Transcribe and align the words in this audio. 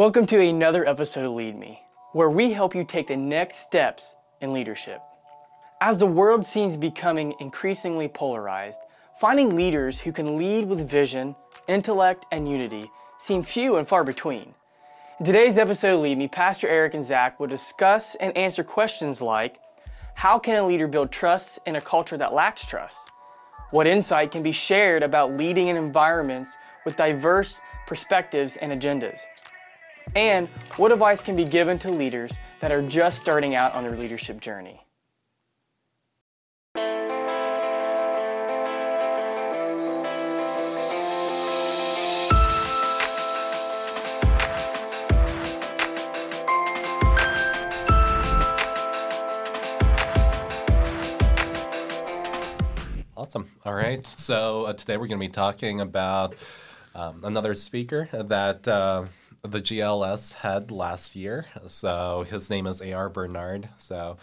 Welcome 0.00 0.24
to 0.28 0.40
another 0.40 0.88
episode 0.88 1.26
of 1.26 1.32
Lead 1.32 1.58
Me, 1.58 1.82
where 2.12 2.30
we 2.30 2.52
help 2.52 2.74
you 2.74 2.84
take 2.84 3.08
the 3.08 3.16
next 3.18 3.56
steps 3.56 4.16
in 4.40 4.54
leadership. 4.54 5.02
As 5.82 5.98
the 5.98 6.06
world 6.06 6.46
seems 6.46 6.78
becoming 6.78 7.34
increasingly 7.38 8.08
polarized, 8.08 8.80
finding 9.20 9.54
leaders 9.54 10.00
who 10.00 10.10
can 10.10 10.38
lead 10.38 10.66
with 10.66 10.88
vision, 10.88 11.36
intellect, 11.68 12.24
and 12.32 12.48
unity 12.48 12.90
seem 13.18 13.42
few 13.42 13.76
and 13.76 13.86
far 13.86 14.02
between. 14.02 14.54
In 15.18 15.26
today's 15.26 15.58
episode 15.58 15.96
of 15.96 16.00
Lead 16.00 16.16
Me, 16.16 16.28
Pastor 16.28 16.66
Eric 16.66 16.94
and 16.94 17.04
Zach 17.04 17.38
will 17.38 17.46
discuss 17.46 18.14
and 18.14 18.34
answer 18.38 18.64
questions 18.64 19.20
like 19.20 19.58
How 20.14 20.38
can 20.38 20.56
a 20.56 20.66
leader 20.66 20.88
build 20.88 21.12
trust 21.12 21.58
in 21.66 21.76
a 21.76 21.80
culture 21.82 22.16
that 22.16 22.32
lacks 22.32 22.64
trust? 22.64 23.02
What 23.70 23.86
insight 23.86 24.30
can 24.30 24.42
be 24.42 24.50
shared 24.50 25.02
about 25.02 25.36
leading 25.36 25.68
in 25.68 25.76
environments 25.76 26.56
with 26.86 26.96
diverse 26.96 27.60
perspectives 27.86 28.56
and 28.56 28.72
agendas? 28.72 29.20
And 30.16 30.48
what 30.76 30.90
advice 30.90 31.22
can 31.22 31.36
be 31.36 31.44
given 31.44 31.78
to 31.80 31.88
leaders 31.88 32.32
that 32.58 32.72
are 32.72 32.82
just 32.82 33.22
starting 33.22 33.54
out 33.54 33.74
on 33.74 33.84
their 33.84 33.96
leadership 33.96 34.40
journey? 34.40 34.82
Awesome. 53.16 53.48
All 53.64 53.74
right. 53.74 54.04
So 54.04 54.64
uh, 54.64 54.72
today 54.72 54.96
we're 54.96 55.06
going 55.06 55.20
to 55.20 55.26
be 55.26 55.28
talking 55.28 55.80
about 55.80 56.34
um, 56.96 57.20
another 57.22 57.54
speaker 57.54 58.08
that 58.12 58.66
uh, 58.66 59.04
the 59.42 59.60
GLS 59.60 60.32
had 60.34 60.70
last 60.70 61.16
year. 61.16 61.46
So 61.66 62.24
his 62.28 62.50
name 62.50 62.66
is 62.66 62.80
A.R. 62.80 63.08
Bernard. 63.08 63.68
So 63.76 64.18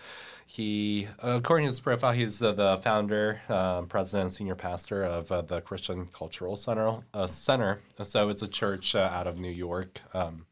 he, 0.45 1.07
according 1.19 1.65
to 1.65 1.69
his 1.69 1.79
profile, 1.79 2.13
he's 2.13 2.41
uh, 2.41 2.53
the 2.53 2.77
founder, 2.77 3.41
uh, 3.49 3.81
president, 3.83 4.23
and 4.23 4.31
senior 4.31 4.55
pastor 4.55 5.03
of 5.03 5.31
uh, 5.31 5.41
the 5.41 5.61
Christian 5.61 6.05
Cultural 6.07 6.55
Center. 6.55 6.99
Uh, 7.13 7.27
Center. 7.27 7.79
So 8.01 8.29
it's 8.29 8.41
a 8.41 8.47
church 8.47 8.95
uh, 8.95 9.09
out 9.11 9.27
of 9.27 9.37
New 9.37 9.51
York. 9.51 9.99
Um, 10.13 10.45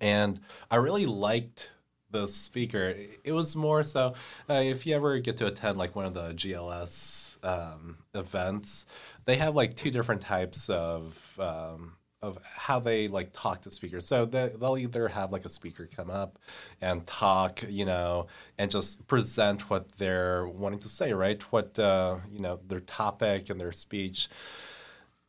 and 0.00 0.40
I 0.70 0.76
really 0.76 1.06
liked 1.06 1.70
the 2.10 2.26
speaker. 2.26 2.94
It 3.24 3.32
was 3.32 3.54
more 3.54 3.82
so 3.82 4.14
uh, 4.48 4.54
if 4.54 4.86
you 4.86 4.94
ever 4.94 5.18
get 5.18 5.36
to 5.38 5.46
attend 5.46 5.76
like 5.76 5.94
one 5.94 6.06
of 6.06 6.14
the 6.14 6.32
GLS 6.32 7.44
um, 7.44 7.98
events, 8.14 8.86
they 9.24 9.36
have 9.36 9.54
like 9.54 9.76
two 9.76 9.90
different 9.90 10.22
types 10.22 10.68
of 10.68 11.38
um, 11.38 11.92
of 12.22 12.38
how 12.44 12.78
they 12.78 13.08
like 13.08 13.30
talk 13.32 13.62
to 13.62 13.70
speakers. 13.70 14.06
So 14.06 14.26
they, 14.26 14.50
they'll 14.60 14.76
either 14.76 15.08
have 15.08 15.32
like 15.32 15.44
a 15.44 15.48
speaker 15.48 15.88
come 15.94 16.10
up 16.10 16.38
and 16.80 17.06
talk, 17.06 17.64
you 17.68 17.84
know, 17.84 18.26
and 18.58 18.70
just 18.70 19.06
present 19.06 19.70
what 19.70 19.96
they're 19.96 20.46
wanting 20.46 20.80
to 20.80 20.88
say, 20.88 21.12
right? 21.12 21.42
What 21.52 21.78
uh, 21.78 22.16
you 22.30 22.40
know, 22.40 22.60
their 22.66 22.80
topic 22.80 23.50
and 23.50 23.60
their 23.60 23.72
speech 23.72 24.28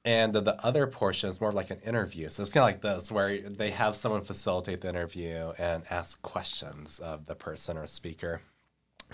and 0.03 0.33
the 0.33 0.65
other 0.65 0.87
portion 0.87 1.29
is 1.29 1.39
more 1.39 1.51
like 1.51 1.69
an 1.69 1.79
interview. 1.85 2.29
So 2.29 2.41
it's 2.41 2.51
kind 2.51 2.63
of 2.63 2.73
like 2.73 2.81
this, 2.81 3.11
where 3.11 3.37
they 3.37 3.69
have 3.69 3.95
someone 3.95 4.21
facilitate 4.21 4.81
the 4.81 4.89
interview 4.89 5.53
and 5.59 5.83
ask 5.91 6.21
questions 6.23 6.99
of 6.99 7.27
the 7.27 7.35
person 7.35 7.77
or 7.77 7.85
speaker. 7.85 8.41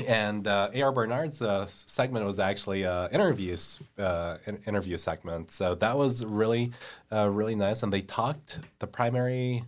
And 0.06 0.48
uh, 0.48 0.70
A.R. 0.74 0.92
Bernard's 0.92 1.42
uh, 1.42 1.66
segment 1.68 2.26
was 2.26 2.40
actually 2.40 2.86
uh, 2.86 3.10
interviews, 3.10 3.80
uh, 3.98 4.38
an 4.46 4.60
interview 4.68 4.98
segment. 4.98 5.52
So 5.52 5.76
that 5.76 5.98
was 5.98 6.24
really, 6.24 6.72
uh, 7.12 7.30
really 7.30 7.56
nice. 7.56 7.84
And 7.84 7.92
they 7.92 8.02
talked. 8.02 8.60
The 8.80 8.88
primary 8.88 9.64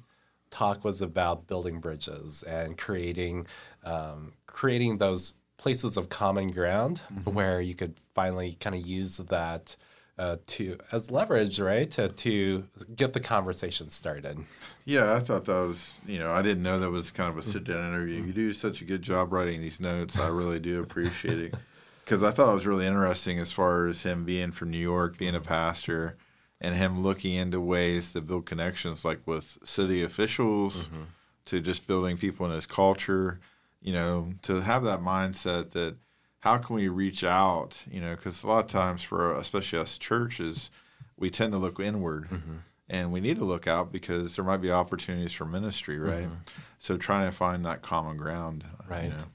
talk 0.51 0.83
was 0.83 1.01
about 1.01 1.47
building 1.47 1.79
bridges 1.79 2.43
and 2.43 2.77
creating, 2.77 3.47
um, 3.83 4.33
creating 4.45 4.97
those 4.97 5.35
places 5.57 5.97
of 5.97 6.09
common 6.09 6.51
ground 6.51 7.01
mm-hmm. 7.13 7.33
where 7.33 7.61
you 7.61 7.75
could 7.75 7.95
finally 8.13 8.57
kind 8.59 8.75
of 8.75 8.85
use 8.85 9.17
that 9.17 9.75
uh, 10.19 10.35
to 10.45 10.77
as 10.91 11.09
leverage, 11.09 11.59
right, 11.61 11.89
to, 11.91 12.09
to 12.09 12.65
get 12.93 13.13
the 13.13 13.21
conversation 13.21 13.89
started. 13.89 14.37
Yeah, 14.83 15.13
I 15.13 15.19
thought 15.19 15.45
that 15.45 15.53
was, 15.53 15.93
you 16.05 16.19
know, 16.19 16.33
I 16.33 16.41
didn't 16.41 16.61
know 16.61 16.77
that 16.77 16.91
was 16.91 17.09
kind 17.09 17.29
of 17.29 17.37
a 17.37 17.41
sit 17.41 17.63
down 17.63 17.87
interview. 17.87 18.23
You 18.23 18.33
do 18.33 18.51
such 18.51 18.81
a 18.81 18.85
good 18.85 19.01
job 19.01 19.31
writing 19.31 19.61
these 19.61 19.79
notes. 19.79 20.19
I 20.19 20.27
really 20.27 20.59
do 20.59 20.81
appreciate 20.81 21.39
it 21.39 21.55
because 22.03 22.21
I 22.21 22.31
thought 22.31 22.51
it 22.51 22.55
was 22.55 22.67
really 22.67 22.85
interesting 22.85 23.39
as 23.39 23.53
far 23.53 23.87
as 23.87 24.03
him 24.03 24.25
being 24.25 24.51
from 24.51 24.71
New 24.71 24.77
York, 24.77 25.17
being 25.17 25.35
a 25.35 25.41
pastor, 25.41 26.17
and 26.59 26.75
him 26.75 27.01
looking 27.01 27.35
into 27.35 27.61
ways 27.61 28.11
to 28.11 28.19
build 28.19 28.45
connections, 28.45 29.05
like 29.05 29.25
with 29.25 29.57
city 29.63 30.03
officials, 30.03 30.87
mm-hmm. 30.87 31.03
to 31.45 31.61
just 31.61 31.87
building 31.87 32.17
people 32.17 32.45
in 32.45 32.51
his 32.51 32.65
culture. 32.65 33.39
You 33.81 33.93
know, 33.93 34.33
to 34.41 34.59
have 34.59 34.83
that 34.83 34.99
mindset 34.99 35.69
that 35.71 35.95
how 36.39 36.57
can 36.57 36.75
we 36.75 36.87
reach 36.87 37.23
out? 37.23 37.83
You 37.89 38.01
know, 38.01 38.15
because 38.15 38.43
a 38.43 38.47
lot 38.47 38.65
of 38.65 38.71
times 38.71 39.03
for 39.03 39.33
especially 39.33 39.79
us 39.79 39.97
churches, 39.97 40.69
we 41.17 41.29
tend 41.29 41.51
to 41.51 41.57
look 41.57 41.79
inward. 41.79 42.29
Mm-hmm. 42.29 42.55
And 42.91 43.11
we 43.13 43.21
need 43.21 43.37
to 43.37 43.45
look 43.45 43.67
out 43.67 43.91
because 43.91 44.35
there 44.35 44.43
might 44.43 44.61
be 44.61 44.71
opportunities 44.71 45.31
for 45.31 45.45
ministry, 45.45 45.99
right? 45.99 46.23
Mm-hmm. 46.23 46.33
So 46.79 46.97
trying 46.97 47.29
to 47.29 47.35
find 47.35 47.63
that 47.65 47.83
common 47.83 48.17
ground, 48.17 48.63
right? 48.89 49.03
You 49.03 49.09
know. 49.09 49.25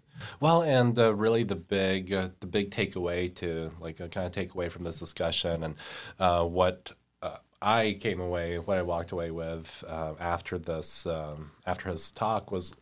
Well, 0.41 0.63
and 0.63 0.99
uh, 0.99 1.15
really 1.15 1.45
the 1.45 1.55
big 1.55 2.13
uh, 2.13 2.31
the 2.41 2.47
big 2.47 2.71
takeaway 2.71 3.33
to 3.37 3.71
like 3.81 4.01
uh, 4.01 4.09
kind 4.09 4.27
of 4.27 4.33
take 4.33 4.55
away 4.55 4.69
from 4.69 4.85
this 4.85 4.99
discussion 4.99 5.63
and 5.63 5.77
uh, 6.19 6.45
what 6.45 6.93
uh, 7.23 7.37
I 7.63 7.97
came 8.01 8.21
away, 8.21 8.59
what 8.59 8.79
I 8.79 8.83
walked 8.83 9.13
away 9.13 9.31
with 9.31 9.85
uh, 9.87 10.15
after 10.19 10.59
this 10.59 11.07
um, 11.07 11.53
after 11.67 11.91
his 11.91 12.11
talk 12.11 12.51
was 12.51 12.75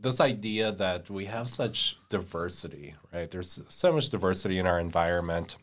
this 0.00 0.20
idea 0.20 0.72
that 0.72 1.08
we 1.08 1.26
have 1.26 1.48
such 1.48 1.98
diversity, 2.08 2.94
right? 3.12 3.28
There's 3.30 3.60
so 3.68 3.92
much 3.92 4.10
diversity 4.10 4.58
in 4.58 4.66
our 4.66 4.78
environment, 4.78 5.56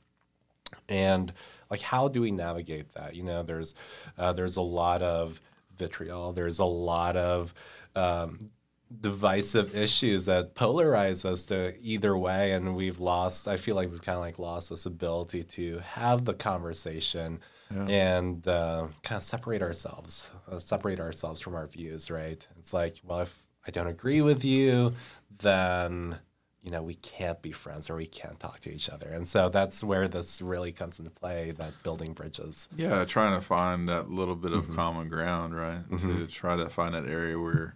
and 0.89 1.33
like 1.69 1.81
how 1.81 2.07
do 2.07 2.21
we 2.21 2.31
navigate 2.31 2.89
that? 2.93 3.15
You 3.15 3.23
know, 3.23 3.43
there's 3.43 3.73
uh, 4.17 4.33
there's 4.33 4.55
a 4.55 4.61
lot 4.61 5.01
of 5.01 5.39
vitriol. 5.77 6.33
There's 6.33 6.59
a 6.59 6.65
lot 6.65 7.15
of 7.15 7.53
um, 7.95 8.51
divisive 8.99 9.75
issues 9.75 10.25
that 10.25 10.55
polarize 10.55 11.25
us 11.25 11.45
to 11.47 11.75
either 11.81 12.17
way, 12.17 12.51
and 12.51 12.75
we've 12.75 12.99
lost. 12.99 13.47
I 13.47 13.57
feel 13.57 13.75
like 13.75 13.91
we've 13.91 14.01
kind 14.01 14.17
of 14.17 14.21
like 14.21 14.39
lost 14.39 14.69
this 14.69 14.85
ability 14.85 15.43
to 15.43 15.79
have 15.79 16.25
the 16.25 16.33
conversation. 16.33 17.39
Yeah. 17.73 17.85
and 17.87 18.45
uh, 18.49 18.87
kind 19.01 19.15
of 19.15 19.23
separate 19.23 19.61
ourselves, 19.61 20.29
uh, 20.51 20.59
separate 20.59 20.99
ourselves 20.99 21.39
from 21.39 21.55
our 21.55 21.67
views, 21.67 22.11
right? 22.11 22.45
It's 22.59 22.73
like, 22.73 22.97
well, 23.05 23.21
if 23.21 23.45
I 23.67 23.71
don't 23.71 23.87
agree 23.87 24.21
with 24.21 24.43
you, 24.43 24.93
then 25.39 26.19
you 26.61 26.69
know 26.69 26.83
we 26.83 26.93
can't 26.95 27.41
be 27.41 27.51
friends 27.51 27.89
or 27.89 27.95
we 27.95 28.05
can't 28.05 28.39
talk 28.39 28.59
to 28.59 28.71
each 28.71 28.89
other 28.89 29.09
and 29.09 29.27
so 29.27 29.49
that's 29.49 29.83
where 29.83 30.07
this 30.07 30.41
really 30.41 30.71
comes 30.71 30.99
into 30.99 31.11
play 31.11 31.51
that 31.51 31.71
building 31.83 32.13
bridges 32.13 32.69
yeah 32.77 33.03
trying 33.05 33.37
to 33.37 33.45
find 33.45 33.89
that 33.89 34.09
little 34.09 34.35
bit 34.35 34.53
of 34.53 34.63
mm-hmm. 34.63 34.75
common 34.75 35.09
ground 35.09 35.55
right 35.55 35.89
mm-hmm. 35.89 36.17
to 36.19 36.27
try 36.27 36.55
to 36.55 36.69
find 36.69 36.93
that 36.93 37.05
area 37.05 37.37
where 37.39 37.75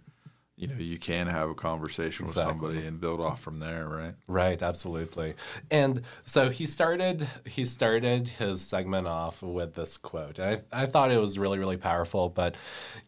you 0.56 0.68
know 0.68 0.76
you 0.76 0.98
can 0.98 1.26
have 1.26 1.50
a 1.50 1.54
conversation 1.54 2.24
exactly. 2.24 2.52
with 2.52 2.62
somebody 2.62 2.86
and 2.86 3.00
build 3.00 3.20
off 3.20 3.40
from 3.40 3.58
there 3.58 3.88
right 3.88 4.14
right 4.26 4.62
absolutely 4.62 5.34
and 5.70 6.00
so 6.24 6.48
he 6.48 6.64
started 6.64 7.28
he 7.44 7.64
started 7.64 8.28
his 8.28 8.62
segment 8.62 9.06
off 9.06 9.42
with 9.42 9.74
this 9.74 9.98
quote 9.98 10.38
and 10.38 10.62
i, 10.72 10.82
I 10.84 10.86
thought 10.86 11.10
it 11.10 11.20
was 11.20 11.38
really 11.38 11.58
really 11.58 11.76
powerful 11.76 12.28
but 12.28 12.54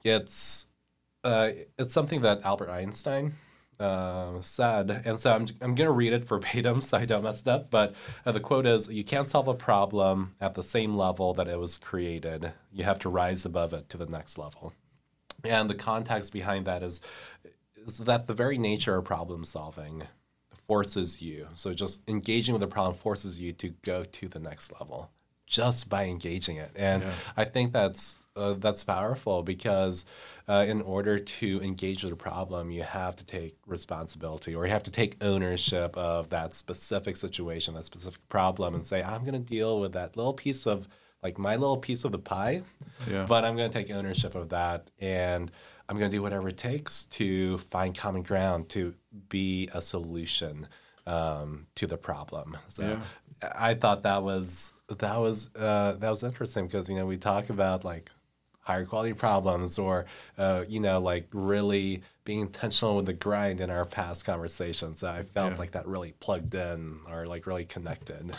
it's 0.05 0.68
uh, 1.25 1.51
it's 1.79 1.93
something 1.93 2.23
that 2.23 2.43
Albert 2.45 2.71
Einstein 2.71 3.35
uh, 3.81 4.41
said, 4.41 5.03
and 5.05 5.19
so 5.19 5.33
I'm 5.33 5.47
I'm 5.61 5.75
gonna 5.75 5.93
read 5.93 6.13
it 6.13 6.25
verbatim 6.25 6.81
so 6.81 6.99
I 6.99 7.05
don't 7.05 7.23
mess 7.23 7.43
it 7.43 7.49
up. 7.49 7.71
But 7.71 7.95
uh, 8.27 8.33
the 8.33 8.41
quote 8.41 8.67
is: 8.67 8.89
"You 8.89 9.05
can't 9.05 9.29
solve 9.29 9.49
a 9.49 9.55
problem 9.55 10.35
at 10.41 10.55
the 10.55 10.63
same 10.63 10.95
level 10.97 11.35
that 11.35 11.49
it 11.49 11.59
was 11.59 11.79
created. 11.79 12.53
You 12.73 12.85
have 12.85 12.99
to 13.01 13.09
rise 13.09 13.45
above 13.45 13.73
it 13.73 13.89
to 13.91 13.97
the 13.97 14.07
next 14.07 14.39
level." 14.39 14.73
And 15.45 15.71
the 15.71 15.75
context 15.75 16.33
behind 16.33 16.67
that 16.67 16.83
is 16.83 17.01
is 17.77 17.99
that 17.99 18.27
the 18.27 18.35
very 18.35 18.59
nature 18.59 18.97
of 18.97 19.05
problem 19.05 19.45
solving 19.45 20.05
forces 20.67 21.23
you. 21.23 21.49
So 21.55 21.73
just 21.73 22.09
engaging 22.09 22.53
with 22.53 22.61
the 22.61 22.69
problem 22.69 22.95
forces 22.95 23.41
you 23.41 23.53
to 23.53 23.71
go 23.83 24.05
to 24.05 24.29
the 24.29 24.39
next 24.39 24.73
level 24.79 25.11
just 25.47 25.89
by 25.89 26.05
engaging 26.05 26.57
it. 26.57 26.71
And 26.77 27.03
yeah. 27.03 27.13
I 27.37 27.45
think 27.45 27.73
that's 27.73 28.19
uh, 28.39 28.55
that's 28.55 28.85
powerful 28.85 29.43
because 29.43 30.07
uh, 30.49 30.65
in 30.67 30.81
order 30.83 31.19
to 31.19 31.61
engage 31.63 32.05
with 32.05 32.13
a 32.13 32.17
problem, 32.17 32.71
you 32.71 32.83
have 32.83 33.17
to 33.17 33.25
take 33.25 33.57
responsibility 33.67 34.55
or 34.55 34.65
you 34.65 34.73
have 34.73 34.83
to 34.85 34.91
take 34.91 35.23
ownership 35.23 35.97
of 35.97 36.31
that 36.31 36.55
specific 36.55 37.17
situation, 37.17 37.75
that 37.75 37.85
specific 37.85 38.27
problem, 38.29 38.75
and 38.75 38.87
say, 38.87 39.03
I'm 39.03 39.25
going 39.25 39.35
to 39.35 39.51
deal 39.51 39.81
with 39.81 39.93
that 39.93 40.17
little 40.17 40.33
piece 40.33 40.67
of 40.67 40.89
like 41.23 41.37
my 41.37 41.57
little 41.57 41.77
piece 41.77 42.05
of 42.05 42.13
the 42.13 42.19
pie, 42.19 42.63
yeah. 43.11 43.27
but 43.29 43.45
I'm 43.45 43.57
going 43.57 43.71
to 43.71 43.77
take 43.77 43.91
ownership 43.91 44.35
of 44.35 44.51
that 44.51 44.89
and 45.01 45.51
I'm 45.89 45.99
going 45.99 46.11
to 46.11 46.17
do 46.17 46.23
whatever 46.23 46.49
it 46.49 46.59
takes 46.59 47.07
to 47.07 47.59
find 47.59 47.97
common 47.97 48.23
ground 48.23 48.69
to 48.71 48.95
be 49.29 49.69
a 49.75 49.83
solution 49.83 50.69
um, 51.07 51.67
to 51.75 51.87
the 51.87 51.97
problem. 51.97 52.57
So 52.69 52.83
yeah. 52.83 53.01
I 53.55 53.75
thought 53.75 54.03
that 54.03 54.23
was 54.23 54.75
that 54.89 55.17
was 55.17 55.55
uh, 55.57 55.95
that 55.99 56.11
was 56.11 56.23
interesting 56.23 56.67
because 56.67 56.89
you 56.89 56.97
know 56.97 57.07
we 57.07 57.17
talk 57.17 57.51
about 57.51 57.85
like 57.85 58.11
higher 58.69 58.85
quality 58.85 59.15
problems 59.15 59.79
or 59.79 60.05
uh, 60.37 60.63
you 60.69 60.79
know 60.79 61.01
like 61.01 61.27
really 61.33 62.03
being 62.25 62.41
intentional 62.41 62.97
with 62.97 63.07
the 63.07 63.15
grind 63.15 63.63
in 63.63 63.71
our 63.71 63.87
past 63.87 64.27
conversations 64.27 65.03
i 65.03 65.23
felt 65.23 65.53
Yeah. 65.53 65.59
like 65.59 65.71
that 65.73 65.87
really 65.87 66.13
plugged 66.21 66.55
in 66.55 66.99
or 67.11 67.27
like 67.27 67.47
really 67.47 67.65
connected 67.65 68.31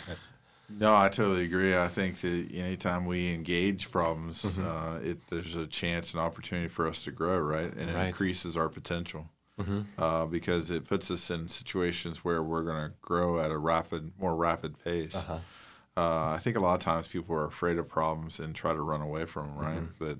No, 0.72 0.94
I 0.94 1.08
totally 1.08 1.44
agree. 1.46 1.76
I 1.76 1.88
think 1.88 2.20
that 2.20 2.48
anytime 2.54 3.04
we 3.04 3.34
engage 3.34 3.90
problems, 3.90 4.56
uh, 4.56 5.00
it, 5.02 5.18
there's 5.28 5.56
a 5.56 5.66
chance 5.66 6.12
and 6.14 6.20
opportunity 6.20 6.68
for 6.68 6.86
us 6.86 7.02
to 7.06 7.10
grow, 7.10 7.38
right? 7.40 7.72
And 7.74 7.90
it 7.90 7.94
Right. 7.96 8.06
increases 8.06 8.56
our 8.56 8.68
potential 8.68 9.30
uh, 9.98 10.26
because 10.26 10.70
it 10.70 10.84
puts 10.86 11.10
us 11.10 11.28
in 11.28 11.48
situations 11.48 12.24
where 12.24 12.40
we're 12.40 12.62
going 12.62 12.84
to 12.88 12.92
grow 13.02 13.40
at 13.40 13.50
a 13.50 13.58
rapid, 13.58 14.12
more 14.16 14.36
rapid 14.36 14.78
pace. 14.84 15.16
Uh 15.96 16.30
I 16.36 16.38
think 16.38 16.56
a 16.56 16.60
lot 16.60 16.74
of 16.74 16.80
times 16.80 17.08
people 17.08 17.34
are 17.34 17.46
afraid 17.46 17.78
of 17.78 17.88
problems 17.88 18.38
and 18.38 18.54
try 18.54 18.72
to 18.72 18.80
run 18.82 19.00
away 19.00 19.24
from 19.26 19.48
them, 19.48 19.58
right? 19.58 19.82
But 19.98 20.18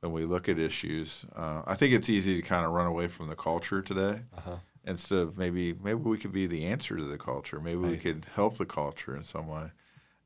when 0.00 0.12
we 0.12 0.24
look 0.24 0.48
at 0.48 0.58
issues, 0.58 1.24
uh, 1.34 1.62
I 1.66 1.74
think 1.74 1.92
it's 1.92 2.08
easy 2.08 2.36
to 2.40 2.42
kind 2.42 2.64
of 2.64 2.72
run 2.72 2.86
away 2.86 3.08
from 3.08 3.28
the 3.28 3.34
culture 3.34 3.82
today. 3.82 4.22
Instead 4.84 5.18
of 5.18 5.36
maybe 5.36 5.74
maybe 5.74 5.98
we 6.00 6.16
could 6.18 6.32
be 6.32 6.46
the 6.46 6.64
answer 6.64 6.96
to 6.96 7.04
the 7.04 7.18
culture. 7.18 7.60
Maybe 7.60 7.76
we 7.78 7.88
Right. 7.90 8.00
could 8.00 8.26
help 8.34 8.56
the 8.56 8.64
culture 8.66 9.14
in 9.14 9.22
some 9.24 9.46
way 9.48 9.72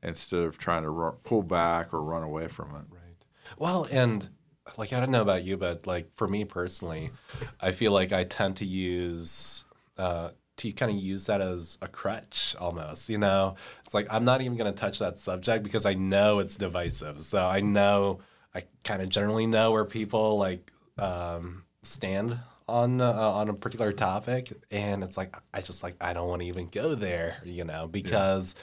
instead 0.01 0.43
of 0.43 0.57
trying 0.57 0.83
to 0.83 0.89
ru- 0.89 1.17
pull 1.23 1.43
back 1.43 1.93
or 1.93 2.01
run 2.01 2.23
away 2.23 2.47
from 2.47 2.69
it. 2.75 2.85
Right. 2.89 3.25
Well, 3.57 3.87
and 3.91 4.29
like 4.77 4.93
I 4.93 4.99
don't 4.99 5.11
know 5.11 5.21
about 5.21 5.43
you, 5.43 5.57
but 5.57 5.85
like 5.87 6.13
for 6.15 6.27
me 6.27 6.45
personally, 6.45 7.11
I 7.59 7.71
feel 7.71 7.91
like 7.91 8.13
I 8.13 8.23
tend 8.23 8.57
to 8.57 8.65
use 8.65 9.65
uh, 9.97 10.29
to 10.57 10.71
kind 10.71 10.91
of 10.91 10.97
use 10.97 11.25
that 11.25 11.41
as 11.41 11.77
a 11.81 11.87
crutch 11.87 12.55
almost. 12.59 13.09
You 13.09 13.17
know, 13.17 13.55
it's 13.85 13.93
like 13.93 14.07
I'm 14.11 14.25
not 14.25 14.41
even 14.41 14.57
going 14.57 14.71
to 14.71 14.79
touch 14.79 14.99
that 14.99 15.19
subject 15.19 15.63
because 15.63 15.85
I 15.85 15.93
know 15.93 16.39
it's 16.39 16.57
divisive. 16.57 17.23
So 17.23 17.45
I 17.45 17.61
know 17.61 18.19
I 18.53 18.63
kind 18.83 19.01
of 19.01 19.09
generally 19.09 19.47
know 19.47 19.71
where 19.71 19.85
people 19.85 20.37
like 20.37 20.71
um, 20.97 21.63
stand 21.81 22.37
on 22.67 23.01
uh, 23.01 23.11
on 23.11 23.49
a 23.49 23.53
particular 23.53 23.91
topic, 23.91 24.53
and 24.71 25.03
it's 25.03 25.17
like 25.17 25.35
I 25.53 25.61
just 25.61 25.83
like 25.83 25.95
I 26.01 26.13
don't 26.13 26.27
want 26.27 26.41
to 26.41 26.47
even 26.47 26.67
go 26.67 26.95
there. 26.95 27.37
You 27.43 27.63
know, 27.63 27.87
because. 27.87 28.55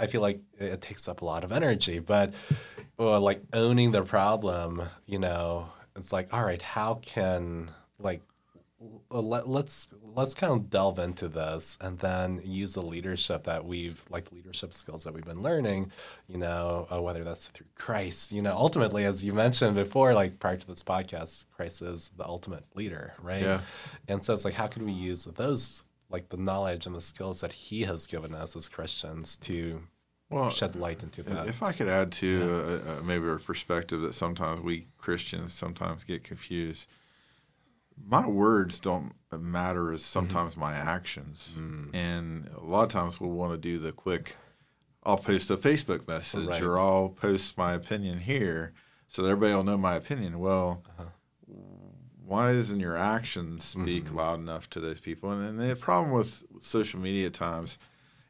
I 0.00 0.06
feel 0.06 0.20
like 0.20 0.38
it 0.60 0.80
takes 0.80 1.08
up 1.08 1.22
a 1.22 1.24
lot 1.24 1.42
of 1.42 1.50
energy, 1.50 1.98
but 1.98 2.32
well, 2.98 3.20
like 3.20 3.42
owning 3.52 3.90
the 3.90 4.02
problem, 4.02 4.80
you 5.06 5.18
know, 5.18 5.70
it's 5.96 6.12
like, 6.12 6.32
all 6.32 6.44
right, 6.44 6.62
how 6.62 7.00
can 7.02 7.72
like 7.98 8.22
let, 9.10 9.48
let's 9.48 9.88
let's 10.14 10.34
kind 10.34 10.52
of 10.52 10.70
delve 10.70 10.98
into 10.98 11.28
this 11.28 11.76
and 11.80 11.98
then 11.98 12.40
use 12.44 12.74
the 12.74 12.82
leadership 12.82 13.44
that 13.44 13.64
we've 13.64 14.04
like 14.08 14.28
the 14.28 14.36
leadership 14.36 14.72
skills 14.72 15.04
that 15.04 15.12
we've 15.12 15.24
been 15.24 15.42
learning, 15.42 15.90
you 16.28 16.38
know, 16.38 16.86
uh, 16.92 17.00
whether 17.02 17.24
that's 17.24 17.48
through 17.48 17.66
Christ, 17.74 18.30
you 18.30 18.40
know, 18.40 18.52
ultimately, 18.52 19.04
as 19.04 19.24
you 19.24 19.32
mentioned 19.32 19.74
before, 19.74 20.14
like 20.14 20.38
prior 20.38 20.56
to 20.56 20.66
this 20.66 20.82
podcast, 20.84 21.46
Christ 21.56 21.82
is 21.82 22.10
the 22.16 22.24
ultimate 22.24 22.64
leader, 22.74 23.14
right? 23.20 23.42
Yeah. 23.42 23.60
And 24.06 24.22
so 24.22 24.32
it's 24.32 24.44
like, 24.44 24.54
how 24.54 24.68
can 24.68 24.84
we 24.84 24.92
use 24.92 25.24
those 25.24 25.82
like 26.10 26.28
the 26.28 26.36
knowledge 26.36 26.86
and 26.86 26.94
the 26.94 27.00
skills 27.00 27.40
that 27.40 27.52
He 27.52 27.82
has 27.82 28.06
given 28.06 28.34
us 28.34 28.54
as 28.54 28.68
Christians 28.68 29.36
to 29.38 29.82
Well, 30.30 30.50
shed 30.50 30.76
light 30.76 31.02
into 31.02 31.24
that? 31.24 31.48
If 31.48 31.64
I 31.64 31.72
could 31.72 31.88
add 31.88 32.12
to 32.12 32.82
uh, 32.86 33.02
maybe 33.02 33.28
a 33.28 33.36
perspective 33.36 34.02
that 34.02 34.12
sometimes 34.14 34.60
we 34.60 34.86
Christians 34.98 35.52
sometimes 35.52 36.04
get 36.04 36.22
confused. 36.22 36.86
My 38.06 38.26
words 38.26 38.80
don't 38.80 39.12
matter 39.36 39.92
as 39.92 40.00
mm-hmm. 40.00 40.06
sometimes 40.06 40.56
my 40.56 40.74
actions, 40.74 41.50
mm. 41.58 41.94
and 41.94 42.48
a 42.56 42.64
lot 42.64 42.84
of 42.84 42.90
times 42.90 43.20
we'll 43.20 43.30
want 43.30 43.52
to 43.52 43.58
do 43.58 43.78
the 43.78 43.92
quick. 43.92 44.36
I'll 45.04 45.18
post 45.18 45.50
a 45.50 45.56
Facebook 45.56 46.06
message 46.08 46.46
Right. 46.46 46.62
or 46.62 46.78
I'll 46.78 47.08
post 47.10 47.56
my 47.56 47.72
opinion 47.72 48.18
here 48.20 48.72
so 49.08 49.22
that 49.22 49.28
everybody 49.28 49.54
will 49.54 49.64
know 49.64 49.78
my 49.78 49.94
opinion. 49.94 50.38
Well, 50.38 50.82
uh-huh. 50.98 51.08
why 52.26 52.52
doesn't 52.52 52.80
your 52.80 52.96
actions 52.96 53.64
speak 53.64 54.04
mm-hmm. 54.04 54.16
loud 54.16 54.40
enough 54.40 54.68
to 54.70 54.80
those 54.80 55.00
people? 55.00 55.30
And, 55.30 55.60
and 55.60 55.70
the 55.70 55.76
problem 55.76 56.12
with 56.12 56.42
social 56.60 57.00
media 57.00 57.26
at 57.26 57.34
times, 57.34 57.78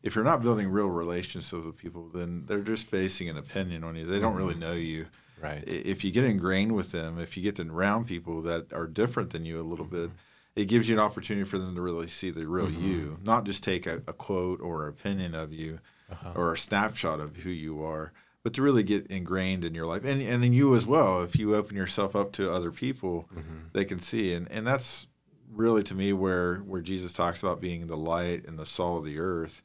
if 0.02 0.14
you're 0.14 0.24
not 0.24 0.42
building 0.42 0.68
real 0.68 0.88
relationships 0.88 1.64
with 1.64 1.76
people, 1.76 2.08
then 2.14 2.44
they're 2.46 2.60
just 2.60 2.90
basing 2.90 3.28
an 3.28 3.36
opinion 3.36 3.82
on 3.82 3.96
you. 3.96 4.04
They 4.06 4.20
don't 4.20 4.34
mm. 4.34 4.38
really 4.38 4.54
know 4.54 4.74
you. 4.74 5.06
Right. 5.40 5.62
If 5.66 6.04
you 6.04 6.10
get 6.10 6.24
ingrained 6.24 6.74
with 6.74 6.92
them, 6.92 7.18
if 7.18 7.36
you 7.36 7.42
get 7.42 7.56
to 7.56 7.68
around 7.68 8.06
people 8.06 8.42
that 8.42 8.72
are 8.72 8.86
different 8.86 9.30
than 9.30 9.44
you 9.44 9.60
a 9.60 9.62
little 9.62 9.84
bit, 9.84 10.08
mm-hmm. 10.08 10.60
it 10.60 10.66
gives 10.66 10.88
you 10.88 10.96
an 10.96 11.00
opportunity 11.00 11.48
for 11.48 11.58
them 11.58 11.74
to 11.74 11.80
really 11.80 12.08
see 12.08 12.30
the 12.30 12.46
real 12.46 12.66
mm-hmm. 12.66 12.86
you, 12.86 13.18
not 13.24 13.44
just 13.44 13.62
take 13.62 13.86
a, 13.86 14.02
a 14.06 14.12
quote 14.12 14.60
or 14.60 14.88
opinion 14.88 15.34
of 15.34 15.52
you 15.52 15.78
uh-huh. 16.10 16.32
or 16.34 16.52
a 16.52 16.58
snapshot 16.58 17.20
of 17.20 17.36
who 17.36 17.50
you 17.50 17.82
are, 17.84 18.12
but 18.42 18.52
to 18.54 18.62
really 18.62 18.82
get 18.82 19.06
ingrained 19.08 19.64
in 19.64 19.74
your 19.74 19.86
life. 19.86 20.04
And, 20.04 20.20
and 20.22 20.42
then 20.42 20.52
you 20.52 20.74
as 20.74 20.86
well, 20.86 21.22
if 21.22 21.36
you 21.36 21.54
open 21.54 21.76
yourself 21.76 22.16
up 22.16 22.32
to 22.32 22.50
other 22.50 22.70
people, 22.70 23.28
mm-hmm. 23.32 23.68
they 23.72 23.84
can 23.84 24.00
see. 24.00 24.32
And, 24.32 24.50
and 24.50 24.66
that's 24.66 25.06
really 25.52 25.82
to 25.84 25.94
me 25.94 26.12
where, 26.12 26.56
where 26.58 26.80
Jesus 26.80 27.12
talks 27.12 27.42
about 27.42 27.60
being 27.60 27.86
the 27.86 27.96
light 27.96 28.46
and 28.46 28.58
the 28.58 28.66
salt 28.66 28.98
of 28.98 29.04
the 29.04 29.18
earth. 29.18 29.62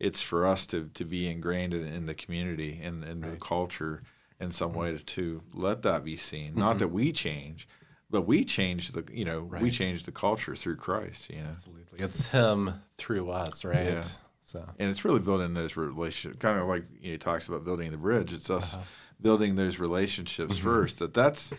It's 0.00 0.20
for 0.20 0.46
us 0.46 0.66
to, 0.68 0.90
to 0.94 1.04
be 1.04 1.28
ingrained 1.28 1.72
in, 1.72 1.86
in 1.86 2.06
the 2.06 2.14
community 2.14 2.80
and, 2.82 3.04
and 3.04 3.22
the 3.22 3.36
culture 3.36 4.02
in 4.40 4.52
some 4.52 4.72
way 4.72 4.98
to, 4.98 5.42
let 5.52 5.82
that 5.82 6.04
be 6.04 6.16
seen. 6.16 6.54
Not 6.54 6.70
mm-hmm. 6.70 6.78
that 6.78 6.88
we 6.88 7.12
change, 7.12 7.68
but 8.10 8.22
we 8.22 8.44
change 8.44 8.92
the 8.92 9.04
you 9.12 9.24
know 9.24 9.40
we 9.60 9.70
change 9.70 10.04
the 10.04 10.12
culture 10.12 10.54
through 10.54 10.76
Christ. 10.76 11.30
You 11.30 11.42
know, 11.42 11.50
Absolutely. 11.50 12.00
It's 12.00 12.26
him 12.28 12.74
through 12.96 13.30
us, 13.30 13.64
right? 13.64 13.84
Yeah. 13.84 14.04
So 14.42 14.64
and 14.78 14.90
it's 14.90 15.04
really 15.04 15.20
building 15.20 15.54
those 15.54 15.76
relationships. 15.76 16.40
Kind 16.40 16.60
of 16.60 16.68
like 16.68 16.84
you 17.00 17.08
know, 17.08 17.12
he 17.12 17.18
talks 17.18 17.48
about 17.48 17.64
building 17.64 17.90
the 17.90 17.96
bridge. 17.96 18.32
It's 18.32 18.50
us 18.50 18.74
uh-huh. 18.74 18.84
building 19.20 19.56
those 19.56 19.78
relationships 19.78 20.56
mm-hmm. 20.56 20.64
first. 20.64 20.98
That 20.98 21.14
that's 21.14 21.52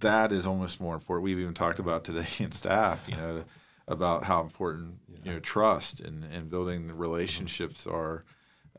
that 0.00 0.32
is 0.32 0.46
almost 0.46 0.80
more 0.80 0.94
important. 0.94 1.24
We've 1.24 1.38
even 1.38 1.54
talked 1.54 1.78
about 1.78 2.04
today 2.04 2.26
in 2.38 2.52
staff. 2.52 3.06
You 3.08 3.16
know, 3.16 3.44
about 3.88 4.24
how 4.24 4.40
important 4.40 4.98
you 5.24 5.32
know 5.32 5.40
trust 5.40 6.00
and 6.00 6.24
and 6.32 6.50
building 6.50 6.88
the 6.88 6.94
relationships 6.94 7.86
are 7.86 8.24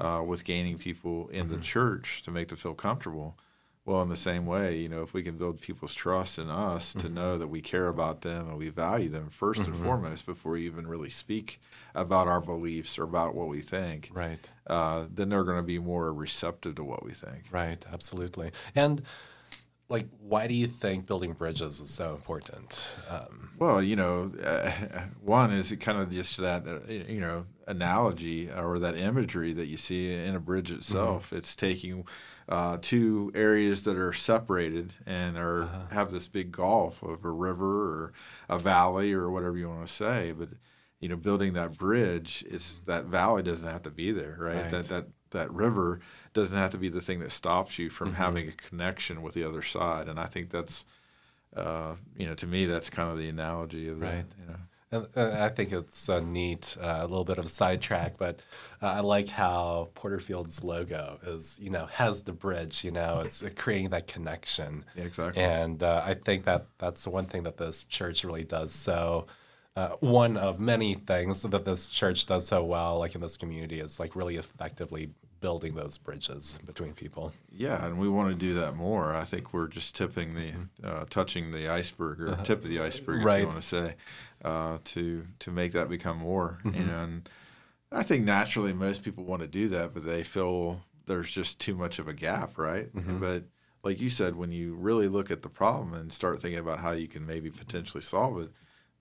uh, 0.02 0.24
with 0.24 0.44
gaining 0.44 0.80
people 0.80 1.30
in 1.30 1.50
the 1.50 1.58
church 1.58 2.24
to 2.24 2.32
make 2.32 2.48
them 2.48 2.58
feel 2.58 2.74
comfortable. 2.74 3.38
Well, 3.86 4.02
in 4.02 4.10
the 4.10 4.18
same 4.18 4.46
way, 4.46 4.78
you 4.78 4.90
know, 4.90 5.02
if 5.02 5.14
we 5.14 5.24
can 5.24 5.38
build 5.38 5.62
people's 5.62 5.94
trust 5.94 6.38
in 6.40 6.50
us 6.50 6.94
to 6.94 7.10
know 7.10 7.38
that 7.38 7.48
we 7.48 7.62
care 7.62 7.88
about 7.88 8.22
them 8.22 8.48
and 8.48 8.58
we 8.58 8.70
value 8.70 9.10
them 9.10 9.30
1st 9.30 9.66
and 9.66 9.76
foremost 9.76 10.26
before 10.26 10.54
we 10.54 10.66
even 10.66 10.86
really 10.86 11.10
speak 11.10 11.60
about 11.96 12.28
our 12.28 12.42
beliefs 12.42 12.98
or 12.98 13.04
about 13.04 13.36
what 13.36 13.48
we 13.48 13.60
think, 13.60 14.10
right. 14.14 14.50
uh, 14.68 15.06
then 15.12 15.30
they're 15.30 15.44
going 15.44 15.58
to 15.58 15.64
be 15.64 15.80
more 15.80 16.14
receptive 16.14 16.76
to 16.76 16.84
what 16.84 17.04
we 17.04 17.12
think. 17.12 17.46
Right, 17.52 17.84
absolutely. 17.92 18.52
And 18.76 19.02
like, 19.92 20.08
why 20.20 20.48
do 20.48 20.54
you 20.54 20.68
think 20.68 21.06
building 21.06 21.34
bridges 21.34 21.80
is 21.80 21.92
so 21.92 22.16
important? 22.16 22.96
Um, 23.10 23.52
Well, 23.60 23.84
you 23.84 23.96
know, 23.96 24.32
uh, 24.44 24.72
one 25.22 25.52
is 25.52 25.72
kind 25.80 26.00
of 26.00 26.10
just 26.10 26.38
that, 26.38 26.66
uh, 26.68 26.80
you 26.90 27.20
know, 27.20 27.44
analogy 27.68 28.50
or 28.50 28.80
that 28.80 28.98
imagery 28.98 29.54
that 29.54 29.68
you 29.68 29.78
see 29.78 30.12
in 30.14 30.34
a 30.36 30.40
bridge 30.40 30.72
itself. 30.72 31.34
It's 31.34 31.56
taking 31.56 32.06
uh, 32.50 32.78
two 32.82 33.32
areas 33.36 33.84
that 33.84 33.98
are 33.98 34.14
separated 34.14 34.94
and 35.06 35.38
are 35.38 35.70
have 35.92 36.12
this 36.12 36.28
big 36.28 36.52
gulf 36.52 37.04
of 37.04 37.24
a 37.24 37.32
river 37.32 37.92
or 37.94 38.14
a 38.50 38.58
valley 38.58 39.14
or 39.14 39.30
whatever 39.30 39.58
you 39.58 39.70
want 39.70 39.86
to 39.86 39.94
say, 39.94 40.34
but 40.38 40.50
you 41.00 41.10
know, 41.10 41.18
building 41.18 41.54
that 41.54 41.78
bridge 41.78 42.46
is 42.48 42.82
that 42.86 43.06
valley 43.06 43.44
doesn't 43.44 43.68
have 43.68 43.82
to 43.84 43.92
be 43.92 44.12
there, 44.12 44.38
right? 44.40 44.62
Right. 44.64 44.72
That 44.72 44.86
that 44.86 45.08
that 45.32 45.52
river 45.52 46.00
doesn't 46.34 46.58
have 46.58 46.72
to 46.72 46.78
be 46.78 46.90
the 46.90 47.02
thing 47.02 47.20
that 47.20 47.32
stops 47.32 47.78
you 47.78 47.90
from 47.90 48.14
having 48.14 48.48
a 48.48 48.52
connection 48.52 49.22
with 49.22 49.34
the 49.34 49.44
other 49.44 49.62
side, 49.62 50.08
and 50.08 50.20
I 50.20 50.26
think 50.26 50.50
that's 50.50 50.86
uh, 51.56 51.96
you 52.18 52.26
know, 52.28 52.34
to 52.36 52.48
me, 52.48 52.66
that's 52.66 52.90
kind 52.90 53.12
of 53.12 53.18
the 53.18 53.30
analogy 53.30 53.90
of 53.90 54.02
Right. 54.02 54.24
that. 54.30 54.36
You 54.40 54.48
know, 54.48 54.56
and, 54.94 55.08
and 55.16 55.44
I 55.44 55.50
think 55.50 55.72
it's 55.72 56.10
a 56.10 56.22
neat, 56.22 56.78
uh, 56.82 57.00
a 57.00 57.08
little 57.08 57.24
bit 57.26 57.38
of 57.38 57.46
a 57.46 57.50
sidetrack, 57.50 58.18
but 58.18 58.40
uh, 58.82 58.88
I 58.88 59.00
like 59.02 59.30
how 59.30 59.90
Porterfield's 59.96 60.64
logo 60.64 61.20
is, 61.24 61.60
you 61.62 61.70
know, 61.70 61.86
has 61.88 62.24
the 62.24 62.34
bridge. 62.34 62.84
You 62.84 62.92
know, 62.92 63.22
it's 63.24 63.44
uh, 63.44 63.50
creating 63.56 63.90
that 63.90 64.08
connection. 64.08 64.86
Yeah, 64.96 65.04
exactly. 65.04 65.44
And 65.44 65.82
uh, 65.82 66.04
I 66.06 66.14
think 66.14 66.46
that 66.46 66.66
that's 66.78 67.04
the 67.04 67.10
one 67.10 67.26
thing 67.26 67.44
that 67.44 67.58
this 67.58 67.86
church 67.86 68.24
really 68.24 68.44
does 68.44 68.74
so. 68.74 69.28
Uh, 69.78 69.92
one 70.02 70.36
of 70.36 70.60
many 70.60 70.96
things 70.96 71.42
that 71.44 71.64
this 71.64 71.88
church 71.88 72.26
does 72.26 72.46
so 72.46 72.62
well, 72.62 73.00
like 73.00 73.16
in 73.16 73.22
this 73.22 73.38
community, 73.38 73.80
is 73.80 74.00
like 74.00 74.18
really 74.18 74.36
effectively 74.36 75.10
building 75.42 75.76
those 75.76 75.98
bridges 75.98 76.58
between 76.66 76.94
people. 76.94 77.34
yeah, 77.52 77.86
and 77.86 77.98
we 78.00 78.08
want 78.08 78.30
to 78.30 78.36
do 78.36 78.54
that 78.54 78.76
more. 78.76 79.14
I 79.14 79.26
think 79.26 79.54
we're 79.54 79.68
just 79.68 79.96
tipping 79.96 80.36
the, 80.36 80.52
uh, 80.88 81.06
touching 81.10 81.52
the 81.52 81.68
iceberg 81.68 82.22
or 82.22 82.36
tip 82.44 82.64
of 82.64 82.70
the 82.70 82.80
iceberg, 82.80 83.18
if 83.18 83.40
you 83.42 83.48
want 83.48 83.58
to 83.58 83.68
say, 83.68 83.96
uh, 84.46 84.78
to 84.86 85.24
to 85.40 85.52
make 85.52 85.74
that 85.74 85.90
become 85.90 86.18
more. 86.20 86.60
You 86.64 86.84
know, 86.86 87.00
and 87.04 87.30
I 87.92 88.04
think 88.04 88.24
naturally 88.24 88.72
most 88.74 89.04
people 89.04 89.26
want 89.26 89.42
to 89.42 89.48
do 89.48 89.68
that, 89.70 89.94
but 89.94 90.06
they 90.06 90.24
feel 90.24 90.82
there's 91.08 91.32
just 91.32 91.60
too 91.60 91.76
much 91.76 92.00
of 92.00 92.08
a 92.08 92.14
gap, 92.14 92.58
right? 92.58 92.90
But 92.94 93.44
like 93.84 94.00
you 94.00 94.10
said, 94.12 94.36
when 94.36 94.52
you 94.52 94.76
really 94.76 95.08
look 95.08 95.32
at 95.32 95.42
the 95.42 95.50
problem 95.50 95.94
and 95.94 96.14
start 96.14 96.40
thinking 96.40 96.60
about 96.60 96.80
how 96.80 96.92
you 96.92 97.08
can 97.08 97.26
maybe 97.26 97.50
potentially 97.50 98.04
solve 98.04 98.40
it, 98.40 98.52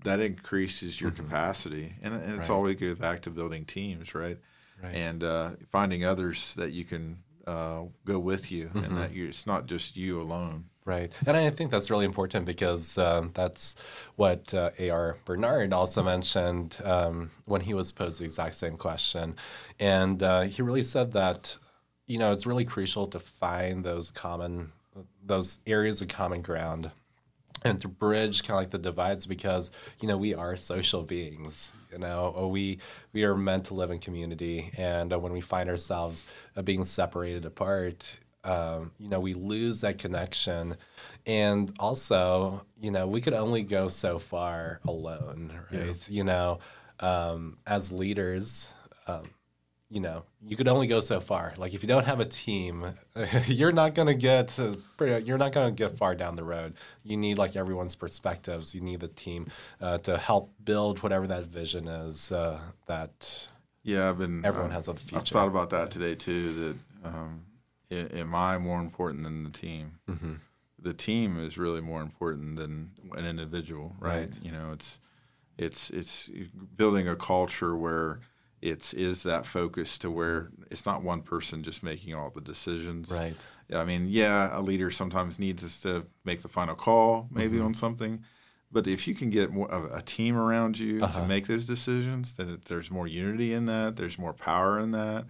that 0.02 0.18
increases 0.20 1.00
your 1.00 1.10
capacity, 1.10 1.94
and, 2.02 2.14
and 2.14 2.38
it's 2.40 2.48
Right. 2.48 2.56
always 2.56 2.76
go 2.76 2.94
back 2.94 3.20
to 3.22 3.30
building 3.30 3.66
teams, 3.66 4.14
right? 4.14 4.38
Right. 4.82 4.94
And 4.94 5.22
uh, 5.22 5.50
finding 5.70 6.04
others 6.04 6.54
that 6.54 6.72
you 6.72 6.84
can 6.84 7.18
uh, 7.46 7.82
go 8.04 8.18
with 8.18 8.50
you, 8.50 8.70
and 8.74 8.96
that 8.96 9.12
you, 9.12 9.28
it's 9.28 9.46
not 9.46 9.66
just 9.66 9.96
you 9.96 10.20
alone. 10.20 10.64
Right. 10.84 11.12
And 11.26 11.36
I 11.36 11.50
think 11.50 11.70
that's 11.70 11.90
really 11.90 12.04
important 12.04 12.46
because 12.46 12.96
um, 12.96 13.30
that's 13.34 13.76
what 14.16 14.52
uh, 14.54 14.70
A.R. 14.78 15.16
Bernard 15.24 15.72
also 15.72 16.02
mentioned 16.02 16.78
um, 16.84 17.30
when 17.44 17.60
he 17.60 17.74
was 17.74 17.92
posed 17.92 18.20
the 18.20 18.24
exact 18.24 18.54
same 18.54 18.76
question. 18.76 19.36
And 19.78 20.22
uh, 20.22 20.42
he 20.42 20.62
really 20.62 20.82
said 20.82 21.12
that, 21.12 21.56
you 22.06 22.18
know, 22.18 22.32
it's 22.32 22.46
really 22.46 22.64
crucial 22.64 23.06
to 23.08 23.18
find 23.18 23.84
those 23.84 24.10
common, 24.10 24.72
those 25.24 25.58
areas 25.66 26.00
of 26.00 26.08
common 26.08 26.40
ground 26.40 26.90
and 27.62 27.78
to 27.80 27.88
bridge 27.88 28.42
kind 28.42 28.56
of 28.56 28.60
like 28.62 28.70
the 28.70 28.78
divides 28.78 29.26
because 29.26 29.72
you 30.00 30.08
know 30.08 30.16
we 30.16 30.34
are 30.34 30.56
social 30.56 31.02
beings 31.02 31.72
you 31.92 31.98
know? 31.98 32.34
Uh, 32.38 32.46
we 32.46 32.78
we 33.12 33.24
are 33.24 33.36
meant 33.36 33.66
to 33.66 33.74
live 33.74 33.90
in 33.90 33.98
community 33.98 34.70
and 34.78 35.12
uh, 35.12 35.18
when 35.18 35.32
we 35.32 35.40
find 35.40 35.68
ourselves 35.68 36.26
uh, 36.56 36.62
being 36.62 36.84
separated 36.84 37.44
apart 37.44 38.18
um, 38.44 38.90
you 38.98 39.08
know 39.08 39.20
we 39.20 39.34
lose 39.34 39.82
that 39.82 39.98
connection. 39.98 40.76
And 41.26 41.72
also 41.78 42.62
you 42.80 42.90
know 42.90 43.06
we 43.06 43.20
could 43.20 43.34
only 43.34 43.62
go 43.62 43.88
so 43.88 44.18
far 44.18 44.80
alone 44.86 45.52
right? 45.70 45.86
Yeah. 45.88 45.92
you 46.08 46.24
know 46.24 46.58
um, 47.00 47.58
as 47.66 47.92
leaders 47.92 48.72
um, 49.06 49.28
you 49.90 49.98
know, 50.00 50.22
you 50.40 50.56
could 50.56 50.68
only 50.68 50.86
go 50.86 51.00
so 51.00 51.20
far. 51.20 51.52
Like 51.58 51.74
if 51.74 51.82
you 51.82 51.88
don't 51.88 52.06
have 52.06 52.20
a 52.20 52.24
team, 52.24 52.94
you're 53.46 53.72
not 53.72 53.94
gonna 53.94 54.14
get 54.14 54.56
you're 55.00 55.36
not 55.36 55.52
gonna 55.52 55.72
get 55.72 55.96
far 55.96 56.14
down 56.14 56.36
the 56.36 56.44
road. 56.44 56.74
You 57.02 57.16
need 57.16 57.38
like 57.38 57.56
everyone's 57.56 57.96
perspectives. 57.96 58.72
You 58.72 58.82
need 58.82 59.00
the 59.00 59.08
team 59.08 59.48
uh, 59.80 59.98
to 59.98 60.16
help 60.16 60.52
build 60.64 61.02
whatever 61.02 61.26
that 61.26 61.44
vision 61.46 61.88
is. 61.88 62.30
Uh, 62.30 62.60
that 62.86 63.48
yeah, 63.82 64.08
I've 64.08 64.18
been 64.18 64.44
everyone 64.44 64.70
uh, 64.70 64.74
has 64.74 64.86
a 64.86 64.94
future. 64.94 65.18
I've 65.18 65.28
thought 65.28 65.48
about 65.48 65.70
that 65.70 65.90
today 65.90 66.14
too. 66.14 66.52
That 67.02 67.08
um, 67.08 67.44
am 67.90 68.34
I 68.34 68.58
more 68.58 68.80
important 68.80 69.24
than 69.24 69.42
the 69.42 69.50
team? 69.50 69.98
Mm-hmm. 70.08 70.34
The 70.78 70.94
team 70.94 71.38
is 71.38 71.58
really 71.58 71.80
more 71.80 72.00
important 72.00 72.56
than 72.56 72.92
an 73.16 73.26
individual, 73.26 73.96
right? 73.98 74.20
right? 74.20 74.38
You 74.40 74.52
know, 74.52 74.70
it's 74.72 75.00
it's 75.58 75.90
it's 75.90 76.30
building 76.76 77.08
a 77.08 77.16
culture 77.16 77.76
where 77.76 78.20
it's 78.62 78.92
is 78.92 79.22
that 79.22 79.46
focus 79.46 79.98
to 79.98 80.10
where 80.10 80.50
it's 80.70 80.86
not 80.86 81.02
one 81.02 81.22
person 81.22 81.62
just 81.62 81.82
making 81.82 82.14
all 82.14 82.30
the 82.30 82.40
decisions. 82.40 83.10
Right. 83.10 83.34
I 83.72 83.84
mean, 83.84 84.08
yeah, 84.08 84.50
a 84.52 84.60
leader 84.60 84.90
sometimes 84.90 85.38
needs 85.38 85.62
us 85.62 85.80
to 85.80 86.06
make 86.24 86.42
the 86.42 86.48
final 86.48 86.74
call, 86.74 87.28
maybe 87.30 87.56
mm-hmm. 87.56 87.66
on 87.66 87.74
something. 87.74 88.24
But 88.72 88.86
if 88.86 89.08
you 89.08 89.14
can 89.14 89.30
get 89.30 89.52
more 89.52 89.70
of 89.70 89.90
a 89.92 90.02
team 90.02 90.36
around 90.36 90.78
you 90.78 91.02
uh-huh. 91.02 91.20
to 91.20 91.26
make 91.26 91.46
those 91.46 91.66
decisions, 91.66 92.34
then 92.34 92.60
there's 92.66 92.90
more 92.90 93.06
unity 93.06 93.52
in 93.52 93.66
that. 93.66 93.96
There's 93.96 94.18
more 94.18 94.32
power 94.32 94.78
in 94.78 94.92
that. 94.92 95.26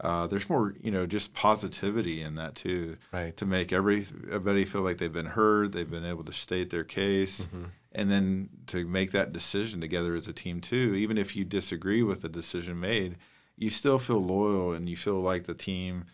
Uh, 0.00 0.26
there's 0.26 0.48
more, 0.48 0.74
you 0.80 0.90
know, 0.90 1.06
just 1.06 1.34
positivity 1.34 2.20
in 2.20 2.34
that 2.34 2.54
too. 2.56 2.96
Right. 3.12 3.36
To 3.36 3.46
make 3.46 3.72
every, 3.72 4.06
everybody 4.26 4.64
feel 4.64 4.82
like 4.82 4.98
they've 4.98 5.12
been 5.12 5.26
heard, 5.26 5.72
they've 5.72 5.90
been 5.90 6.04
able 6.04 6.24
to 6.24 6.32
state 6.32 6.70
their 6.70 6.84
case, 6.84 7.42
mm-hmm 7.42 7.64
and 7.94 8.10
then 8.10 8.48
to 8.66 8.84
make 8.86 9.12
that 9.12 9.32
decision 9.32 9.80
together 9.80 10.14
as 10.14 10.26
a 10.26 10.32
team 10.32 10.60
too 10.60 10.94
even 10.94 11.16
if 11.18 11.36
you 11.36 11.44
disagree 11.44 12.02
with 12.02 12.22
the 12.22 12.28
decision 12.28 12.78
made 12.78 13.16
you 13.56 13.70
still 13.70 13.98
feel 13.98 14.22
loyal 14.22 14.72
and 14.72 14.88
you 14.88 14.96
feel 14.96 15.20
like 15.20 15.44
the 15.44 15.54
team 15.54 16.04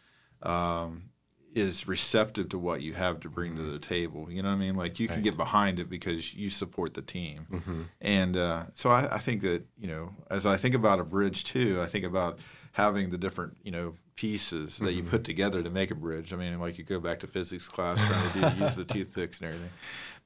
um, 0.43 1.11
is 1.55 1.89
receptive 1.89 2.49
to 2.49 2.59
what 2.59 2.83
you 2.83 2.93
have 2.93 3.21
to 3.21 3.29
bring 3.29 3.57
to 3.57 3.63
the 3.63 3.79
table 3.79 4.31
you 4.31 4.43
know 4.43 4.49
what 4.49 4.55
i 4.55 4.59
mean 4.59 4.75
like 4.75 5.01
you 5.01 5.09
right. 5.09 5.15
can 5.15 5.23
get 5.23 5.37
behind 5.37 5.79
it 5.79 5.89
because 5.89 6.35
you 6.35 6.51
support 6.51 6.95
the 6.95 7.03
team 7.03 7.47
mm-hmm. 7.51 7.83
and 8.01 8.37
uh, 8.37 8.65
so 8.73 8.91
I, 8.91 9.17
I 9.17 9.19
think 9.19 9.43
that 9.43 9.65
you 9.79 9.89
know 9.89 10.15
as 10.31 10.47
i 10.47 10.57
think 10.57 10.75
about 10.75 11.01
a 11.01 11.05
bridge 11.05 11.45
too 11.45 11.81
i 11.83 11.87
think 11.87 12.05
about 12.05 12.39
having 12.73 13.11
the 13.11 13.19
different 13.19 13.57
you 13.65 13.73
know 13.73 13.95
pieces 14.15 14.77
that 14.79 14.87
mm-hmm. 14.87 14.99
you 14.99 15.03
put 15.03 15.25
together 15.25 15.63
to 15.63 15.71
make 15.71 15.91
a 15.91 15.95
bridge 15.95 16.33
i 16.33 16.37
mean 16.37 16.61
like 16.61 16.79
you 16.79 16.85
go 16.85 17.01
back 17.01 17.19
to 17.21 17.27
physics 17.27 17.67
class 17.67 17.99
trying 17.99 18.33
to 18.33 18.57
do, 18.57 18.65
use 18.65 18.77
the 18.77 18.85
toothpicks 18.95 19.41
and 19.41 19.49
everything 19.49 19.71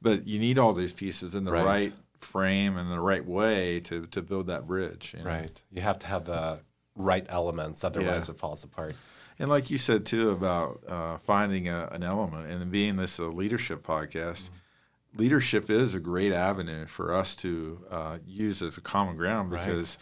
but 0.04 0.28
you 0.28 0.38
need 0.38 0.58
all 0.58 0.74
these 0.74 0.92
pieces 0.92 1.34
in 1.34 1.44
the 1.44 1.50
right, 1.50 1.64
right 1.64 1.92
frame 2.20 2.76
and 2.76 2.92
the 2.92 3.00
right 3.00 3.24
way 3.24 3.80
to, 3.80 4.06
to 4.08 4.20
build 4.20 4.46
that 4.48 4.66
bridge. 4.66 5.14
You 5.16 5.24
know? 5.24 5.30
Right. 5.30 5.62
You 5.72 5.80
have 5.80 5.98
to 6.00 6.06
have 6.06 6.26
the 6.26 6.60
right 6.94 7.24
elements, 7.28 7.82
otherwise 7.82 8.28
yeah. 8.28 8.34
it 8.34 8.38
falls 8.38 8.62
apart. 8.62 8.94
And 9.38 9.48
like 9.48 9.70
you 9.70 9.78
said 9.78 10.04
too 10.06 10.30
about 10.30 10.82
uh, 10.86 11.18
finding 11.18 11.68
a, 11.68 11.88
an 11.90 12.02
element 12.02 12.48
and 12.50 12.70
being 12.70 12.96
this 12.96 13.18
a 13.18 13.24
leadership 13.24 13.82
podcast, 13.82 14.50
mm-hmm. 14.50 15.18
leadership 15.18 15.70
is 15.70 15.94
a 15.94 16.00
great 16.00 16.32
avenue 16.32 16.86
for 16.86 17.14
us 17.14 17.34
to 17.36 17.80
uh, 17.90 18.18
use 18.26 18.60
as 18.60 18.76
a 18.76 18.82
common 18.82 19.16
ground 19.16 19.50
because, 19.50 19.96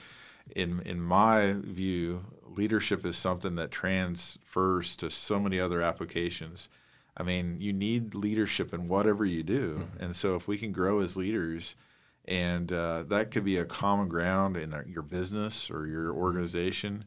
right. 0.48 0.56
in 0.56 0.80
in 0.80 1.00
my 1.00 1.54
view, 1.58 2.24
leadership 2.44 3.06
is 3.06 3.16
something 3.16 3.54
that 3.54 3.70
transfers 3.70 4.96
to 4.96 5.10
so 5.10 5.38
many 5.38 5.58
other 5.58 5.80
applications. 5.80 6.68
I 7.16 7.22
mean, 7.22 7.58
you 7.60 7.72
need 7.72 8.14
leadership 8.14 8.72
in 8.72 8.88
whatever 8.88 9.24
you 9.24 9.42
do. 9.42 9.78
Mm-hmm. 9.80 10.04
And 10.04 10.16
so 10.16 10.34
if 10.36 10.48
we 10.48 10.56
can 10.56 10.72
grow 10.72 11.00
as 11.00 11.16
leaders, 11.16 11.76
and 12.24 12.72
uh, 12.72 13.02
that 13.04 13.30
could 13.30 13.44
be 13.44 13.56
a 13.58 13.64
common 13.64 14.08
ground 14.08 14.56
in 14.56 14.74
your 14.86 15.02
business 15.02 15.70
or 15.70 15.86
your 15.86 16.10
mm-hmm. 16.10 16.22
organization, 16.22 17.04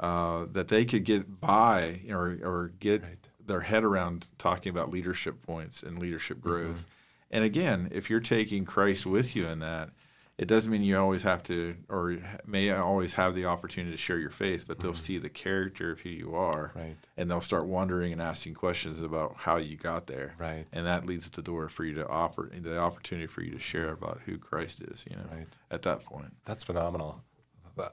uh, 0.00 0.46
that 0.52 0.68
they 0.68 0.84
could 0.84 1.04
get 1.04 1.40
by 1.40 2.00
or, 2.10 2.38
or 2.42 2.72
get 2.80 3.02
right. 3.02 3.28
their 3.46 3.60
head 3.60 3.84
around 3.84 4.26
talking 4.38 4.70
about 4.70 4.90
leadership 4.90 5.40
points 5.42 5.82
and 5.82 5.98
leadership 5.98 6.40
growth. 6.40 6.78
Mm-hmm. 6.78 6.88
And 7.30 7.44
again, 7.44 7.88
if 7.92 8.10
you're 8.10 8.20
taking 8.20 8.64
Christ 8.64 9.06
with 9.06 9.36
you 9.36 9.46
in 9.46 9.60
that, 9.60 9.90
it 10.36 10.46
doesn't 10.46 10.70
mean 10.70 10.82
you 10.82 10.98
always 10.98 11.22
have 11.22 11.42
to 11.44 11.76
or 11.88 12.18
may 12.44 12.70
always 12.70 13.14
have 13.14 13.34
the 13.34 13.44
opportunity 13.44 13.92
to 13.92 14.00
share 14.00 14.18
your 14.18 14.30
faith, 14.30 14.64
but 14.66 14.80
they'll 14.80 14.90
mm-hmm. 14.90 14.98
see 14.98 15.18
the 15.18 15.28
character 15.28 15.92
of 15.92 16.00
who 16.00 16.08
you 16.08 16.34
are, 16.34 16.72
right? 16.74 16.96
And 17.16 17.30
they'll 17.30 17.40
start 17.40 17.66
wondering 17.66 18.12
and 18.12 18.20
asking 18.20 18.54
questions 18.54 19.00
about 19.00 19.36
how 19.36 19.58
you 19.58 19.76
got 19.76 20.08
there, 20.08 20.34
right? 20.38 20.66
And 20.72 20.86
that 20.86 21.06
leads 21.06 21.30
the 21.30 21.42
door 21.42 21.68
for 21.68 21.84
you 21.84 21.94
to 21.94 22.08
operate, 22.08 22.64
the 22.64 22.78
opportunity 22.78 23.28
for 23.28 23.42
you 23.42 23.52
to 23.52 23.60
share 23.60 23.90
about 23.90 24.20
who 24.26 24.36
Christ 24.36 24.80
is, 24.80 25.04
you 25.08 25.16
know, 25.16 25.24
right. 25.30 25.46
at 25.70 25.82
that 25.82 26.04
point. 26.04 26.34
That's 26.44 26.64
phenomenal. 26.64 27.22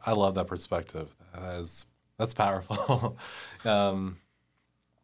I 0.05 0.13
love 0.13 0.35
that 0.35 0.47
perspective. 0.47 1.15
That 1.33 1.59
is 1.59 1.85
that's 2.17 2.33
powerful. 2.33 3.17
um, 3.65 4.17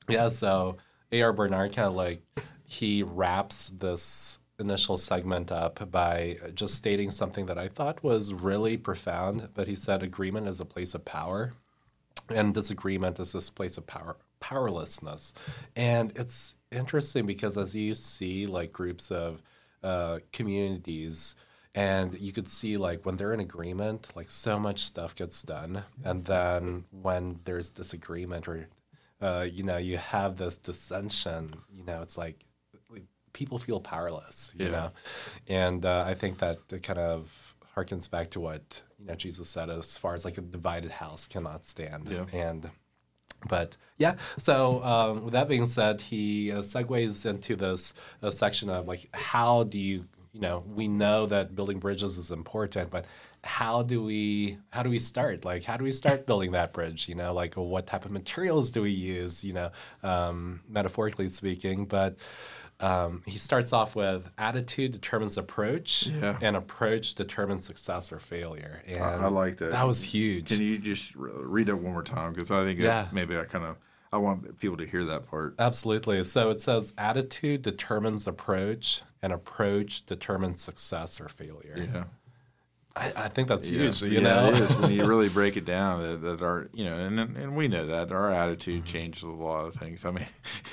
yeah. 0.07 0.29
So 0.29 0.77
A.R. 1.11 1.33
Bernard 1.33 1.75
kind 1.75 1.87
of 1.87 1.93
like 1.93 2.21
he 2.65 3.03
wraps 3.03 3.69
this 3.69 4.39
initial 4.59 4.97
segment 4.97 5.51
up 5.51 5.91
by 5.91 6.37
just 6.53 6.75
stating 6.75 7.11
something 7.11 7.45
that 7.45 7.57
I 7.57 7.67
thought 7.67 8.03
was 8.03 8.33
really 8.33 8.77
profound. 8.77 9.49
But 9.53 9.67
he 9.67 9.75
said 9.75 10.03
agreement 10.03 10.47
is 10.47 10.59
a 10.59 10.65
place 10.65 10.95
of 10.95 11.05
power, 11.05 11.53
and 12.29 12.53
disagreement 12.53 13.19
is 13.19 13.33
this 13.33 13.49
place 13.49 13.77
of 13.77 13.87
power 13.87 14.17
powerlessness. 14.39 15.33
And 15.75 16.11
it's 16.15 16.55
interesting 16.71 17.25
because 17.25 17.57
as 17.57 17.75
you 17.75 17.95
see 17.95 18.45
like 18.45 18.71
groups 18.71 19.11
of 19.11 19.41
uh, 19.83 20.19
communities 20.31 21.35
and 21.73 22.19
you 22.19 22.31
could 22.31 22.47
see 22.47 22.77
like 22.77 23.05
when 23.05 23.15
they're 23.15 23.33
in 23.33 23.39
agreement 23.39 24.11
like 24.15 24.31
so 24.31 24.59
much 24.59 24.79
stuff 24.79 25.15
gets 25.15 25.43
done 25.43 25.83
and 26.03 26.25
then 26.25 26.85
when 26.89 27.39
there's 27.45 27.69
disagreement 27.69 28.47
or 28.47 28.67
uh, 29.21 29.45
you 29.49 29.63
know 29.63 29.77
you 29.77 29.97
have 29.97 30.37
this 30.37 30.57
dissension 30.57 31.53
you 31.71 31.83
know 31.83 32.01
it's 32.01 32.17
like 32.17 32.46
people 33.37 33.59
feel 33.59 33.79
powerless, 33.79 34.51
you 34.57 34.65
yeah. 34.65 34.71
know, 34.71 34.91
and 35.47 35.85
uh, 35.85 36.03
I 36.07 36.15
think 36.15 36.39
that 36.39 36.57
it 36.71 36.81
kind 36.81 36.97
of 36.97 37.55
harkens 37.75 38.09
back 38.09 38.31
to 38.31 38.39
what 38.39 38.81
you 38.97 39.05
know 39.05 39.13
Jesus 39.13 39.47
said 39.47 39.69
as 39.69 39.95
far 39.95 40.15
as 40.15 40.25
like 40.25 40.39
a 40.39 40.41
divided 40.41 40.91
house 40.91 41.27
cannot 41.27 41.63
stand, 41.63 42.09
yeah. 42.09 42.25
and 42.33 42.69
but 43.47 43.77
yeah 43.99 44.15
so 44.37 44.83
um, 44.83 45.23
with 45.23 45.33
that 45.33 45.47
being 45.47 45.67
said 45.67 46.01
he 46.01 46.51
uh, 46.51 46.57
segues 46.57 47.23
into 47.23 47.55
this 47.55 47.93
uh, 48.23 48.31
section 48.31 48.67
of 48.67 48.87
like 48.87 49.07
how 49.13 49.63
do 49.63 49.77
you 49.77 50.03
you 50.33 50.41
know 50.41 50.63
we 50.79 50.87
know 50.87 51.27
that 51.27 51.55
building 51.55 51.77
bridges 51.77 52.17
is 52.17 52.31
important 52.31 52.89
but 52.89 53.05
how 53.43 53.81
do 53.81 54.03
we 54.03 54.57
how 54.71 54.83
do 54.83 54.89
we 54.89 54.99
start? 54.99 55.45
Like 55.45 55.63
how 55.63 55.77
do 55.77 55.83
we 55.83 55.91
start 55.91 56.25
building 56.25 56.51
that 56.51 56.73
bridge? 56.73 57.07
You 57.07 57.15
know 57.15 57.33
like 57.33 57.55
what 57.55 57.87
type 57.87 58.05
of 58.05 58.11
materials 58.11 58.71
do 58.71 58.81
we 58.81 58.91
use? 58.91 59.43
You 59.43 59.53
know 59.53 59.69
um, 60.03 60.61
metaphorically 60.67 61.29
speaking 61.29 61.85
but 61.85 62.17
um, 62.79 63.23
he 63.25 63.37
starts 63.37 63.73
off 63.73 63.95
with 63.95 64.29
attitude 64.37 64.91
determines 64.91 65.37
approach, 65.37 66.07
yeah. 66.07 66.37
and 66.41 66.55
approach 66.55 67.15
determines 67.15 67.65
success 67.65 68.11
or 68.11 68.19
failure. 68.19 68.81
And 68.87 69.03
I, 69.03 69.13
I 69.23 69.27
like 69.27 69.57
that. 69.57 69.71
That 69.71 69.87
was 69.87 70.03
huge. 70.03 70.49
Can 70.49 70.61
you 70.61 70.77
just 70.77 71.13
read 71.15 71.69
it 71.69 71.73
one 71.73 71.93
more 71.93 72.03
time? 72.03 72.33
Because 72.33 72.51
I 72.51 72.63
think 72.63 72.79
yeah. 72.79 73.07
it, 73.07 73.13
maybe 73.13 73.37
I 73.37 73.45
kind 73.45 73.65
of 73.65 73.77
I 74.13 74.17
want 74.17 74.59
people 74.59 74.77
to 74.77 74.85
hear 74.85 75.03
that 75.05 75.27
part. 75.27 75.55
Absolutely. 75.59 76.23
So 76.23 76.49
it 76.49 76.59
says 76.59 76.93
attitude 76.97 77.61
determines 77.61 78.27
approach, 78.27 79.01
and 79.21 79.33
approach 79.33 80.05
determines 80.05 80.61
success 80.61 81.19
or 81.19 81.29
failure. 81.29 81.87
Yeah. 81.91 82.03
I, 82.97 83.13
I 83.15 83.27
think 83.29 83.47
that's 83.47 83.69
yeah. 83.69 83.83
huge. 83.83 84.01
You 84.01 84.09
yeah, 84.09 84.19
know, 84.21 84.49
it 84.49 84.55
is 84.55 84.75
when 84.77 84.91
you 84.91 85.05
really 85.05 85.29
break 85.29 85.55
it 85.55 85.65
down. 85.65 86.01
That, 86.01 86.21
that, 86.21 86.41
our, 86.41 86.69
you 86.73 86.85
know, 86.85 86.97
and 86.97 87.19
and 87.19 87.55
we 87.55 87.67
know 87.67 87.85
that 87.85 88.11
our 88.11 88.31
attitude 88.31 88.83
mm-hmm. 88.83 88.93
changes 88.93 89.23
a 89.23 89.27
lot 89.27 89.65
of 89.65 89.75
things. 89.75 90.03
I 90.05 90.11
mean, 90.11 90.25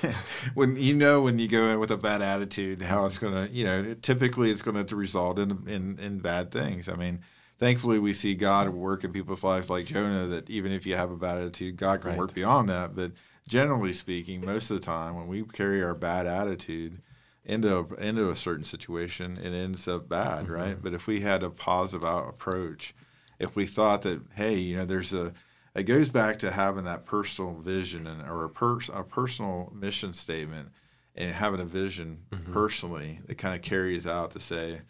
when 0.54 0.76
you 0.76 0.94
know 0.94 1.22
when 1.22 1.38
you 1.38 1.48
go 1.48 1.66
in 1.66 1.78
with 1.78 1.90
a 1.90 1.96
bad 1.96 2.22
attitude, 2.22 2.82
how 2.82 3.04
it's 3.04 3.18
going 3.18 3.34
to, 3.34 3.52
you 3.52 3.64
know, 3.64 3.94
typically 4.00 4.50
it's 4.50 4.62
going 4.62 4.84
to 4.84 4.96
result 4.96 5.38
in, 5.38 5.50
in 5.68 5.98
in 5.98 6.18
bad 6.20 6.50
things. 6.50 6.88
I 6.88 6.94
mean, 6.94 7.20
thankfully 7.58 7.98
we 7.98 8.14
see 8.14 8.34
God 8.34 8.70
work 8.70 9.04
in 9.04 9.12
people's 9.12 9.44
lives 9.44 9.68
like 9.68 9.86
Jonah. 9.86 10.26
That 10.26 10.48
even 10.48 10.72
if 10.72 10.86
you 10.86 10.96
have 10.96 11.10
a 11.10 11.16
bad 11.16 11.38
attitude, 11.38 11.76
God 11.76 12.00
can 12.00 12.10
right. 12.10 12.18
work 12.18 12.34
beyond 12.34 12.68
that. 12.70 12.96
But 12.96 13.12
generally 13.46 13.92
speaking, 13.92 14.44
most 14.44 14.70
of 14.70 14.80
the 14.80 14.84
time 14.84 15.16
when 15.16 15.28
we 15.28 15.42
carry 15.42 15.82
our 15.82 15.94
bad 15.94 16.26
attitude 16.26 17.00
into 17.44 17.76
a, 17.76 17.94
into 17.96 18.30
a 18.30 18.36
certain 18.36 18.64
situation, 18.64 19.36
it 19.36 19.52
ends 19.52 19.86
up 19.86 20.08
bad, 20.08 20.48
right? 20.48 20.76
But 20.82 20.94
if 20.94 21.06
we 21.06 21.20
had 21.20 21.42
a 21.42 21.50
positive 21.50 22.04
out 22.04 22.28
approach, 22.28 22.94
if 23.38 23.54
we 23.54 23.66
thought 23.66 24.02
that, 24.02 24.22
hey, 24.34 24.54
you 24.56 24.76
know, 24.76 24.84
there's 24.86 25.12
a 25.12 25.32
it 25.74 25.82
goes 25.84 26.08
back 26.08 26.38
to 26.38 26.52
having 26.52 26.84
that 26.84 27.04
personal 27.04 27.54
vision 27.54 28.06
and 28.06 28.22
or 28.22 28.44
a, 28.44 28.48
pers- 28.48 28.90
a 28.94 29.02
personal 29.02 29.72
mission 29.74 30.14
statement 30.14 30.68
and 31.16 31.32
having 31.34 31.60
a 31.60 31.64
vision 31.64 32.26
personally 32.52 33.20
that 33.26 33.36
kind 33.36 33.54
of 33.56 33.62
carries 33.62 34.06
out 34.06 34.30
to 34.32 34.40
say, 34.40 34.82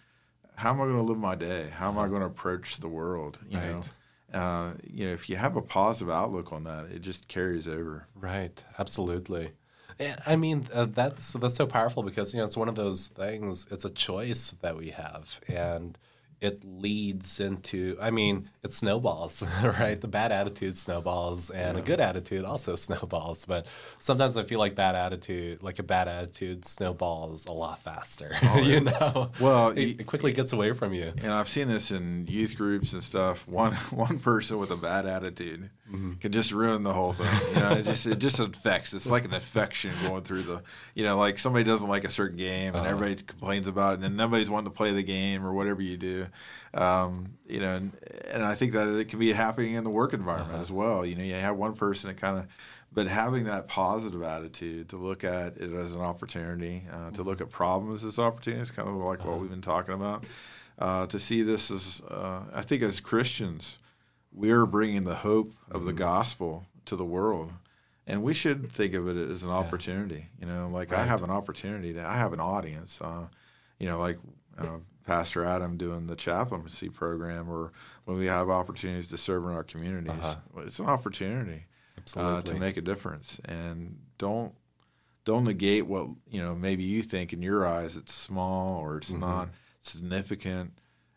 how 0.56 0.70
am 0.70 0.80
I 0.80 0.84
going 0.84 0.96
to 0.96 1.02
live 1.02 1.18
my 1.18 1.34
day? 1.34 1.68
How 1.70 1.88
am 1.88 1.99
I 1.99 2.08
going 2.08 2.20
to 2.20 2.26
approach 2.26 2.76
the 2.78 2.88
world? 2.88 3.38
You 3.49 3.58
Right. 3.58 3.90
know, 4.32 4.38
uh, 4.38 4.75
you 4.84 5.06
know, 5.06 5.12
if 5.12 5.28
you 5.28 5.37
have 5.37 5.56
a 5.56 5.62
positive 5.62 6.12
outlook 6.12 6.52
on 6.52 6.64
that, 6.64 6.87
it 6.87 7.00
just 7.00 7.28
carries 7.28 7.66
over. 7.66 8.06
Right, 8.14 8.62
absolutely. 8.78 9.52
And, 9.99 10.21
I 10.27 10.37
mean, 10.37 10.67
uh, 10.73 10.87
that's 10.87 11.33
that's 11.35 11.55
so 11.57 11.67
powerful 11.67 12.03
because 12.03 12.33
you 12.33 12.39
know 12.39 12.45
it's 12.45 12.57
one 12.57 12.69
of 12.69 12.75
those 12.75 13.09
things. 13.09 13.67
It's 13.71 13.85
a 13.85 13.91
choice 13.91 14.51
that 14.63 14.77
we 14.77 14.91
have, 14.91 15.41
and 15.49 15.97
it 16.41 16.64
leads 16.64 17.41
into. 17.41 17.97
I 18.00 18.11
mean, 18.11 18.50
it 18.62 18.73
snowballs, 18.73 19.43
right? 19.62 20.00
The 20.00 20.09
bad 20.09 20.33
attitude 20.33 20.76
snowballs, 20.76 21.50
and 21.50 21.79
a 21.79 21.83
good 21.83 22.00
attitude 22.00 22.45
also 22.45 22.76
snowballs. 22.76 23.45
But 23.45 23.67
sometimes 23.99 24.37
I 24.37 24.45
feel 24.45 24.59
like 24.59 24.75
bad 24.75 24.95
attitude, 24.95 25.62
like 25.62 25.79
a 25.79 25.83
bad 25.83 26.09
attitude, 26.09 26.64
snowballs 26.64 27.47
a 27.47 27.53
lot 27.53 27.81
faster. 27.81 28.37
Oh, 28.55 28.59
you 28.59 28.81
know, 28.81 29.31
Well, 29.41 29.71
it, 29.71 30.00
it 30.00 30.07
quickly 30.07 30.33
gets 30.33 30.53
away 30.53 30.75
from 30.75 30.93
you. 30.93 31.12
And 31.23 31.33
I've 31.33 31.49
seen 31.49 31.67
this 31.67 31.91
in 31.91 32.26
youth 32.26 32.57
groups 32.57 32.93
and 32.93 33.03
stuff. 33.03 33.49
One 33.49 33.73
one 33.91 34.19
person 34.21 34.59
with 34.59 34.71
a 34.71 34.76
bad 34.76 35.07
attitude 35.07 35.71
mm-hmm. 35.88 36.14
can 36.14 36.31
just 36.31 36.53
ruin 36.53 36.83
the 36.83 36.93
whole 36.93 37.12
thing. 37.12 37.26
You 37.55 37.61
know, 37.61 37.71
it 37.73 37.85
just 37.85 38.07
it 38.07 38.19
just 38.19 38.38
infects. 38.38 38.93
It's 38.93 39.11
like 39.11 39.25
an 39.25 39.33
infection 39.33 39.93
going 40.03 40.23
through 40.23 40.43
the. 40.43 40.62
You 40.95 41.05
know, 41.05 41.17
like 41.17 41.38
somebody 41.38 41.64
doesn't 41.64 41.88
like 41.88 42.05
a 42.05 42.11
certain 42.11 42.37
game 42.37 42.69
and 42.69 42.76
uh-huh. 42.76 42.91
everybody 42.91 43.17
complains 43.17 43.67
about 43.67 43.93
it, 43.93 43.95
and 43.95 44.05
then 44.05 44.17
nobody's 44.17 44.50
wanting 44.50 44.71
to 44.71 44.76
play 44.76 44.93
the 44.93 45.03
game 45.03 45.45
or 45.45 45.53
whatever 45.53 45.83
you 45.83 45.97
do. 45.97 46.24
Um, 46.73 47.35
you 47.47 47.61
know, 47.61 47.75
and, 47.75 47.93
and 48.31 48.45
I 48.45 48.54
think 48.54 48.73
that 48.73 48.88
it 48.88 49.09
can 49.09 49.19
be 49.19 49.33
happening 49.33 49.75
in 49.75 49.85
the 49.85 49.90
work 49.90 50.12
environment 50.12 50.61
as 50.61 50.73
well. 50.73 51.04
You 51.07 51.14
know, 51.14 51.25
you 51.25 51.35
have 51.35 51.57
one 51.57 51.75
person 51.75 52.09
that 52.09 52.16
kind 52.16 52.38
of. 52.38 52.47
But 52.93 53.09
having 53.09 53.45
that 53.45 53.66
positive 53.66 54.23
attitude 54.23 54.90
to 54.90 54.97
look 54.97 55.25
at 55.25 55.57
it 55.57 55.73
as 55.73 55.97
an 55.97 56.00
opportunity, 56.00 56.85
uh, 56.93 57.11
to 57.11 57.25
look 57.25 57.40
at 57.40 57.50
problems 57.50 58.04
as 58.04 58.21
opportunities, 58.21 58.71
kind 58.71 58.88
of 58.88 58.95
like 58.95 59.25
what 59.25 59.40
we've 59.40 59.50
been 59.50 59.61
talking 59.61 59.95
about, 59.95 60.23
uh, 60.78 61.04
to 61.09 61.19
see 61.19 61.43
this 61.43 61.73
as, 61.73 62.02
uh, 62.09 62.43
I 62.54 62.62
think 62.62 62.83
as 62.85 63.00
Christians, 63.00 63.78
we're 64.33 64.64
bringing 64.64 65.02
the 65.02 65.16
hope 65.16 65.49
of 65.73 65.87
the 65.87 65.93
gospel 65.93 66.66
to 66.85 66.95
the 66.95 67.04
world. 67.04 67.52
And 68.07 68.23
we 68.23 68.33
should 68.33 68.71
think 68.71 68.95
of 68.95 69.09
it 69.09 69.16
as 69.16 69.43
an 69.43 69.50
opportunity. 69.50 70.26
You 70.40 70.47
know, 70.47 70.69
like 70.73 70.93
I 70.93 71.04
have 71.04 71.25
an 71.25 71.31
opportunity 71.31 71.90
that 71.93 72.07
I 72.07 72.16
have 72.16 72.33
an 72.33 72.40
audience. 72.40 73.00
Uh, 73.00 73.26
you 73.81 73.88
know, 73.88 73.99
like 73.99 74.19
uh, 74.57 74.78
Pastor 75.04 75.44
Adam 75.44 75.76
doing 75.76 76.06
the 76.06 76.16
chaplaincy 76.16 76.88
program, 76.88 77.49
or 77.49 77.73
when 78.04 78.16
we 78.16 78.26
have 78.26 78.49
opportunities 78.49 79.08
to 79.11 79.18
serve 79.18 79.44
in 79.44 79.50
our 79.50 79.64
communities. 79.64 80.37
Well, 80.52 80.64
It's 80.66 80.78
an 80.78 80.87
opportunity 80.87 81.66
uh, 82.16 82.42
to 82.42 82.54
make 82.54 82.76
a 82.76 82.80
difference. 82.82 83.40
And 83.44 83.99
don't 84.18 84.54
don't 85.25 85.44
negate 85.44 85.87
what 85.87 86.08
you 86.28 86.42
know. 86.42 86.54
Maybe 86.54 86.84
you 86.84 87.02
think 87.02 87.32
in 87.32 87.42
your 87.42 87.66
eyes 87.66 87.96
it's 87.96 88.12
small 88.14 88.78
or 88.80 88.99
it's 88.99 89.12
not 89.12 89.49
significant. 89.80 90.73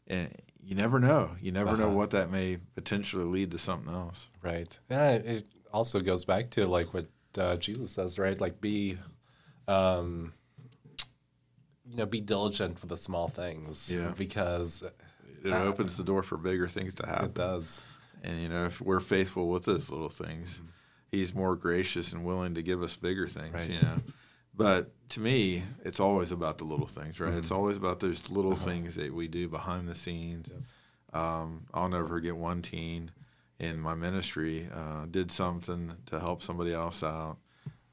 And 0.07 0.33
you 0.63 0.75
never 0.75 0.99
know. 0.99 1.31
You 1.41 1.51
never 1.51 1.77
know 1.77 1.89
what 1.89 2.11
that 2.11 2.29
may 2.31 2.57
potentially 2.75 3.23
lead 3.25 3.51
to 3.51 3.57
something 3.57 3.93
else. 3.93 4.27
Right. 4.41 4.77
Yeah, 4.89 5.11
it 5.11 5.45
also 5.71 5.99
goes 5.99 6.25
back 6.25 6.49
to 6.51 6.67
like 6.67 6.93
what 6.93 7.07
uh, 7.37 7.55
Jesus 7.57 7.91
says, 7.91 8.17
right? 8.19 8.39
Like 8.39 8.59
be, 8.61 8.97
um, 9.67 10.33
you 11.89 11.95
know, 11.97 12.05
be 12.05 12.21
diligent 12.21 12.79
with 12.81 12.89
the 12.89 12.97
small 12.97 13.27
things. 13.27 13.93
Yeah. 13.93 14.13
Because 14.17 14.83
It 15.43 15.53
opens 15.53 15.95
the 15.97 16.03
door 16.03 16.23
for 16.23 16.37
bigger 16.37 16.67
things 16.67 16.95
to 16.95 17.05
happen. 17.05 17.25
it 17.25 17.33
does. 17.33 17.83
And 18.23 18.41
you 18.41 18.49
know, 18.49 18.65
if 18.65 18.81
we're 18.81 18.99
faithful 18.99 19.49
with 19.49 19.65
those 19.65 19.89
little 19.89 20.09
things, 20.09 20.61
He's 21.11 21.33
more 21.33 21.55
gracious 21.55 22.11
and 22.11 22.25
willing 22.25 22.55
to 22.55 22.61
give 22.61 22.83
us 22.83 22.95
bigger 22.95 23.27
things. 23.27 23.53
Right. 23.53 23.69
You 23.69 23.81
know, 23.81 24.01
but 24.53 24.91
to 25.09 25.19
me, 25.21 25.63
it's 25.85 25.99
always 25.99 26.31
about 26.31 26.57
the 26.57 26.65
little 26.65 26.87
things, 26.87 27.19
right? 27.19 27.33
It's 27.33 27.51
always 27.51 27.77
about 27.77 27.99
those 27.99 28.29
little 28.29 28.55
things 28.55 28.95
that 28.95 29.13
we 29.13 29.27
do 29.27 29.47
behind 29.47 29.87
the 29.87 29.95
scenes. 29.95 30.49
Um, 31.13 31.65
I'll 31.73 31.87
never 31.87 32.07
forget 32.07 32.35
one 32.35 32.61
teen 32.61 33.11
in 33.59 33.79
my 33.79 33.95
ministry 33.95 34.67
uh, 34.73 35.05
did 35.09 35.31
something 35.31 35.93
to 36.07 36.19
help 36.19 36.41
somebody 36.43 36.73
else 36.73 37.03
out. 37.03 37.37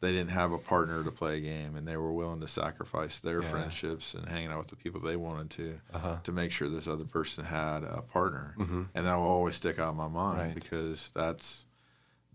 They 0.05 0.13
didn't 0.13 0.31
have 0.31 0.53
a 0.53 0.59
partner 0.59 1.03
to 1.03 1.11
play 1.11 1.39
a 1.39 1.41
game, 1.41 1.77
and 1.77 1.89
they 1.89 1.97
were 1.97 2.13
willing 2.13 2.41
to 2.41 2.49
sacrifice 2.49 3.21
their 3.21 3.43
Yeah. 3.43 3.49
friendships 3.49 4.13
and 4.15 4.29
hanging 4.29 4.51
out 4.51 4.59
with 4.59 4.69
the 4.69 4.77
people 4.77 5.01
they 5.01 5.17
wanted 5.17 5.51
to 5.51 5.81
uh-huh. 5.95 6.19
to 6.25 6.33
make 6.33 6.53
sure 6.53 6.69
this 6.69 6.87
other 6.87 7.05
person 7.05 7.45
had 7.45 7.85
a 7.85 8.03
partner. 8.03 8.55
Mm-hmm. 8.59 8.83
And 8.95 9.07
that 9.07 9.15
will 9.17 9.23
always 9.25 9.57
stick 9.57 9.79
out 9.79 9.93
in 9.93 9.97
my 9.97 10.09
mind 10.09 10.39
Right. 10.39 10.55
because 10.55 11.11
that's 11.15 11.65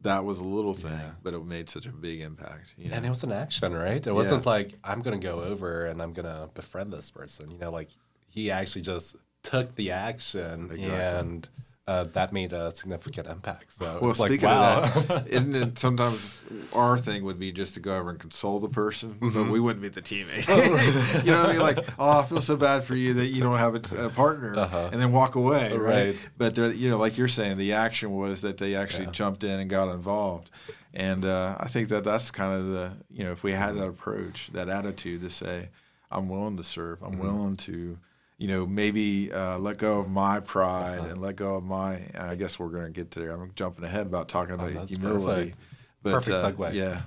that 0.01 0.23
was 0.23 0.39
a 0.39 0.43
little 0.45 0.73
thing, 0.73 0.91
Yeah. 0.93 1.11
but 1.21 1.33
it 1.33 1.43
made 1.45 1.69
such 1.69 1.85
a 1.85 1.91
big 1.91 2.21
impact. 2.21 2.73
You 2.77 2.89
know? 2.89 2.95
And 2.95 3.05
it 3.05 3.09
was 3.09 3.23
an 3.23 3.33
action, 3.33 3.73
right? 3.73 4.05
It 4.05 4.13
wasn't 4.13 4.45
like 4.45 4.73
I'm 4.83 5.01
going 5.01 5.19
to 5.19 5.27
go 5.27 5.41
over 5.41 5.85
and 5.87 6.01
I'm 6.01 6.13
going 6.13 6.25
to 6.25 6.49
befriend 6.53 6.91
this 6.93 7.11
person. 7.11 7.51
You 7.51 7.57
know, 7.59 7.69
like 7.69 7.89
he 8.29 8.49
actually 8.49 8.81
just 8.83 9.17
took 9.43 9.75
the 9.75 9.91
action 9.91 10.69
Exactly. 10.71 10.89
and 10.89 11.49
uh, 11.89 12.03
that 12.17 12.31
made 12.31 12.53
a 12.53 12.69
significant 12.71 13.25
impact. 13.27 13.73
So 13.73 13.97
Well, 14.01 14.11
it's 14.11 14.19
like, 14.19 14.29
speaking 14.31 14.47
wow. 14.49 14.83
of 14.83 15.07
that, 15.07 15.27
isn't 15.37 15.55
it 15.55 15.79
sometimes 15.79 16.41
our 16.73 16.97
thing 16.99 17.23
would 17.23 17.39
be 17.39 17.51
just 17.51 17.73
to 17.73 17.79
go 17.79 17.97
over 17.97 18.09
and 18.11 18.19
console 18.19 18.59
the 18.59 18.69
person, 18.69 19.15
Mm-hmm. 19.15 19.29
but 19.43 19.51
we 19.51 19.59
wouldn't 19.59 19.81
be 19.81 19.89
the 19.89 20.01
teammate. 20.01 20.45
you 21.25 21.31
know 21.31 21.39
what 21.41 21.49
I 21.49 21.51
mean? 21.53 21.61
Like, 21.61 21.79
oh, 21.97 22.19
I 22.19 22.25
feel 22.25 22.41
so 22.41 22.55
bad 22.57 22.83
for 22.83 22.95
you 22.95 23.13
that 23.15 23.27
you 23.27 23.41
don't 23.41 23.57
have 23.57 23.73
a, 23.75 24.05
a 24.05 24.09
partner, 24.09 24.53
and 24.91 25.01
then 25.01 25.11
walk 25.11 25.35
away, 25.35 25.73
right? 25.73 25.73
Uh-huh. 25.73 25.83
Right. 26.11 26.15
But 26.37 26.55
they're, 26.55 26.71
you 26.71 26.89
know, 26.91 26.97
like 26.97 27.17
you're 27.17 27.27
saying, 27.27 27.57
the 27.57 27.73
action 27.73 28.11
was 28.15 28.41
that 28.41 28.57
they 28.57 28.75
actually 28.75 29.05
Yeah. 29.05 29.11
jumped 29.11 29.43
in 29.43 29.59
and 29.59 29.69
got 29.69 29.91
involved, 29.93 30.51
and 30.93 31.25
uh, 31.25 31.55
I 31.59 31.67
think 31.69 31.89
that 31.89 32.03
that's 32.03 32.29
kind 32.31 32.53
of 32.53 32.67
the, 32.67 32.91
you 33.11 33.23
know, 33.23 33.31
if 33.31 33.43
we 33.43 33.51
had 33.53 33.75
that 33.77 33.87
approach, 33.87 34.49
that 34.53 34.69
attitude 34.69 35.21
to 35.21 35.29
say, 35.29 35.69
I'm 36.11 36.29
willing 36.29 36.57
to 36.57 36.63
serve, 36.63 36.99
Mm-hmm. 36.99 37.13
I'm 37.13 37.19
willing 37.19 37.57
to. 37.57 37.97
You 38.39 38.47
know, 38.47 38.65
maybe 38.65 39.31
uh, 39.31 39.59
let 39.59 39.77
go 39.77 39.99
of 39.99 40.09
my 40.09 40.39
pride 40.39 40.99
Uh-huh. 40.99 41.09
and 41.09 41.21
let 41.21 41.35
go 41.35 41.55
of 41.55 41.63
my. 41.63 41.99
I 42.17 42.35
guess 42.35 42.57
we're 42.57 42.69
going 42.69 42.85
to 42.85 42.89
get 42.91 43.11
to 43.11 43.19
there. 43.19 43.31
I'm 43.31 43.51
jumping 43.53 43.83
ahead 43.85 44.07
about 44.07 44.29
talking 44.29 44.55
about 44.55 44.75
Oh, 44.75 44.85
humility. 44.85 45.51
perfect. 45.51 45.57
But, 46.01 46.13
Perfect 46.13 46.37
uh, 46.37 46.51
segue. 46.53 46.73
Yeah, 46.73 47.01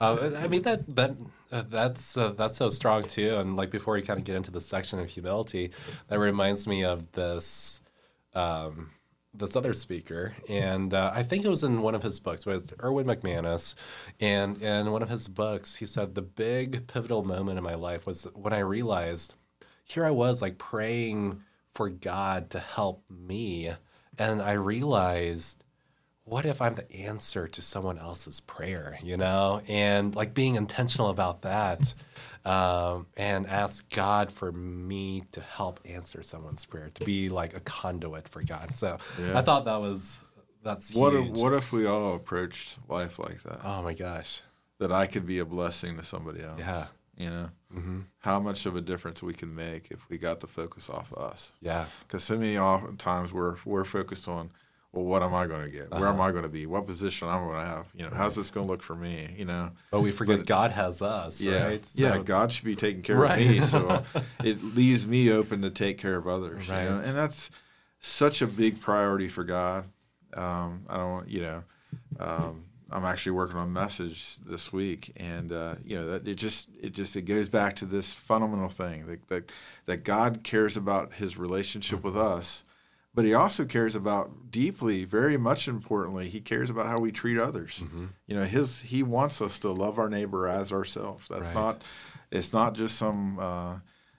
Uh, 0.00 0.30
I 0.38 0.46
mean 0.48 0.60
that 0.62 0.80
that 0.94 1.12
uh, 1.50 1.62
that's 1.68 2.16
uh, 2.16 2.32
that's 2.36 2.56
so 2.58 2.68
strong 2.68 3.04
too. 3.04 3.36
And 3.38 3.56
like 3.56 3.70
before 3.70 3.94
we 3.94 4.02
kind 4.02 4.18
of 4.20 4.24
get 4.24 4.36
into 4.36 4.50
the 4.50 4.60
section 4.60 4.98
of 4.98 5.08
humility, 5.08 5.70
that 6.08 6.18
reminds 6.18 6.66
me 6.66 6.84
of 6.84 7.10
this 7.12 7.80
um, 8.34 8.90
this 9.32 9.56
other 9.56 9.72
speaker, 9.72 10.34
and 10.48 10.92
uh, 10.92 11.10
I 11.14 11.22
think 11.22 11.44
it 11.44 11.48
was 11.48 11.64
in 11.64 11.80
one 11.82 11.94
of 11.94 12.02
his 12.02 12.20
books. 12.20 12.44
But 12.44 12.50
it 12.50 12.54
was 12.54 12.72
Erwin 12.82 13.06
McManus, 13.06 13.74
and 14.20 14.60
in 14.62 14.90
one 14.92 15.02
of 15.02 15.08
his 15.08 15.26
books, 15.28 15.76
he 15.76 15.86
said 15.86 16.14
the 16.14 16.22
big 16.22 16.86
pivotal 16.86 17.24
moment 17.24 17.56
in 17.56 17.64
my 17.64 17.74
life 17.74 18.06
was 18.06 18.24
when 18.34 18.52
I 18.52 18.58
realized 18.60 19.34
here 19.84 20.04
I 20.04 20.10
was 20.10 20.40
like 20.42 20.58
praying 20.58 21.42
for 21.72 21.88
God 21.88 22.50
to 22.50 22.58
help 22.58 23.04
me, 23.08 23.72
and 24.18 24.40
I 24.42 24.52
realized 24.52 25.64
what 26.30 26.46
if 26.46 26.62
I'm 26.62 26.76
the 26.76 26.90
answer 26.92 27.48
to 27.48 27.60
someone 27.60 27.98
else's 27.98 28.38
prayer, 28.38 28.98
you 29.02 29.16
know? 29.16 29.62
And 29.66 30.14
like 30.14 30.32
being 30.32 30.54
intentional 30.54 31.08
about 31.10 31.42
that 31.42 31.92
um, 32.44 33.06
and 33.16 33.48
ask 33.48 33.92
God 33.92 34.30
for 34.30 34.52
me 34.52 35.24
to 35.32 35.40
help 35.40 35.80
answer 35.84 36.22
someone's 36.22 36.64
prayer, 36.64 36.90
to 36.94 37.04
be 37.04 37.28
like 37.28 37.56
a 37.56 37.60
conduit 37.60 38.28
for 38.28 38.44
God. 38.44 38.72
So 38.74 38.98
Yeah. 39.20 39.36
I 39.36 39.42
thought 39.42 39.64
that 39.64 39.80
was, 39.80 40.20
that's 40.62 40.94
what 40.94 41.14
if, 41.14 41.30
what 41.30 41.52
if 41.52 41.72
we 41.72 41.86
all 41.86 42.14
approached 42.14 42.78
life 42.88 43.18
like 43.18 43.42
that? 43.42 43.60
oh 43.64 43.82
my 43.82 43.94
gosh. 43.94 44.42
That 44.78 44.92
I 44.92 45.08
could 45.08 45.26
be 45.26 45.40
a 45.40 45.44
blessing 45.44 45.96
to 45.96 46.04
somebody 46.04 46.42
else. 46.42 46.60
Yeah. 46.60 46.86
You 47.20 47.30
know, 47.30 47.48
hmm 47.72 48.00
how 48.20 48.38
much 48.40 48.66
of 48.66 48.76
a 48.76 48.80
difference 48.80 49.22
we 49.22 49.32
can 49.32 49.54
make 49.54 49.90
if 49.90 50.06
we 50.10 50.18
got 50.18 50.40
the 50.40 50.46
focus 50.46 50.90
off 50.90 51.10
of 51.12 51.18
us. 51.32 51.52
Yeah. 51.62 51.86
Because 52.06 52.22
so 52.24 52.36
many 52.38 52.56
oftentimes 52.58 53.32
we're 53.32 53.56
we're 53.64 53.84
focused 53.84 54.26
on, 54.28 54.50
well, 54.92 55.04
what 55.04 55.22
am 55.22 55.34
I 55.34 55.46
going 55.46 55.64
to 55.64 55.70
get? 55.70 55.90
Where 55.90 56.04
Uh-huh. 56.04 56.12
am 56.14 56.20
I 56.20 56.30
going 56.30 56.42
to 56.42 56.48
be? 56.60 56.66
What 56.66 56.86
position 56.86 57.28
am 57.28 57.34
I'm 57.34 57.44
going 57.46 57.60
to 57.60 57.66
have? 57.66 57.86
You 57.94 58.04
know, 58.04 58.12
how's 58.14 58.34
this 58.36 58.50
going 58.50 58.66
to 58.66 58.70
look 58.72 58.82
for 58.82 58.94
me? 58.96 59.34
You 59.38 59.44
know. 59.46 59.70
But 59.90 60.00
we 60.00 60.10
forget 60.12 60.38
But- 60.38 60.46
God 60.46 60.70
has 60.72 61.00
us, 61.02 61.40
Yeah, 61.40 61.64
right? 61.64 61.84
So 61.86 62.04
yeah. 62.04 62.18
God 62.18 62.52
should 62.52 62.64
be 62.64 62.76
taking 62.76 63.02
care 63.02 63.16
Right. 63.16 63.40
of 63.40 63.48
me, 63.48 63.60
so 63.60 64.02
it 64.44 64.62
leaves 64.62 65.06
me 65.06 65.30
open 65.32 65.62
to 65.62 65.70
take 65.70 65.98
care 65.98 66.16
of 66.16 66.26
others. 66.26 66.66
you 66.68 66.74
know? 66.74 66.96
Right. 66.96 67.06
and 67.06 67.16
that's 67.16 67.50
such 68.00 68.40
a 68.42 68.46
big 68.46 68.80
priority 68.80 69.28
for 69.28 69.44
God. 69.44 69.84
Um, 70.34 70.84
I 70.88 70.96
don't, 70.96 71.10
want 71.12 71.28
you 71.28 71.42
know, 71.42 71.62
um, 72.18 72.64
I'm 72.90 73.04
actually 73.04 73.32
working 73.32 73.56
on 73.56 73.72
message 73.72 74.36
this 74.38 74.72
week, 74.72 75.12
and 75.16 75.52
uh, 75.52 75.74
you 75.84 75.96
know 75.96 76.06
that 76.06 76.26
it 76.28 76.34
just 76.36 76.68
it 76.80 76.92
just 76.92 77.14
it 77.16 77.22
goes 77.22 77.48
back 77.48 77.76
to 77.76 77.84
this 77.86 78.12
fundamental 78.12 78.68
thing 78.68 79.06
that 79.06 79.28
that, 79.28 79.52
that 79.86 80.04
God 80.04 80.40
cares 80.42 80.76
about 80.76 81.14
His 81.14 81.36
relationship 81.36 82.02
with 82.02 82.16
us 82.16 82.64
but 83.12 83.24
he 83.24 83.34
also 83.34 83.64
cares 83.64 83.96
about 83.96 84.52
deeply, 84.52 85.04
very 85.04 85.36
much 85.36 85.66
importantly, 85.66 86.28
he 86.28 86.40
cares 86.40 86.70
about 86.70 86.86
how 86.86 86.96
we 86.98 87.10
treat 87.10 87.38
others. 87.40 87.80
Mm-hmm. 87.82 88.04
You 88.28 88.36
know, 88.36 88.44
his 88.44 88.82
he 88.82 89.02
wants 89.02 89.42
us 89.42 89.58
to 89.58 89.70
love 89.70 89.98
our 89.98 90.08
neighbor 90.08 90.46
as 90.46 90.72
ourselves. 90.72 91.26
That's 91.28 91.48
Right. 91.48 91.54
not. 91.56 91.82
It's 92.30 92.52
not 92.52 92.74
just 92.74 92.96
some. 92.96 93.38
Uh, 93.40 93.78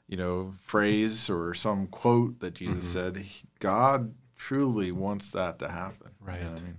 you 0.09 0.17
know, 0.17 0.55
phrase 0.59 1.29
or 1.29 1.53
some 1.53 1.87
quote 1.87 2.41
that 2.41 2.53
Jesus 2.55 2.93
Mm-hmm. 2.93 3.15
said. 3.15 3.25
God 3.59 4.13
truly 4.35 4.91
wants 4.91 5.31
that 5.31 5.57
to 5.59 5.69
happen. 5.69 6.11
You 6.19 6.27
know 6.27 6.33
Right. 6.33 6.41
I 6.43 6.61
mean, 6.61 6.77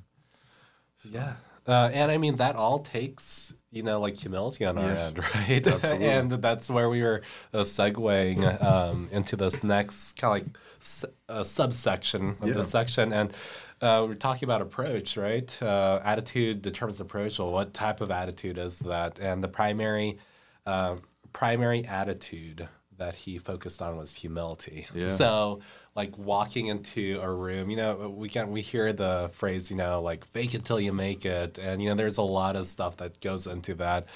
Yeah. 1.10 1.32
Uh, 1.66 1.90
and 1.92 2.10
I 2.10 2.18
mean, 2.18 2.36
that 2.36 2.56
all 2.56 2.80
takes, 2.80 3.54
you 3.70 3.82
know, 3.82 4.00
like 4.00 4.16
humility 4.16 4.64
on 4.64 4.78
our 4.78 4.90
Yes. 4.90 5.08
end, 5.08 5.18
right? 5.34 5.66
Absolutely. 5.66 6.06
and 6.08 6.30
that's 6.30 6.68
where 6.68 6.88
we 6.90 7.02
were 7.02 7.22
uh, 7.54 7.58
segueing 7.58 8.60
um, 8.62 9.08
into 9.12 9.36
this 9.36 9.62
next 9.62 10.14
kind 10.14 10.40
of 10.42 10.46
like 10.48 10.58
s- 10.80 11.04
uh, 11.28 11.44
subsection 11.44 12.36
of 12.40 12.48
Yeah. 12.48 12.54
the 12.54 12.64
section. 12.64 13.12
And 13.12 13.32
uh, 13.80 14.04
we're 14.08 14.14
talking 14.14 14.46
about 14.46 14.60
approach, 14.62 15.16
right? 15.16 15.62
Uh, 15.62 16.00
attitude 16.04 16.62
determines 16.62 17.00
approach. 17.00 17.38
Well, 17.38 17.52
what 17.52 17.72
type 17.74 18.00
of 18.00 18.10
attitude 18.10 18.58
is 18.58 18.80
that? 18.80 19.18
And 19.18 19.42
the 19.42 19.48
primary, 19.48 20.18
uh, 20.66 20.96
primary 21.32 21.84
attitude 21.84 22.68
that 22.98 23.14
he 23.14 23.38
focused 23.38 23.80
on 23.82 23.96
was 23.96 24.14
humility. 24.14 24.86
Yeah. 24.94 25.08
So, 25.08 25.60
like 25.94 26.16
walking 26.16 26.68
into 26.68 27.20
a 27.22 27.30
room, 27.30 27.68
you 27.68 27.76
know, 27.76 28.14
we 28.16 28.28
can 28.28 28.50
we 28.50 28.62
hear 28.62 28.92
the 28.92 29.30
phrase, 29.34 29.70
you 29.70 29.76
know, 29.76 30.00
like 30.00 30.24
fake 30.24 30.54
it 30.54 30.64
till 30.64 30.80
you 30.80 30.92
make 30.92 31.26
it, 31.26 31.58
and 31.58 31.82
you 31.82 31.88
know, 31.88 31.94
there's 31.94 32.18
a 32.18 32.22
lot 32.22 32.56
of 32.56 32.66
stuff 32.66 32.96
that 32.98 33.20
goes 33.20 33.46
into 33.46 33.74
that. 33.74 34.06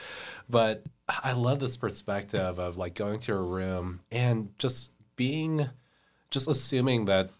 But 0.48 0.84
I 1.08 1.32
love 1.32 1.58
this 1.58 1.76
perspective 1.76 2.58
of 2.58 2.76
like 2.76 2.94
going 2.94 3.20
to 3.20 3.34
a 3.34 3.42
room 3.42 4.00
and 4.10 4.50
just 4.58 4.92
being, 5.16 5.68
just 6.30 6.48
assuming 6.48 7.04
that 7.06 7.30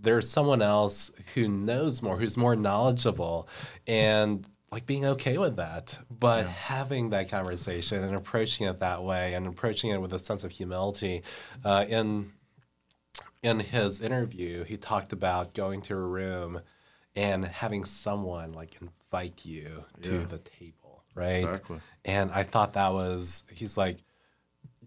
there's 0.00 0.28
someone 0.28 0.62
else 0.62 1.12
who 1.34 1.46
knows 1.48 2.02
more, 2.02 2.18
who's 2.18 2.36
more 2.36 2.56
knowledgeable, 2.56 3.46
and 3.86 4.46
like 4.72 4.86
being 4.86 5.04
okay 5.04 5.36
with 5.36 5.56
that, 5.56 5.98
but 6.10 6.46
having 6.46 7.10
that 7.10 7.30
conversation 7.30 8.02
and 8.02 8.16
approaching 8.16 8.66
it 8.66 8.80
that 8.80 9.04
way 9.04 9.34
and 9.34 9.46
approaching 9.46 9.90
it 9.90 10.00
with 10.00 10.14
a 10.14 10.18
sense 10.18 10.44
of 10.44 10.50
humility. 10.50 11.22
Uh, 11.62 11.84
in 11.86 12.32
in 13.42 13.60
his 13.60 14.00
interview, 14.00 14.64
he 14.64 14.76
talked 14.76 15.12
about 15.12 15.54
going 15.54 15.82
to 15.82 15.94
a 15.94 16.00
room 16.00 16.60
and 17.16 17.44
having 17.44 17.84
someone 17.84 18.52
like 18.52 18.80
invite 18.80 19.44
you 19.44 19.84
to 20.02 20.20
Yeah. 20.20 20.24
the 20.26 20.38
table, 20.38 21.02
right? 21.14 21.44
Exactly. 21.44 21.80
And 22.04 22.30
I 22.30 22.44
thought 22.44 22.72
that 22.74 22.92
was 22.92 23.44
he's 23.52 23.76
like, 23.76 23.98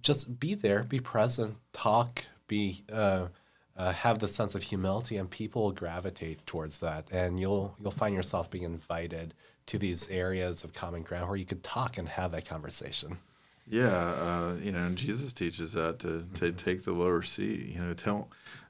just 0.02 0.40
be 0.40 0.54
there, 0.56 0.84
be 0.84 1.00
present, 1.00 1.58
talk, 1.74 2.24
be 2.48 2.84
uh, 2.92 3.28
uh, 3.76 3.92
have 3.92 4.20
the 4.20 4.28
sense 4.28 4.56
of 4.56 4.64
humility, 4.64 5.18
and 5.18 5.30
people 5.30 5.64
will 5.64 5.72
gravitate 5.72 6.46
towards 6.46 6.80
that, 6.80 7.12
and 7.12 7.40
you'll 7.40 7.76
you'll 7.82 7.92
find 7.92 8.16
yourself 8.16 8.50
being 8.50 8.64
invited 8.64 9.34
to 9.66 9.78
these 9.78 10.08
areas 10.10 10.64
of 10.64 10.74
common 10.74 11.02
ground 11.02 11.28
where 11.28 11.36
you 11.38 11.46
could 11.46 11.64
talk 11.64 11.98
and 11.98 12.08
have 12.08 12.32
that 12.32 12.48
conversation. 12.48 13.18
Yeah, 13.68 13.88
uh, 13.90 14.58
you 14.62 14.72
know, 14.72 14.80
and 14.86 14.98
Jesus 14.98 15.34
teaches 15.34 15.74
that 15.74 16.00
to, 16.00 16.26
to 16.36 16.52
take 16.52 16.84
the 16.84 16.92
lower 16.94 17.22
seat. 17.24 17.66
You 17.66 17.82
know, 17.82 17.94
don't 17.94 18.28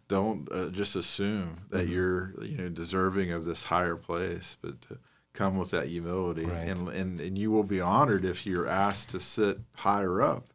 don't 0.08 0.48
uh, 0.52 0.70
just 0.70 0.96
assume 0.96 1.58
that 1.70 1.88
you're 1.88 2.34
you 2.42 2.58
know 2.58 2.70
deserving 2.70 3.32
of 3.32 3.46
this 3.46 3.64
higher 3.66 3.96
place, 3.98 4.56
but 4.62 4.82
to 4.84 4.98
come 5.34 5.58
with 5.58 5.72
that 5.72 5.88
humility, 5.88 6.46
Right. 6.46 6.68
and, 6.70 6.88
and 6.90 7.20
and 7.20 7.38
you 7.38 7.52
will 7.52 7.64
be 7.64 7.82
honored 7.82 8.24
if 8.24 8.46
you're 8.46 8.68
asked 8.68 9.10
to 9.10 9.20
sit 9.20 9.60
higher 9.74 10.22
up, 10.22 10.46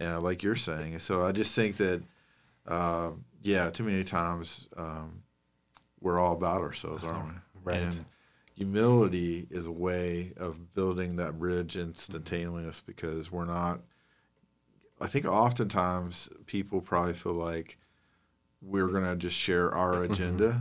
uh, 0.00 0.20
like 0.20 0.42
you're 0.42 0.56
saying. 0.56 0.98
So 0.98 1.24
I 1.24 1.32
just 1.32 1.54
think 1.54 1.78
that, 1.78 2.02
uh, 2.66 3.12
yeah, 3.42 3.70
too 3.70 3.84
many 3.84 4.04
times 4.04 4.68
um, 4.76 5.22
we're 6.02 6.18
all 6.18 6.34
about 6.34 6.60
ourselves, 6.60 7.02
aren't 7.02 7.28
we? 7.28 7.34
Right. 7.64 7.80
And 7.80 8.04
humility 8.54 9.46
is 9.50 9.66
a 9.66 9.72
way 9.72 10.32
of 10.36 10.74
building 10.74 11.16
that 11.16 11.38
bridge 11.38 11.76
instantaneous 11.76 12.80
because 12.84 13.30
we're 13.30 13.44
not 13.46 13.80
I 15.02 15.06
think 15.06 15.24
oftentimes 15.24 16.28
people 16.46 16.82
probably 16.82 17.14
feel 17.14 17.32
like 17.32 17.78
we're 18.60 18.88
gonna 18.88 19.16
just 19.16 19.36
share 19.36 19.74
our 19.74 20.02
agenda 20.02 20.60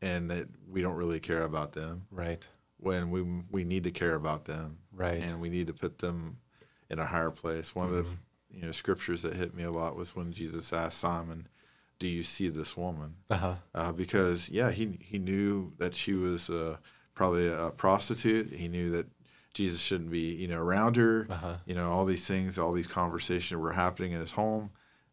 and 0.00 0.30
that 0.30 0.48
we 0.70 0.80
don't 0.80 0.96
really 0.96 1.20
care 1.20 1.42
about 1.42 1.72
them 1.72 2.06
Right. 2.10 2.46
when 2.78 3.10
we 3.10 3.22
we 3.50 3.64
need 3.64 3.84
to 3.84 3.90
care 3.90 4.14
about 4.14 4.46
them 4.46 4.78
Right. 4.92 5.20
and 5.22 5.40
we 5.40 5.50
need 5.50 5.66
to 5.66 5.74
put 5.74 5.98
them 5.98 6.38
in 6.88 6.98
a 6.98 7.04
higher 7.06 7.30
place. 7.30 7.74
One 7.74 7.88
of 7.88 7.92
the 7.94 8.06
you 8.50 8.62
know 8.62 8.72
scriptures 8.72 9.20
that 9.22 9.34
hit 9.34 9.54
me 9.54 9.64
a 9.64 9.70
lot 9.70 9.96
was 9.96 10.16
when 10.16 10.32
Jesus 10.32 10.72
asked 10.72 10.98
Simon, 10.98 11.48
"Do 11.98 12.06
you 12.06 12.22
see 12.22 12.48
this 12.48 12.76
woman?" 12.76 13.16
Uh 13.28 13.36
huh. 13.36 13.54
uh, 13.74 13.92
because 13.92 14.48
yeah, 14.48 14.70
he 14.70 14.96
he 15.00 15.18
knew 15.18 15.72
that 15.78 15.94
she 15.94 16.14
was 16.14 16.48
uh, 16.48 16.76
probably 17.14 17.48
a 17.48 17.70
prostitute. 17.76 18.52
He 18.52 18.68
knew 18.68 18.90
that 18.90 19.06
Jesus 19.52 19.80
shouldn't 19.80 20.10
be 20.10 20.34
you 20.34 20.48
know 20.48 20.60
around 20.60 20.96
her. 20.96 21.26
Uh-huh. 21.30 21.56
You 21.66 21.74
know 21.74 21.90
all 21.90 22.04
these 22.04 22.26
things, 22.26 22.58
all 22.58 22.72
these 22.72 22.86
conversations 22.86 23.60
were 23.60 23.72
happening 23.72 24.12
in 24.12 24.20
his 24.20 24.32
home, 24.32 24.70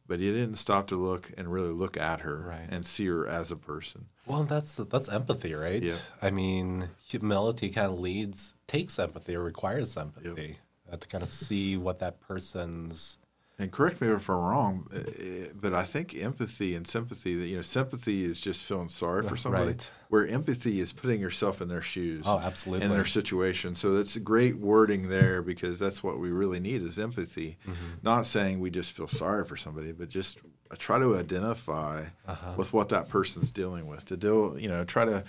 but 0.08 0.20
he 0.20 0.32
didn't 0.32 0.56
stop 0.56 0.88
to 0.88 0.96
look 0.96 1.32
and 1.38 1.52
really 1.52 1.70
look 1.72 1.98
at 1.98 2.22
her 2.22 2.46
Right. 2.48 2.68
and 2.70 2.86
see 2.86 3.06
her 3.08 3.28
as 3.28 3.52
a 3.52 3.56
person. 3.56 4.08
Well, 4.26 4.44
that's 4.44 4.76
that's 4.76 5.10
empathy, 5.10 5.54
right? 5.54 5.82
Yeah. 5.84 5.98
I 6.22 6.32
mean, 6.32 6.90
humility 7.08 7.70
kind 7.70 7.92
of 7.92 8.00
leads, 8.00 8.54
takes 8.68 8.98
empathy 9.00 9.36
or 9.36 9.44
requires 9.44 9.96
empathy 9.98 10.58
uh, 10.92 10.98
to 10.98 11.08
kind 11.08 11.24
of 11.24 11.30
see 11.30 11.78
what 11.78 12.00
that 12.00 12.20
person's. 12.20 13.18
And 13.62 13.72
correct 13.72 14.02
me 14.02 14.08
if 14.08 14.28
I'm 14.28 14.38
wrong, 14.38 14.88
uh, 14.92 14.98
uh, 14.98 15.48
but 15.54 15.72
I 15.74 15.84
think 15.84 16.16
empathy 16.16 16.74
and 16.74 16.88
sympathy 16.88 17.36
that 17.36 17.46
you 17.48 17.58
know 17.58 17.62
sympathy 17.62 18.24
is 18.24 18.40
just 18.40 18.64
feeling 18.64 18.90
sorry 18.90 19.22
for 19.28 19.38
somebody, 19.38 19.66
Right. 19.68 19.92
where 20.10 20.26
empathy 20.28 20.80
is 20.80 20.92
putting 20.94 21.22
yourself 21.22 21.62
in 21.62 21.68
their 21.68 21.82
shoes. 21.84 22.24
Oh, 22.26 22.40
absolutely. 22.40 22.86
in 22.88 22.92
their 22.92 23.06
situation. 23.06 23.76
So 23.76 23.94
that's 23.94 24.18
great 24.18 24.58
wording 24.58 25.10
there 25.10 25.42
because 25.44 25.78
that's 25.78 26.02
what 26.04 26.18
we 26.20 26.32
really 26.32 26.60
need 26.60 26.82
is 26.82 26.98
empathy. 26.98 27.58
Mm-hmm. 27.68 27.92
Not 28.02 28.26
saying 28.26 28.60
we 28.60 28.72
just 28.72 28.94
feel 28.94 29.08
sorry 29.08 29.46
for 29.46 29.58
somebody, 29.58 29.92
but 29.92 30.10
just 30.10 30.40
try 30.80 30.98
to 31.00 31.16
identify 31.18 32.06
Uh-huh. 32.28 32.54
with 32.58 32.74
what 32.74 32.90
that 32.90 33.10
person's 33.10 33.52
dealing 33.52 33.86
with. 33.88 34.06
To 34.06 34.18
deal, 34.18 34.58
you 34.58 34.70
know, 34.70 34.84
try 34.86 35.06
to 35.06 35.24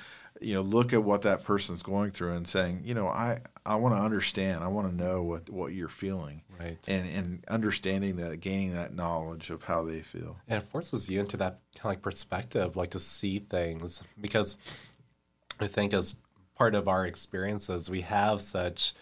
you 0.44 0.55
know 0.55 0.62
look 0.62 0.92
at 0.92 1.02
what 1.02 1.22
that 1.22 1.44
person's 1.44 1.83
going 1.83 2.11
through 2.11 2.33
and 2.33 2.46
saying, 2.46 2.83
you 2.85 2.94
know, 2.94 3.09
I 3.09 3.40
I 3.64 3.76
want 3.76 3.94
to 3.94 4.00
understand. 4.00 4.62
I 4.62 4.68
want 4.68 4.90
to 4.90 4.96
know 4.96 5.22
what 5.22 5.48
what 5.50 5.72
you're 5.72 5.88
feeling. 5.88 6.42
Right. 6.59 6.78
And 6.87 7.09
and 7.09 7.44
understanding 7.48 8.16
that, 8.16 8.40
gaining 8.40 8.74
that 8.74 8.94
knowledge 8.94 9.50
of 9.50 9.62
how 9.64 9.85
they 9.85 10.00
feel. 10.00 10.38
And 10.48 10.62
it 10.62 10.66
forces 10.66 11.09
you 11.09 11.20
into 11.20 11.37
that 11.38 11.61
kind 11.74 11.87
of 11.87 11.96
like 11.96 12.02
perspective, 12.02 12.76
like 12.76 12.90
to 12.90 13.00
see 13.00 13.38
things. 13.38 14.02
Because 14.20 14.59
I 15.61 15.66
think 15.66 15.92
as 15.92 16.16
part 16.57 16.74
of 16.74 16.88
our 16.88 17.07
experiences, 17.07 17.90
we 17.90 18.02
have 18.02 18.40
such 18.40 18.94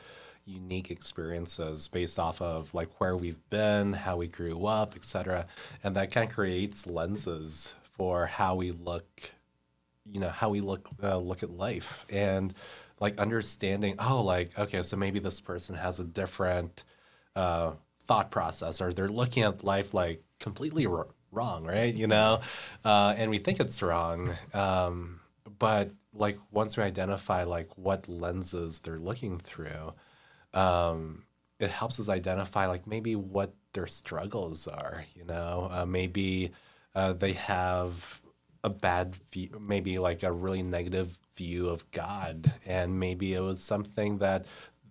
unique 0.44 0.90
experiences 0.90 1.88
based 1.88 2.18
off 2.18 2.40
of 2.40 2.72
like 2.74 3.00
where 3.00 3.16
we've 3.16 3.48
been, 3.50 3.92
how 3.92 4.16
we 4.16 4.26
grew 4.26 4.66
up, 4.66 4.96
etc. 4.96 5.46
And 5.85 5.94
that 5.96 6.11
kind 6.11 6.29
of 6.29 6.35
creates 6.35 6.87
lenses 6.87 7.74
for 7.83 8.26
how 8.26 8.55
we 8.55 8.72
look, 8.72 9.31
you 10.12 10.20
know, 10.20 10.29
how 10.29 10.51
we 10.51 10.61
look 10.61 10.88
uh, 11.03 11.18
look 11.18 11.42
at 11.42 11.51
life 11.51 12.07
and 12.11 12.55
like 13.01 13.18
understanding. 13.18 13.96
Oh, 13.99 14.23
like 14.23 14.59
okay, 14.59 14.83
so 14.83 14.96
maybe 14.96 15.18
this 15.18 15.40
person 15.40 15.77
has 15.77 16.01
a 16.01 16.05
different 16.05 16.85
uh, 17.37 17.73
thought 18.05 18.31
process, 18.31 18.81
or 18.81 18.92
they're 18.92 19.09
looking 19.09 19.42
at 19.42 19.64
life 19.64 19.94
like 19.94 20.23
completely 20.38 20.87
wr- 20.87 21.03
wrong, 21.33 21.64
right? 21.64 21.94
You 21.94 22.07
know, 22.07 22.40
uh, 22.85 23.14
and 23.16 23.31
we 23.31 23.38
think 23.38 23.61
it's 23.61 23.83
wrong, 23.83 24.35
um, 24.55 25.20
but 25.59 25.90
like 26.12 26.38
once 26.51 26.77
we 26.77 26.83
identify 26.83 27.44
like 27.44 27.68
what 27.77 28.09
lenses 28.09 28.81
they're 28.81 28.99
looking 28.99 29.38
through, 29.38 29.94
um, 30.55 31.23
it 31.59 31.70
helps 31.70 32.01
us 32.01 32.09
identify 32.09 32.66
like 32.66 32.87
maybe 32.87 33.14
what 33.14 33.55
their 33.73 33.87
struggles 33.87 34.66
are. 34.66 35.05
You 35.14 35.25
know, 35.25 35.68
uh, 35.70 35.87
maybe 35.87 36.51
uh, 36.94 37.12
they 37.12 37.35
have 37.35 38.19
a 38.62 38.70
bad 38.70 39.16
view, 39.33 39.59
maybe 39.61 39.99
like 39.99 40.23
a 40.23 40.33
really 40.33 40.62
negative 40.62 41.18
view 41.37 41.68
of 41.68 41.90
God, 41.90 42.53
and 42.66 43.01
maybe 43.01 43.33
it 43.33 43.40
was 43.40 43.62
something 43.62 44.18
that 44.18 44.46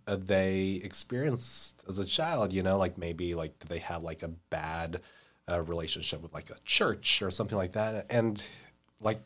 uh, 0.07 0.17
they 0.19 0.81
experienced 0.83 1.83
as 1.87 1.99
a 1.99 2.05
child. 2.05 2.51
You 2.51 2.63
know, 2.63 2.77
like 2.77 2.97
maybe 2.97 3.35
like 3.35 3.59
they 3.59 3.79
have 3.79 4.03
like 4.03 4.23
a 4.23 4.27
bad 4.27 5.01
uh, 5.49 5.61
relationship 5.61 6.21
with 6.21 6.33
like 6.33 6.49
a 6.49 6.59
church 6.65 7.21
or 7.21 7.31
something 7.31 7.57
like 7.57 7.73
that, 7.73 8.07
and 8.09 8.43
like 8.99 9.21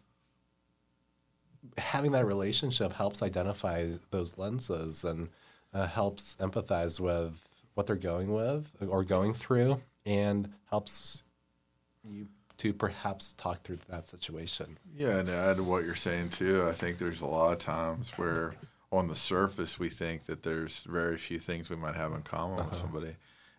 having 1.78 2.12
that 2.12 2.26
relationship 2.26 2.94
helps 2.94 3.22
identify 3.22 3.88
those 4.12 4.38
lenses 4.38 5.04
and 5.04 5.30
uh, 5.74 5.88
helps 5.88 6.36
empathize 6.40 7.00
with 7.00 7.48
what 7.74 7.88
they're 7.88 7.96
going 7.96 8.32
with 8.32 8.70
or 8.88 9.04
going 9.04 9.34
through 9.34 9.82
and 10.06 10.52
helps 10.70 11.24
you 12.04 12.28
to 12.64 12.72
perhaps 12.72 13.34
talk 13.34 13.62
through 13.64 13.80
that 13.90 14.08
situation. 14.08 14.78
Yeah, 14.96 15.18
and 15.18 15.28
to 15.28 15.36
add 15.36 15.58
to 15.58 15.64
what 15.64 15.84
you're 15.84 15.96
saying 15.96 16.30
too, 16.30 16.66
I 16.66 16.72
think 16.72 16.98
there's 16.98 17.20
a 17.20 17.26
lot 17.26 17.52
of 17.52 17.60
times 17.60 18.12
where 18.12 18.56
on 18.90 19.10
the 19.10 19.16
surface 19.16 19.78
we 19.78 19.90
think 19.90 20.28
that 20.28 20.44
there's 20.44 20.80
very 20.80 21.18
few 21.18 21.40
things 21.40 21.70
we 21.70 21.76
might 21.76 21.96
have 21.96 22.14
in 22.14 22.22
common 22.22 22.56
with 22.56 22.68
uh-huh. 22.68 22.76
somebody, 22.76 23.18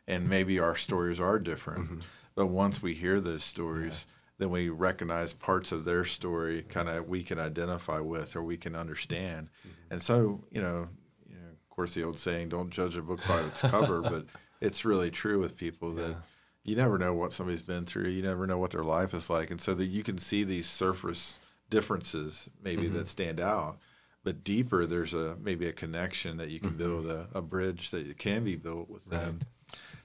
and 0.08 0.30
maybe 0.30 0.58
our 0.58 0.74
stories 0.74 1.20
are 1.20 1.38
different. 1.38 1.84
Mm-hmm. 1.84 2.00
But 2.34 2.46
once 2.46 2.80
we 2.80 2.94
hear 2.94 3.20
those 3.20 3.44
stories, 3.44 4.06
then 4.38 4.48
we 4.48 4.70
recognize 4.70 5.34
parts 5.34 5.70
of 5.70 5.84
their 5.84 6.06
story 6.06 6.62
kind 6.62 6.88
of 6.88 7.06
we 7.06 7.22
can 7.22 7.38
identify 7.38 8.00
with 8.00 8.34
or 8.34 8.42
we 8.42 8.56
can 8.56 8.74
understand. 8.74 9.48
Mm-hmm. 9.60 9.92
And 9.92 10.00
so, 10.02 10.40
you 10.50 10.62
know, 10.62 10.88
you 11.28 11.36
know, 11.36 11.50
of 11.50 11.68
course, 11.68 11.92
the 11.92 12.04
old 12.04 12.18
saying, 12.18 12.48
"Don't 12.48 12.70
judge 12.70 12.96
a 12.96 13.02
book 13.02 13.20
by 13.28 13.42
its 13.42 13.60
cover," 13.60 14.00
but 14.02 14.24
it's 14.62 14.86
really 14.86 15.10
true 15.10 15.40
with 15.40 15.58
people 15.58 15.92
that 15.96 16.16
you 16.64 16.74
never 16.74 16.98
know 16.98 17.14
what 17.14 17.32
somebody's 17.32 17.62
been 17.62 17.84
through. 17.84 18.08
You 18.08 18.22
never 18.22 18.46
know 18.46 18.58
what 18.58 18.70
their 18.70 18.82
life 18.82 19.14
is 19.14 19.30
like, 19.30 19.50
and 19.50 19.60
so 19.60 19.74
that 19.74 19.86
you 19.86 20.02
can 20.02 20.18
see 20.18 20.44
these 20.44 20.66
surface 20.66 21.38
differences 21.70 22.48
maybe 22.62 22.88
that 22.88 23.06
stand 23.08 23.40
out. 23.40 23.78
But 24.22 24.42
deeper, 24.42 24.86
there's 24.86 25.12
a 25.12 25.36
maybe 25.40 25.68
a 25.68 25.72
connection 25.72 26.38
that 26.38 26.48
you 26.48 26.58
can 26.58 26.76
build 26.76 27.06
a, 27.06 27.28
a 27.34 27.42
bridge 27.42 27.90
that 27.90 28.16
can 28.18 28.42
be 28.44 28.56
built 28.56 28.88
with 28.88 29.04
them 29.04 29.40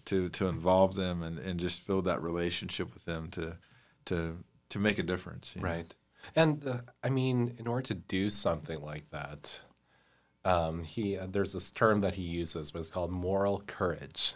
to 0.06 0.30
to 0.30 0.48
involve 0.48 0.96
them 0.96 1.24
and, 1.24 1.40
and 1.40 1.60
just 1.60 1.88
build 1.88 2.06
that 2.06 2.22
relationship 2.22 2.94
with 2.94 3.06
them 3.06 3.30
to 3.32 3.58
to 4.06 4.38
to 4.70 4.80
make 4.80 5.00
a 5.00 5.04
difference. 5.04 5.56
you 5.56 5.62
know? 5.62 5.68
Right. 5.68 5.96
And 6.36 6.68
uh, 6.68 6.82
I 7.02 7.10
mean, 7.10 7.56
in 7.58 7.68
order 7.68 7.84
to 7.84 7.94
do 7.94 8.30
something 8.30 8.82
like 8.82 9.10
that, 9.12 9.62
um, 10.44 10.84
he 10.84 11.18
uh, 11.18 11.28
there's 11.30 11.54
this 11.54 11.72
term 11.72 12.02
that 12.02 12.16
he 12.16 12.24
uses, 12.24 12.72
but 12.72 12.80
it's 12.80 12.90
called 12.90 13.12
moral 13.12 13.64
courage. 13.66 14.36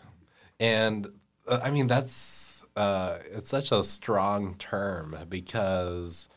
And 0.60 1.08
I 1.50 1.72
mean, 1.72 1.88
that's 1.88 2.66
uh, 2.76 3.18
it's 3.32 3.50
such 3.50 3.72
a 3.72 3.84
strong 3.84 4.56
term 4.56 5.16
because, 5.30 6.30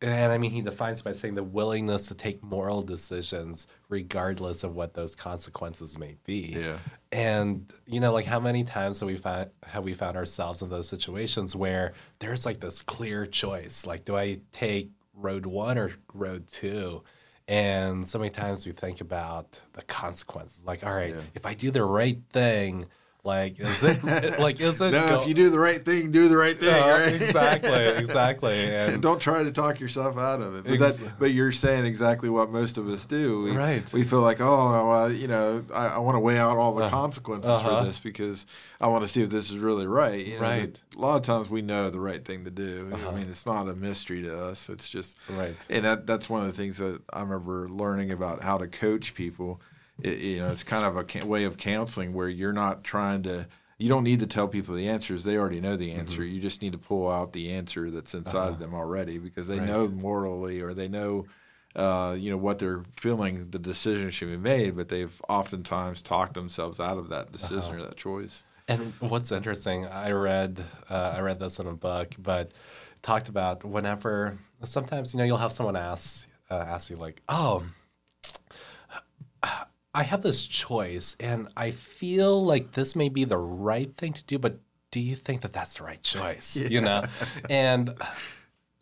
and 0.00 0.32
I 0.32 0.38
mean, 0.38 0.50
he 0.50 0.62
defines 0.62 1.00
it 1.00 1.04
by 1.04 1.12
saying 1.12 1.34
the 1.34 1.42
willingness 1.42 2.06
to 2.08 2.14
take 2.14 2.42
moral 2.42 2.82
decisions 2.82 3.66
regardless 3.88 4.64
of 4.64 4.74
what 4.74 4.94
those 4.94 5.14
consequences 5.14 5.98
may 5.98 6.16
be. 6.24 6.56
Yeah. 6.58 6.78
And 7.12 7.72
you 7.86 8.00
know, 8.00 8.12
like 8.12 8.26
how 8.26 8.40
many 8.40 8.64
times 8.64 9.00
have 9.00 9.08
we 9.08 9.16
found 9.16 9.50
have 9.64 9.84
we 9.84 9.94
found 9.94 10.16
ourselves 10.16 10.62
in 10.62 10.68
those 10.68 10.88
situations 10.88 11.56
where 11.56 11.92
there's 12.18 12.46
like 12.46 12.60
this 12.60 12.82
clear 12.82 13.26
choice, 13.26 13.86
like 13.86 14.04
do 14.04 14.16
I 14.16 14.40
take 14.52 14.90
road 15.14 15.46
one 15.46 15.78
or 15.78 15.90
road 16.14 16.48
two? 16.48 17.02
And 17.48 18.06
so 18.08 18.18
many 18.18 18.30
times 18.30 18.66
we 18.66 18.72
think 18.72 19.00
about 19.00 19.60
the 19.74 19.82
consequences, 19.82 20.64
like, 20.64 20.84
all 20.84 20.92
right, 20.92 21.14
if 21.34 21.46
I 21.46 21.54
do 21.54 21.70
the 21.70 21.84
right 21.84 22.18
thing, 22.30 22.86
like 23.26 23.60
is 23.60 23.82
it 23.84 24.38
like 24.38 24.60
is 24.60 24.80
it 24.80 24.90
No, 24.92 25.08
go- 25.08 25.20
if 25.22 25.28
you 25.28 25.34
do 25.34 25.50
the 25.50 25.58
right 25.58 25.84
thing, 25.84 26.10
do 26.10 26.28
the 26.28 26.36
right 26.36 26.58
thing, 26.58 26.70
right? 26.72 27.12
exactly, 27.12 27.70
exactly, 27.86 28.54
And 28.74 29.02
don't 29.06 29.20
try 29.20 29.42
to 29.42 29.52
talk 29.52 29.80
yourself 29.80 30.16
out 30.16 30.40
of 30.40 30.54
it. 30.54 30.64
But, 30.64 30.80
Ex- 30.80 30.96
that, 30.98 31.18
but 31.18 31.32
you're 31.32 31.52
saying 31.52 31.84
exactly 31.84 32.28
what 32.30 32.50
most 32.50 32.78
of 32.78 32.88
us 32.88 33.04
do. 33.06 33.42
We, 33.42 33.50
Right. 33.50 33.92
We 33.92 34.04
feel 34.04 34.20
like, 34.20 34.40
oh, 34.40 35.06
you 35.08 35.26
know, 35.28 35.64
I, 35.74 35.88
I 35.88 35.98
want 35.98 36.14
to 36.14 36.20
weigh 36.20 36.38
out 36.38 36.56
all 36.56 36.74
the 36.74 36.88
consequences 36.88 37.50
Uh-huh. 37.50 37.80
for 37.80 37.84
this 37.86 37.98
because 37.98 38.46
I 38.80 38.86
want 38.86 39.04
to 39.04 39.08
see 39.08 39.22
if 39.22 39.30
this 39.30 39.50
is 39.50 39.58
really 39.58 39.86
right. 39.86 40.24
you 40.24 40.34
know, 40.36 40.40
Right. 40.42 40.62
Uh-huh. 40.62 40.98
A 40.98 41.00
lot 41.00 41.16
of 41.16 41.22
times 41.22 41.50
we 41.50 41.62
know 41.62 41.90
the 41.90 42.00
right 42.00 42.24
thing 42.24 42.44
to 42.44 42.50
do. 42.50 42.90
I 43.06 43.10
mean, 43.10 43.26
it's 43.28 43.44
not 43.44 43.68
a 43.68 43.74
mystery 43.74 44.22
to 44.22 44.44
us. 44.46 44.68
It's 44.68 44.88
just 44.88 45.16
Right. 45.30 45.56
And 45.68 45.84
that 45.84 46.06
that's 46.06 46.30
one 46.30 46.40
of 46.42 46.46
the 46.46 46.52
things 46.52 46.78
that 46.78 47.00
I 47.12 47.20
remember 47.22 47.68
learning 47.68 48.12
about 48.12 48.42
how 48.42 48.56
to 48.58 48.66
coach 48.66 49.14
people. 49.14 49.60
It, 50.02 50.18
you 50.18 50.38
know, 50.40 50.50
it's 50.50 50.62
kind 50.64 50.84
of 50.84 50.96
a 50.96 51.04
ca- 51.04 51.24
way 51.24 51.44
of 51.44 51.56
counseling 51.56 52.12
where 52.12 52.28
you're 52.28 52.52
not 52.52 52.84
trying 52.84 53.22
to. 53.24 53.48
You 53.78 53.88
don't 53.90 54.04
need 54.04 54.20
to 54.20 54.26
tell 54.26 54.48
people 54.48 54.74
the 54.74 54.88
answers; 54.88 55.24
they 55.24 55.36
already 55.36 55.60
know 55.60 55.76
the 55.76 55.92
answer. 55.92 56.22
Mm-hmm. 56.22 56.34
You 56.34 56.40
just 56.40 56.62
need 56.62 56.72
to 56.72 56.78
pull 56.78 57.10
out 57.10 57.32
the 57.32 57.52
answer 57.52 57.90
that's 57.90 58.14
inside 58.14 58.48
of 58.48 58.58
them 58.58 58.74
already 58.74 59.18
because 59.18 59.48
they 59.48 59.56
Uh-huh. 59.56 59.64
Right. 59.66 59.72
know 59.72 59.88
morally 59.88 60.60
or 60.62 60.72
they 60.74 60.88
know, 60.88 61.26
uh, 61.74 62.16
you 62.18 62.30
know, 62.30 62.38
what 62.38 62.58
they're 62.58 62.84
feeling. 62.96 63.50
The 63.50 63.58
decision 63.58 64.10
should 64.10 64.28
be 64.30 64.36
made, 64.38 64.76
but 64.76 64.88
they've 64.88 65.14
oftentimes 65.28 66.00
talked 66.00 66.32
themselves 66.34 66.80
out 66.80 66.96
of 66.96 67.10
that 67.10 67.32
decision 67.32 67.74
Uh-huh. 67.74 67.74
or 67.74 67.82
that 67.82 67.96
choice. 67.96 68.44
And 68.68 68.92
what's 68.98 69.30
interesting, 69.30 69.86
I 69.86 70.10
read 70.12 70.62
uh, 70.90 71.14
I 71.16 71.20
read 71.20 71.38
this 71.38 71.58
in 71.58 71.66
a 71.66 71.74
book, 71.74 72.14
but 72.18 72.52
talked 73.02 73.28
about 73.28 73.62
whenever 73.64 74.38
sometimes 74.64 75.12
you 75.14 75.18
know 75.18 75.24
you'll 75.24 75.36
have 75.36 75.52
someone 75.52 75.76
ask 75.76 76.26
uh, 76.50 76.54
ask 76.54 76.88
you 76.90 76.96
like, 76.96 77.20
oh, 77.28 77.62
I 79.96 80.02
have 80.02 80.22
this 80.22 80.42
choice, 80.42 81.16
and 81.18 81.48
I 81.56 81.70
feel 81.70 82.44
like 82.44 82.72
this 82.72 82.94
may 82.94 83.08
be 83.08 83.24
the 83.24 83.38
right 83.38 83.90
thing 83.90 84.12
to 84.12 84.24
do, 84.24 84.38
but 84.38 84.58
do 84.90 85.00
you 85.00 85.16
think 85.16 85.40
that 85.40 85.54
that's 85.54 85.78
the 85.78 85.84
right 85.84 86.02
choice? 86.02 86.60
You 86.68 86.82
know, 86.82 87.02
and 87.48 87.94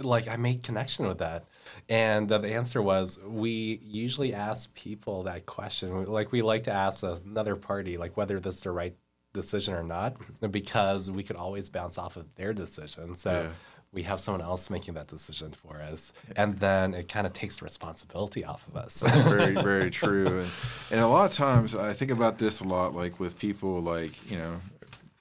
like 0.00 0.26
I 0.26 0.36
made 0.36 0.64
connection 0.64 1.06
with 1.06 1.18
that. 1.18 1.44
And 1.88 2.30
uh, 2.30 2.38
the 2.38 2.52
answer 2.52 2.82
was 2.82 3.22
we 3.24 3.80
usually 3.84 4.34
ask 4.34 4.74
people 4.74 5.22
that 5.22 5.46
question. 5.46 6.04
Like 6.06 6.32
we 6.32 6.42
like 6.42 6.64
to 6.64 6.72
ask 6.72 7.04
another 7.04 7.54
party, 7.54 7.96
like 7.96 8.16
whether 8.16 8.40
this 8.40 8.56
is 8.56 8.62
the 8.62 8.72
right 8.72 8.96
decision 9.32 9.74
or 9.74 9.84
not, 9.84 10.16
because 10.50 11.12
we 11.12 11.22
could 11.22 11.36
always 11.36 11.68
bounce 11.68 11.96
off 11.96 12.16
of 12.16 12.26
their 12.34 12.52
decision. 12.52 13.14
So 13.14 13.30
Yeah. 13.30 13.50
We 13.94 14.02
have 14.02 14.20
someone 14.20 14.42
else 14.42 14.68
making 14.68 14.94
that 14.94 15.06
decision 15.06 15.52
for 15.52 15.80
us, 15.80 16.12
and 16.36 16.58
then 16.58 16.92
it 16.92 17.08
kind 17.08 17.26
of 17.26 17.32
takes 17.32 17.58
the 17.58 17.64
responsibility 17.64 18.44
off 18.44 18.66
of 18.68 18.76
us. 18.76 19.02
very 19.02 19.54
very 19.70 19.90
true. 19.90 20.40
And, 20.40 20.50
and 20.90 21.00
a 21.00 21.06
lot 21.06 21.30
of 21.30 21.36
times 21.36 21.74
i 21.74 21.92
think 21.92 22.10
about 22.10 22.38
this 22.38 22.60
a 22.60 22.64
lot 22.64 22.94
like 22.94 23.20
with 23.20 23.38
people 23.38 23.80
like 23.80 24.30
you 24.30 24.36
know 24.36 24.60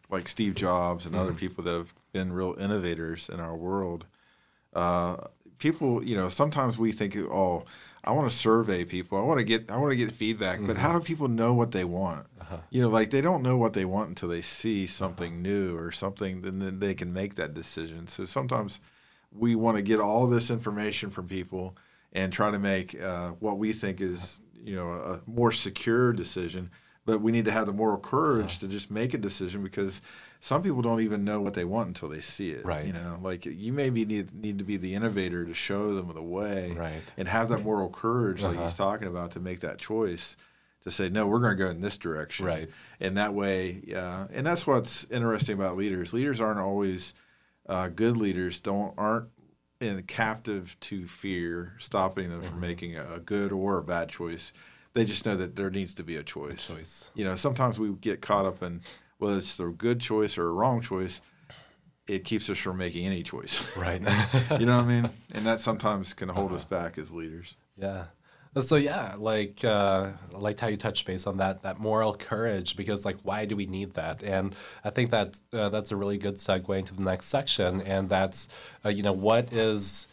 like 0.10 0.28
steve 0.28 0.56
jobs 0.56 1.06
and 1.06 1.16
other 1.16 1.34
people 1.34 1.64
that 1.64 1.72
have 1.72 1.94
been 2.14 2.32
real 2.32 2.56
innovators 2.60 3.28
in 3.28 3.40
our 3.40 3.56
world. 3.56 4.06
Uh, 4.74 5.18
people 5.58 6.04
you 6.04 6.16
know 6.16 6.30
sometimes 6.30 6.78
we 6.78 6.92
think 6.92 7.16
oh 7.18 7.64
i 8.04 8.12
want 8.12 8.30
to 8.30 8.36
survey 8.36 8.84
people. 8.86 9.18
I 9.18 9.22
want 9.22 9.40
to 9.40 9.44
get 9.44 9.72
i 9.72 9.78
want 9.78 9.92
to 9.92 9.98
get 9.98 10.12
feedback 10.12 10.60
but 10.66 10.78
how 10.78 10.90
mm-hmm. 10.90 11.00
do 11.00 11.06
people 11.06 11.28
know 11.28 11.54
what 11.54 11.72
they 11.72 11.84
want? 11.84 12.28
Uh-huh. 12.40 12.58
You 12.70 12.82
know 12.82 12.90
like 12.90 13.12
they 13.12 13.22
don't 13.22 13.44
know 13.44 13.58
what 13.58 13.74
they 13.74 13.86
want 13.86 14.10
until 14.10 14.30
they 14.30 14.42
see 14.42 14.88
something 14.88 15.42
new 15.42 15.78
or 15.78 15.92
something 15.92 16.46
and 16.46 16.62
then 16.62 16.80
they 16.80 16.94
can 16.94 17.14
make 17.14 17.36
that 17.36 17.54
decision. 17.54 18.08
So 18.08 18.26
sometimes 18.26 18.80
we 19.32 19.56
want 19.56 19.78
to 19.78 19.84
get 19.84 20.00
all 20.00 20.28
this 20.28 20.52
information 20.52 21.10
from 21.10 21.28
people 21.28 21.76
and 22.14 22.32
try 22.32 22.52
to 22.52 22.60
make 22.60 23.00
uh, 23.02 23.30
what 23.40 23.58
we 23.58 23.74
think 23.74 24.02
is 24.02 24.40
uh-huh. 24.40 24.62
you 24.66 24.76
know 24.76 24.90
a 24.90 25.22
more 25.26 25.52
secure 25.52 26.14
decision 26.14 26.70
but 27.06 27.20
we 27.22 27.32
need 27.32 27.46
to 27.46 27.52
have 27.52 27.66
the 27.66 27.74
moral 27.74 27.98
courage 27.98 28.58
uh-huh. 28.58 28.60
to 28.62 28.68
just 28.68 28.90
make 28.92 29.14
a 29.14 29.18
decision 29.18 29.64
because 29.64 30.02
some 30.46 30.62
people 30.62 30.82
don't 30.82 31.00
even 31.00 31.24
know 31.24 31.40
what 31.40 31.54
they 31.54 31.64
want 31.64 31.88
until 31.88 32.10
they 32.10 32.20
see 32.20 32.52
it 32.52 32.66
Right. 32.66 32.86
you 32.86 32.92
know 32.94 33.18
like 33.22 33.46
you 33.46 33.72
maybe 33.72 34.04
need, 34.04 34.34
need 34.34 34.58
to 34.60 34.66
be 34.66 34.76
the 34.76 34.94
innovator 34.94 35.46
to 35.46 35.54
show 35.54 35.94
them 35.94 36.12
the 36.14 36.22
way 36.22 36.72
Right. 36.78 37.02
and 37.18 37.28
have 37.30 37.48
that 37.50 37.64
moral 37.64 37.90
courage 37.90 38.44
like 38.44 38.60
he's 38.60 38.74
talking 38.76 39.08
about 39.08 39.32
to 39.32 39.40
make 39.40 39.62
that 39.62 39.78
choice 39.78 40.36
to 40.84 40.92
say 40.92 41.08
no 41.08 41.28
we're 41.28 41.40
going 41.40 41.58
to 41.58 41.64
go 41.64 41.70
in 41.70 41.80
this 41.80 41.98
direction 41.98 42.46
Right. 42.46 42.70
and 43.00 43.16
that 43.18 43.34
way 43.34 43.82
uh, 43.96 44.28
and 44.34 44.46
that's 44.46 44.68
what's 44.68 45.06
interesting 45.06 45.56
about 45.56 45.78
leaders 45.78 46.12
leaders 46.12 46.42
aren't 46.42 46.60
always 46.60 47.14
uh, 47.70 47.88
good 47.88 48.18
leaders 48.18 48.60
don't 48.60 48.94
aren't 48.98 49.30
in 49.80 50.02
captive 50.04 50.76
to 50.82 51.08
fear 51.08 51.74
stopping 51.80 52.30
them 52.30 52.42
Mm-hmm. 52.42 52.50
from 52.52 52.60
making 52.60 52.98
a, 52.98 53.14
a 53.14 53.20
good 53.22 53.52
or 53.54 53.78
a 53.78 53.84
bad 53.84 54.10
choice 54.10 54.52
they 54.94 55.06
just 55.06 55.26
know 55.26 55.38
that 55.38 55.56
there 55.56 55.70
needs 55.70 55.94
to 55.96 56.04
be 56.04 56.18
a 56.18 56.24
choice 56.24 56.68
choice. 56.68 57.10
you 57.16 57.24
know 57.24 57.36
sometimes 57.36 57.80
we 57.80 57.94
get 58.02 58.22
caught 58.22 58.46
up 58.46 58.62
in 58.62 58.82
whether 59.24 59.38
it's 59.38 59.58
the 59.58 59.66
good 59.66 60.00
choice 60.00 60.38
or 60.38 60.48
a 60.48 60.54
wrong 60.54 60.82
choice 60.82 61.22
it 62.08 62.26
keeps 62.26 62.50
us 62.50 62.58
from 62.58 62.78
making 62.78 63.06
any 63.06 63.24
choice 63.24 63.64
right. 63.78 64.02
you 64.60 64.66
know 64.66 64.78
what 64.78 64.86
i 64.86 64.88
mean 64.88 65.10
and 65.34 65.46
that 65.46 65.60
sometimes 65.60 66.14
can 66.14 66.30
hold 66.30 66.52
us 66.52 66.64
back 66.64 66.98
as 66.98 67.12
leaders 67.12 67.56
Yeah. 67.78 68.06
So 68.60 68.76
yeah, 68.76 69.16
like 69.18 69.66
uh, 69.66 70.12
liked 70.32 70.60
how 70.60 70.68
you 70.68 70.78
touched 70.78 71.08
base 71.08 71.26
on 71.26 71.38
that 71.38 71.64
that 71.64 71.80
moral 71.80 72.14
courage 72.14 72.78
because 72.78 73.04
like 73.04 73.18
why 73.24 73.46
do 73.46 73.56
we 73.56 73.66
need 73.66 73.94
that? 73.94 74.22
And 74.22 74.56
I 74.84 74.92
think 74.92 75.10
that 75.10 75.42
uh, 75.52 75.70
that's 75.70 75.92
a 75.92 75.96
really 75.96 76.20
good 76.20 76.36
segue 76.36 76.78
into 76.78 76.94
the 76.94 77.02
next 77.02 77.28
section, 77.28 77.82
and 77.82 78.10
that's 78.10 78.50
uh, 78.86 78.90
you 78.90 79.02
know 79.02 79.14
what 79.14 79.52
is 79.52 80.08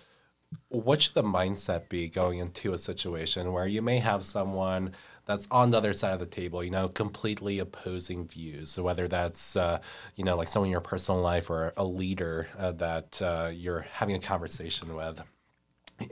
what 0.68 1.02
should 1.02 1.14
the 1.14 1.22
mindset 1.22 1.90
be 1.90 2.08
going 2.08 2.38
into 2.38 2.72
a 2.72 2.78
situation 2.78 3.52
where 3.52 3.66
you 3.66 3.82
may 3.82 3.98
have 3.98 4.24
someone 4.24 4.92
that's 5.30 5.46
on 5.50 5.70
the 5.70 5.76
other 5.76 5.94
side 5.94 6.12
of 6.12 6.18
the 6.20 6.26
table, 6.26 6.62
you 6.64 6.70
know, 6.70 6.88
completely 6.88 7.58
opposing 7.58 8.26
views. 8.26 8.70
So 8.70 8.82
whether 8.82 9.08
that's 9.08 9.56
uh, 9.56 9.80
you 10.16 10.24
know 10.24 10.36
like 10.36 10.48
someone 10.48 10.68
in 10.68 10.72
your 10.72 10.80
personal 10.80 11.20
life 11.20 11.48
or 11.50 11.72
a 11.76 11.84
leader 11.84 12.48
uh, 12.58 12.72
that 12.72 13.22
uh, 13.22 13.50
you're 13.52 13.80
having 13.92 14.16
a 14.16 14.20
conversation 14.20 14.94
with, 14.94 15.22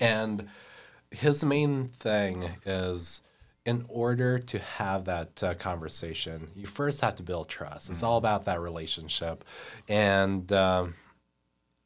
and 0.00 0.48
his 1.10 1.44
main 1.44 1.88
thing 1.88 2.50
is 2.64 3.22
in 3.64 3.84
order 3.88 4.38
to 4.38 4.58
have 4.58 5.04
that 5.04 5.42
uh, 5.42 5.54
conversation, 5.54 6.48
you 6.54 6.66
first 6.66 7.02
have 7.02 7.16
to 7.16 7.22
build 7.22 7.50
trust. 7.50 7.90
It's 7.90 8.02
all 8.02 8.16
about 8.16 8.46
that 8.46 8.60
relationship. 8.60 9.44
And 9.88 10.50
um, 10.52 10.94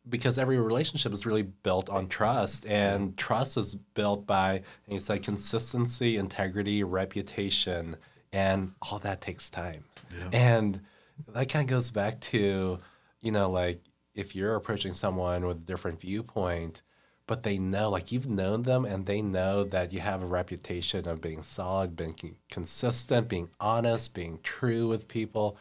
because 0.08 0.38
every 0.38 0.58
relationship 0.58 1.12
is 1.12 1.24
really 1.24 1.42
built 1.42 1.88
on 1.88 2.08
trust, 2.08 2.66
and 2.66 3.16
trust 3.16 3.56
is 3.56 3.74
built 3.74 4.26
by, 4.26 4.54
and 4.54 4.64
he 4.86 4.98
said, 4.98 5.22
consistency, 5.22 6.16
integrity, 6.16 6.82
reputation, 6.82 7.96
and 8.32 8.72
all 8.82 8.98
that 8.98 9.20
takes 9.20 9.48
time. 9.48 9.84
And 10.32 10.80
that 11.28 11.48
kind 11.48 11.64
of 11.64 11.70
goes 11.70 11.90
back 11.90 12.20
to, 12.20 12.80
you 13.20 13.32
know, 13.32 13.50
like 13.50 13.80
if 14.14 14.34
you're 14.34 14.56
approaching 14.56 14.92
someone 14.92 15.46
with 15.46 15.58
a 15.58 15.60
different 15.60 16.00
viewpoint, 16.00 16.82
but 17.26 17.44
they 17.44 17.56
know, 17.56 17.88
like 17.88 18.10
you've 18.10 18.28
known 18.28 18.62
them 18.62 18.84
and 18.84 19.06
they 19.06 19.22
know 19.22 19.64
that 19.64 19.92
you 19.92 20.00
have 20.00 20.22
a 20.22 20.26
reputation 20.26 21.08
of 21.08 21.20
being 21.20 21.42
solid, 21.42 21.96
being 21.96 22.36
consistent, 22.50 23.28
being 23.28 23.48
honest, 23.60 24.14
being 24.14 24.40
true 24.42 24.88
with 24.88 25.08
people. 25.08 25.56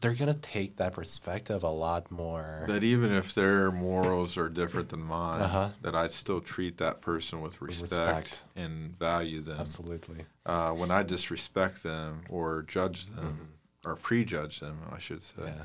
They're 0.00 0.14
gonna 0.14 0.34
take 0.34 0.76
that 0.76 0.92
perspective 0.92 1.62
a 1.62 1.68
lot 1.68 2.10
more. 2.10 2.64
that 2.68 2.82
even 2.84 3.12
if 3.12 3.34
their 3.34 3.70
morals 3.70 4.36
are 4.36 4.48
different 4.48 4.88
than 4.88 5.02
mine, 5.02 5.42
Uh-huh. 5.42 5.68
that 5.82 5.94
I 5.94 6.08
still 6.08 6.40
treat 6.40 6.78
that 6.78 7.00
person 7.00 7.40
with 7.40 7.60
respect, 7.62 7.90
respect. 7.90 8.44
and 8.56 8.98
value 8.98 9.40
them. 9.40 9.58
Absolutely. 9.60 10.26
Uh, 10.44 10.72
when 10.72 10.90
I 10.90 11.02
disrespect 11.04 11.82
them 11.82 12.22
or 12.28 12.62
judge 12.62 13.06
them 13.06 13.54
or 13.84 13.96
prejudge 13.96 14.60
them, 14.60 14.78
I 14.92 14.98
should 14.98 15.22
say, 15.22 15.42
Mm-hmm. 15.42 15.58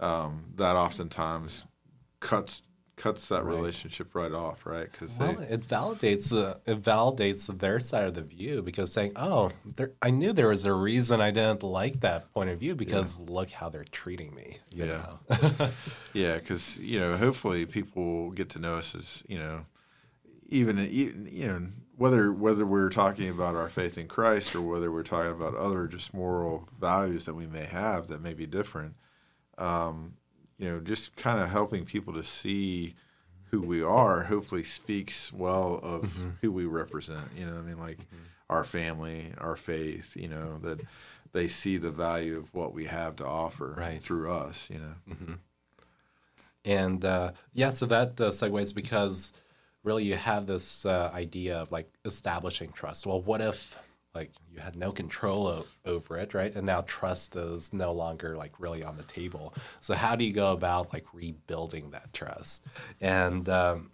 Yeah. 0.00 0.22
um, 0.24 0.44
that 0.56 0.76
oftentimes 0.76 1.66
cuts 2.20 2.62
cuts 2.96 3.28
that 3.28 3.44
Right. 3.44 3.54
relationship 3.54 4.14
right 4.14 4.32
off, 4.32 4.64
right? 4.66 4.90
Because 4.90 5.18
Well, 5.18 5.34
they 5.34 5.44
it 5.44 5.60
validates 5.68 6.34
uh, 6.36 6.58
it 6.64 6.80
validates 6.82 7.46
their 7.58 7.78
side 7.78 8.04
of 8.04 8.14
the 8.14 8.22
view 8.22 8.62
because 8.62 8.92
saying, 8.92 9.12
"Oh, 9.16 9.52
there, 9.64 9.92
I 10.00 10.10
knew 10.10 10.32
there 10.32 10.48
was 10.48 10.64
a 10.64 10.72
reason 10.72 11.20
I 11.20 11.30
didn't 11.30 11.62
like 11.62 12.00
that 12.00 12.32
point 12.32 12.50
of 12.50 12.58
view 12.58 12.74
because 12.74 13.20
look 13.20 13.50
how 13.50 13.68
they're 13.68 13.84
treating 13.84 14.34
me." 14.34 14.58
Yeah. 14.70 15.16
Yeah, 16.12 16.36
because 16.38 16.78
you 16.78 16.98
know, 16.98 17.16
hopefully 17.18 17.66
people 17.66 18.30
get 18.30 18.48
to 18.50 18.58
know 18.58 18.76
us 18.76 18.94
as 18.94 19.22
you 19.28 19.38
know, 19.38 19.66
even 20.48 20.78
even, 20.78 21.28
you 21.30 21.46
know 21.46 21.66
whether 21.98 22.32
whether 22.32 22.64
we're 22.66 22.88
talking 22.90 23.28
about 23.28 23.54
our 23.54 23.68
faith 23.68 23.98
in 23.98 24.06
Christ 24.06 24.54
or 24.54 24.62
whether 24.62 24.90
we're 24.90 25.02
talking 25.02 25.32
about 25.32 25.54
other 25.54 25.86
just 25.86 26.12
moral 26.14 26.68
values 26.80 27.24
that 27.26 27.34
we 27.34 27.46
may 27.46 27.64
have 27.64 28.06
that 28.08 28.22
may 28.22 28.32
be 28.34 28.46
different. 28.46 28.94
Um, 29.58 30.14
you 30.58 30.68
know, 30.70 30.80
just 30.80 31.16
kind 31.16 31.40
of 31.40 31.48
helping 31.50 31.84
people 31.84 32.12
to 32.14 32.24
see 32.24 32.94
who 33.50 33.60
we 33.60 33.82
are. 33.82 34.22
Hopefully, 34.24 34.64
speaks 34.64 35.32
well 35.32 35.80
of 35.82 36.02
Mm-hmm. 36.04 36.30
who 36.42 36.52
we 36.52 36.64
represent. 36.66 37.28
You 37.36 37.46
know, 37.46 37.58
I 37.58 37.62
mean, 37.62 37.78
like 37.78 37.98
our 38.50 38.64
family, 38.64 39.32
our 39.38 39.56
faith. 39.56 40.16
You 40.16 40.28
know 40.28 40.58
that 40.58 40.80
they 41.32 41.48
see 41.48 41.76
the 41.76 41.90
value 41.90 42.38
of 42.38 42.54
what 42.54 42.72
we 42.72 42.86
have 42.86 43.16
to 43.16 43.26
offer 43.26 43.74
Right. 43.76 44.02
through 44.02 44.30
us. 44.32 44.68
You 44.70 44.78
know. 44.78 45.36
And 46.64 47.04
uh, 47.04 47.32
yeah, 47.52 47.70
so 47.70 47.86
that 47.86 48.20
uh, 48.20 48.30
segues 48.30 48.74
because 48.74 49.32
really 49.84 50.04
you 50.04 50.16
have 50.16 50.46
this 50.46 50.84
uh, 50.84 51.10
idea 51.14 51.58
of 51.58 51.70
like 51.70 51.88
establishing 52.04 52.72
trust. 52.72 53.06
Well, 53.06 53.20
what 53.22 53.40
if 53.40 53.78
like 54.14 54.32
you 54.56 54.62
had 54.62 54.76
no 54.76 54.90
control 54.90 55.46
o- 55.46 55.66
over 55.84 56.16
it, 56.16 56.34
right? 56.34 56.54
And 56.54 56.66
now 56.66 56.82
trust 56.86 57.36
is 57.36 57.72
no 57.72 57.92
longer 57.92 58.36
like 58.36 58.58
really 58.58 58.82
on 58.82 58.96
the 58.96 59.02
table. 59.04 59.54
So 59.80 59.94
how 59.94 60.16
do 60.16 60.24
you 60.24 60.32
go 60.32 60.52
about 60.52 60.92
like 60.92 61.04
rebuilding 61.12 61.90
that 61.90 62.12
trust? 62.12 62.66
And 63.00 63.48
um, 63.48 63.90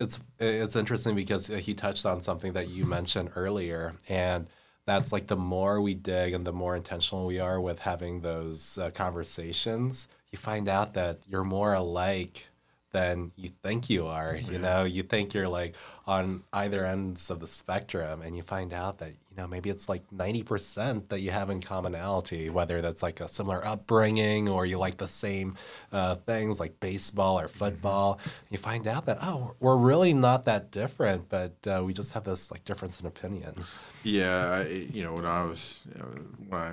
it's 0.00 0.18
it's 0.38 0.76
interesting 0.76 1.14
because 1.14 1.46
he 1.48 1.74
touched 1.74 2.06
on 2.06 2.22
something 2.22 2.54
that 2.54 2.68
you 2.68 2.86
mentioned 2.86 3.30
earlier, 3.36 3.94
and 4.08 4.48
that's 4.86 5.12
like 5.12 5.26
the 5.26 5.36
more 5.36 5.80
we 5.80 5.94
dig 5.94 6.32
and 6.32 6.46
the 6.46 6.52
more 6.52 6.74
intentional 6.74 7.26
we 7.26 7.38
are 7.38 7.60
with 7.60 7.80
having 7.80 8.22
those 8.22 8.78
uh, 8.78 8.90
conversations, 8.90 10.08
you 10.32 10.38
find 10.38 10.68
out 10.68 10.94
that 10.94 11.18
you're 11.28 11.44
more 11.44 11.74
alike 11.74 12.48
than 12.92 13.30
you 13.36 13.50
think 13.62 13.88
you 13.90 14.06
are. 14.06 14.36
You 14.36 14.58
know, 14.58 14.84
you 14.84 15.02
think 15.02 15.34
you're 15.34 15.48
like 15.48 15.74
on 16.06 16.42
either 16.52 16.84
ends 16.84 17.30
of 17.30 17.40
the 17.40 17.46
spectrum, 17.46 18.22
and 18.22 18.36
you 18.36 18.42
find 18.42 18.72
out 18.72 18.98
that 18.98 19.12
you 19.30 19.36
know 19.36 19.46
maybe 19.46 19.70
it's 19.70 19.88
like 19.88 20.02
ninety 20.12 20.42
percent 20.42 21.08
that 21.10 21.20
you 21.20 21.30
have 21.30 21.50
in 21.50 21.60
commonality, 21.60 22.50
whether 22.50 22.80
that's 22.80 23.02
like 23.02 23.20
a 23.20 23.28
similar 23.28 23.64
upbringing 23.64 24.48
or 24.48 24.66
you 24.66 24.78
like 24.78 24.96
the 24.96 25.08
same 25.08 25.56
uh, 25.92 26.16
things 26.16 26.58
like 26.58 26.80
baseball 26.80 27.38
or 27.38 27.48
football. 27.48 28.18
You 28.50 28.58
find 28.58 28.86
out 28.86 29.06
that 29.06 29.18
oh, 29.22 29.54
we're 29.60 29.76
really 29.76 30.12
not 30.12 30.44
that 30.46 30.70
different, 30.70 31.28
but 31.28 31.54
uh, 31.66 31.82
we 31.84 31.92
just 31.92 32.12
have 32.12 32.24
this 32.24 32.50
like 32.50 32.64
difference 32.64 33.00
in 33.00 33.06
opinion. 33.06 33.64
Yeah, 34.02 34.50
I, 34.50 34.66
you 34.66 35.02
know, 35.02 35.12
when 35.12 35.26
I 35.26 35.44
was, 35.44 35.82
you 35.92 36.00
know, 36.00 36.06
when 36.48 36.60
I, 36.60 36.72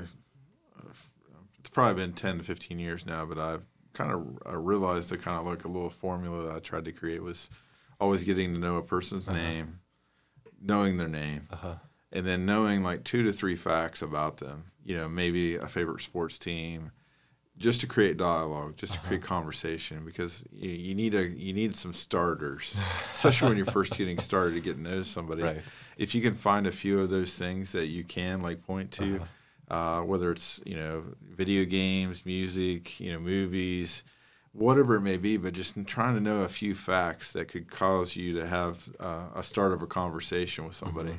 it's 1.59 1.69
probably 1.69 2.01
been 2.01 2.13
10 2.13 2.39
to 2.39 2.43
15 2.43 2.79
years 2.79 3.05
now, 3.05 3.25
but 3.25 3.37
I've 3.37 3.63
kind 3.93 4.11
of 4.11 4.39
I 4.45 4.53
realized 4.53 5.09
that 5.09 5.21
kind 5.21 5.37
of 5.37 5.45
like 5.45 5.65
a 5.65 5.67
little 5.67 5.89
formula 5.89 6.43
that 6.47 6.55
I 6.55 6.59
tried 6.59 6.85
to 6.85 6.91
create 6.91 7.21
was 7.21 7.49
always 7.99 8.23
getting 8.23 8.53
to 8.53 8.59
know 8.59 8.77
a 8.77 8.81
person's 8.83 9.27
name, 9.27 9.79
knowing 10.61 10.97
their 10.97 11.07
name, 11.07 11.47
and 12.17 12.25
then 12.25 12.47
knowing 12.47 12.81
like 12.81 13.03
two 13.03 13.21
to 13.23 13.31
three 13.31 13.55
facts 13.55 14.01
about 14.01 14.37
them. 14.37 14.65
You 14.83 14.97
know, 14.97 15.07
maybe 15.07 15.55
a 15.55 15.67
favorite 15.67 16.01
sports 16.01 16.39
team, 16.39 16.91
just 17.57 17.81
to 17.81 17.87
create 17.87 18.17
dialogue, 18.17 18.75
just 18.77 18.93
to 18.93 18.99
create 19.01 19.21
conversation, 19.21 20.03
because 20.03 20.43
you, 20.51 20.71
you 20.71 20.95
need 20.95 21.13
a 21.13 21.27
you 21.27 21.53
need 21.53 21.75
some 21.75 21.93
starters, 21.93 22.75
especially 23.13 23.49
when 23.49 23.57
you're 23.57 23.67
first 23.67 23.95
getting 23.97 24.17
started 24.17 24.55
to 24.55 24.61
get 24.61 24.75
to 24.75 24.81
know 24.81 25.03
somebody. 25.03 25.43
Right. 25.43 25.61
If 25.97 26.15
you 26.15 26.21
can 26.21 26.33
find 26.33 26.65
a 26.65 26.71
few 26.71 26.99
of 26.99 27.09
those 27.09 27.35
things 27.35 27.71
that 27.73 27.87
you 27.87 28.03
can 28.03 28.41
like 28.41 28.65
point 28.65 28.91
to, 28.93 29.21
uh 29.69 30.01
whether 30.01 30.31
it's 30.31 30.59
you 30.65 30.75
know 30.75 31.03
video 31.21 31.65
games, 31.65 32.25
music, 32.25 32.99
you 32.99 33.11
know 33.13 33.19
movies, 33.19 34.03
whatever 34.53 34.95
it 34.95 35.01
may 35.01 35.17
be, 35.17 35.37
but 35.37 35.53
just 35.53 35.75
trying 35.85 36.15
to 36.15 36.21
know 36.21 36.41
a 36.41 36.49
few 36.49 36.73
facts 36.73 37.33
that 37.33 37.47
could 37.47 37.69
cause 37.69 38.15
you 38.15 38.33
to 38.33 38.47
have 38.47 38.89
uh, 38.99 39.25
a 39.35 39.43
start 39.43 39.71
of 39.71 39.83
a 39.83 39.87
conversation 39.87 40.65
with 40.65 40.73
somebody. 40.75 41.11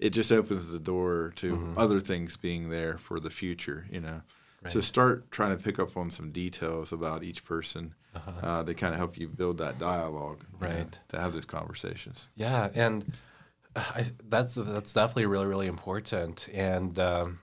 It 0.00 0.10
just 0.10 0.32
opens 0.32 0.68
the 0.68 0.80
door 0.80 1.32
to 1.36 1.74
other 1.76 2.00
things 2.00 2.36
being 2.36 2.70
there 2.70 2.98
for 2.98 3.20
the 3.20 3.30
future, 3.30 3.86
you 3.90 4.00
know. 4.00 4.22
So 4.68 4.80
start 4.80 5.30
trying 5.30 5.56
to 5.56 5.62
pick 5.62 5.78
up 5.78 5.96
on 5.96 6.10
some 6.10 6.32
details 6.32 6.92
about 6.92 7.22
each 7.22 7.44
person 7.44 7.94
uh, 8.42 8.64
to 8.64 8.74
kind 8.74 8.92
of 8.92 8.98
help 8.98 9.16
you 9.18 9.28
build 9.28 9.58
that 9.58 9.78
dialogue, 9.78 10.44
you 10.60 10.66
know, 10.66 10.74
Right. 10.74 10.98
to 11.08 11.18
have 11.20 11.32
those 11.32 11.44
conversations. 11.46 12.28
Yeah, 12.34 12.70
and 12.74 13.10
I, 13.76 14.06
that's 14.28 14.54
that's 14.54 14.92
definitely 14.92 15.26
really 15.26 15.46
really 15.46 15.66
important, 15.66 16.48
and 16.52 16.98
um, 16.98 17.40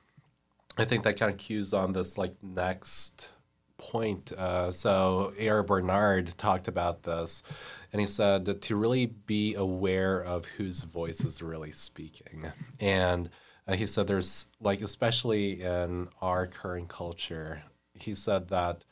I 0.78 0.86
think 0.86 1.04
that 1.04 1.18
kind 1.20 1.32
of 1.32 1.38
cues 1.38 1.74
on 1.74 1.94
this 1.94 2.18
like 2.18 2.36
next 2.44 3.30
point. 3.78 4.32
Uh, 4.32 4.72
so 4.72 5.34
A.R. 5.40 5.64
Bernard 5.64 6.38
talked 6.38 6.68
about 6.68 7.04
this, 7.04 7.44
and 7.92 8.00
he 8.00 8.08
said 8.08 8.46
that 8.46 8.62
to 8.64 8.76
really 8.76 9.06
be 9.06 9.56
aware 9.56 10.22
of 10.22 10.46
whose 10.46 10.84
voice 10.84 11.22
is 11.22 11.42
really 11.42 11.72
speaking, 11.72 12.52
and 12.80 13.30
uh, 13.68 13.74
he 13.74 13.86
said 13.86 14.08
there's 14.08 14.48
like 14.62 14.82
especially 14.82 15.62
in 15.62 16.10
our 16.22 16.48
current 16.48 16.90
culture, 16.90 17.62
he 17.94 18.16
said 18.16 18.50
that 18.50 18.84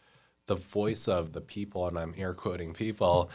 the 0.48 0.56
voice 0.56 1.08
of 1.08 1.34
the 1.34 1.42
people, 1.42 1.88
and 1.88 1.98
I'm 1.98 2.14
air 2.18 2.34
quoting 2.34 2.74
people, 2.74 3.30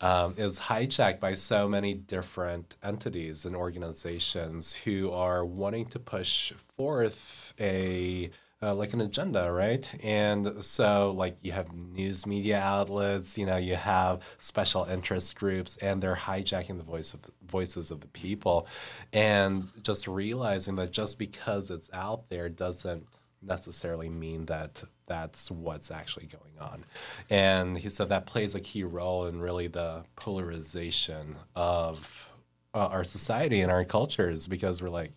um, 0.00 0.34
is 0.36 0.58
hijacked 0.58 1.20
by 1.20 1.34
so 1.34 1.68
many 1.68 1.94
different 1.94 2.76
entities 2.82 3.44
and 3.44 3.54
organizations 3.54 4.72
who 4.74 5.10
are 5.12 5.44
wanting 5.44 5.86
to 5.86 5.98
push 5.98 6.52
forth 6.76 7.54
a 7.60 8.30
uh, 8.62 8.74
like 8.74 8.94
an 8.94 9.00
agenda, 9.00 9.52
right? 9.52 9.92
And 10.02 10.64
so, 10.64 11.12
like, 11.16 11.36
you 11.42 11.52
have 11.52 11.72
news 11.74 12.26
media 12.26 12.58
outlets, 12.58 13.36
you 13.36 13.44
know, 13.44 13.56
you 13.56 13.76
have 13.76 14.22
special 14.38 14.84
interest 14.84 15.36
groups, 15.36 15.76
and 15.76 16.02
they're 16.02 16.14
hijacking 16.14 16.78
the 16.78 16.84
voice 16.84 17.12
of 17.12 17.22
the 17.22 17.32
voices 17.46 17.90
of 17.90 18.00
the 18.00 18.08
people, 18.08 18.66
and 19.12 19.68
just 19.82 20.08
realizing 20.08 20.76
that 20.76 20.90
just 20.90 21.18
because 21.18 21.70
it's 21.70 21.90
out 21.92 22.28
there 22.30 22.48
doesn't 22.48 23.06
necessarily 23.42 24.08
mean 24.08 24.46
that 24.46 24.82
that's 25.06 25.50
what's 25.50 25.90
actually 25.90 26.26
going 26.26 26.58
on. 26.58 26.84
And 27.30 27.78
he 27.78 27.88
said 27.88 28.08
that 28.08 28.26
plays 28.26 28.54
a 28.54 28.60
key 28.60 28.84
role 28.84 29.26
in 29.26 29.40
really 29.40 29.68
the 29.68 30.04
polarization 30.16 31.36
of 31.54 32.32
uh, 32.74 32.88
our 32.88 33.04
society 33.04 33.60
and 33.60 33.70
our 33.70 33.84
cultures 33.84 34.46
because 34.46 34.82
we're 34.82 34.88
like, 34.88 35.12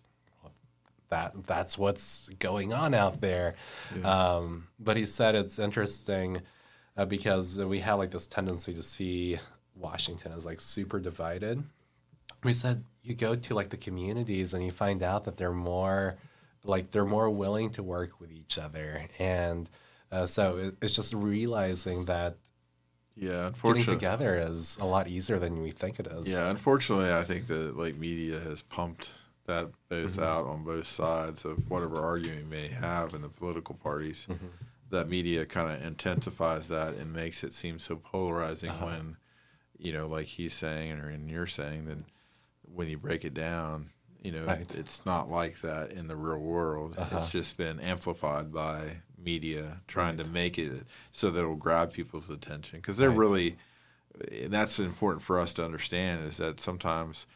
that 1.10 1.46
that's 1.46 1.76
what's 1.76 2.28
going 2.38 2.72
on 2.72 2.94
out 2.94 3.20
there. 3.20 3.56
Um, 4.04 4.68
but 4.78 4.96
he 4.96 5.06
said 5.06 5.34
it's 5.34 5.58
interesting 5.58 6.42
uh, 6.96 7.04
because 7.04 7.58
we 7.58 7.80
have 7.80 7.98
like 7.98 8.10
this 8.10 8.26
tendency 8.26 8.72
to 8.74 8.82
see 8.82 9.38
Washington 9.74 10.32
as 10.32 10.46
like 10.46 10.60
super 10.60 10.98
divided. 11.00 11.62
We 12.42 12.54
said 12.54 12.84
you 13.02 13.14
go 13.14 13.34
to 13.34 13.54
like 13.54 13.70
the 13.70 13.76
communities 13.76 14.54
and 14.54 14.64
you 14.64 14.70
find 14.70 15.02
out 15.02 15.24
that 15.24 15.36
they're 15.36 15.52
more 15.52 16.16
like 16.64 16.90
they're 16.90 17.04
more 17.04 17.30
willing 17.30 17.70
to 17.70 17.82
work 17.82 18.20
with 18.20 18.30
each 18.30 18.58
other 18.58 19.02
and 19.18 19.68
uh, 20.12 20.26
so 20.26 20.56
it, 20.58 20.74
it's 20.82 20.94
just 20.94 21.14
realizing 21.14 22.04
that 22.06 22.36
Yeah, 23.16 23.50
getting 23.62 23.84
together 23.84 24.36
is 24.36 24.76
a 24.80 24.84
lot 24.84 25.08
easier 25.08 25.38
than 25.38 25.62
we 25.62 25.70
think 25.70 25.98
it 26.00 26.06
is 26.06 26.32
Yeah, 26.34 26.50
unfortunately, 26.50 27.12
I 27.12 27.24
think 27.24 27.46
that 27.46 27.76
like 27.76 27.96
media 27.96 28.40
has 28.40 28.62
pumped 28.62 29.10
that 29.50 29.70
both 29.88 30.12
Mm-hmm. 30.12 30.22
out 30.22 30.46
on 30.46 30.64
both 30.64 30.86
sides 30.86 31.44
of 31.44 31.68
whatever 31.70 31.96
argument 32.00 32.40
you 32.40 32.46
may 32.46 32.68
have 32.68 33.12
in 33.14 33.22
the 33.22 33.28
political 33.28 33.74
parties. 33.74 34.26
Mm-hmm. 34.30 34.46
That 34.90 35.08
media 35.08 35.44
kind 35.46 35.70
of 35.70 35.86
intensifies 35.86 36.68
that 36.68 36.94
and 36.94 37.12
makes 37.12 37.44
it 37.44 37.52
seem 37.54 37.78
so 37.78 37.96
polarizing 37.96 38.70
Uh-huh. 38.70 38.86
when, 38.86 39.16
you 39.78 39.92
know, 39.92 40.06
like 40.06 40.26
he's 40.26 40.54
saying 40.54 40.92
or 41.00 41.08
and 41.08 41.30
you're 41.30 41.46
saying 41.46 41.84
that 41.86 41.98
when 42.74 42.88
you 42.88 42.98
break 42.98 43.24
it 43.24 43.34
down, 43.34 43.90
you 44.22 44.32
know, 44.32 44.44
Right. 44.44 44.74
it's 44.74 45.04
not 45.06 45.30
like 45.30 45.60
that 45.62 45.90
in 45.92 46.06
the 46.08 46.16
real 46.16 46.38
world. 46.38 46.94
Uh-huh. 46.98 47.18
It's 47.18 47.26
just 47.28 47.56
been 47.56 47.78
amplified 47.80 48.52
by 48.52 49.02
media 49.18 49.80
trying 49.86 50.16
to 50.18 50.24
make 50.24 50.58
it 50.58 50.84
so 51.12 51.30
that 51.30 51.40
it'll 51.40 51.54
grab 51.56 51.92
people's 51.92 52.30
attention 52.30 52.78
because 52.80 52.96
they're 52.96 53.10
Right. 53.10 53.18
really 53.18 53.56
and 54.32 54.52
that's 54.52 54.78
important 54.80 55.22
for 55.22 55.38
us 55.38 55.54
to 55.54 55.64
understand 55.64 56.24
is 56.24 56.36
that 56.38 56.60
sometimes 56.60 57.26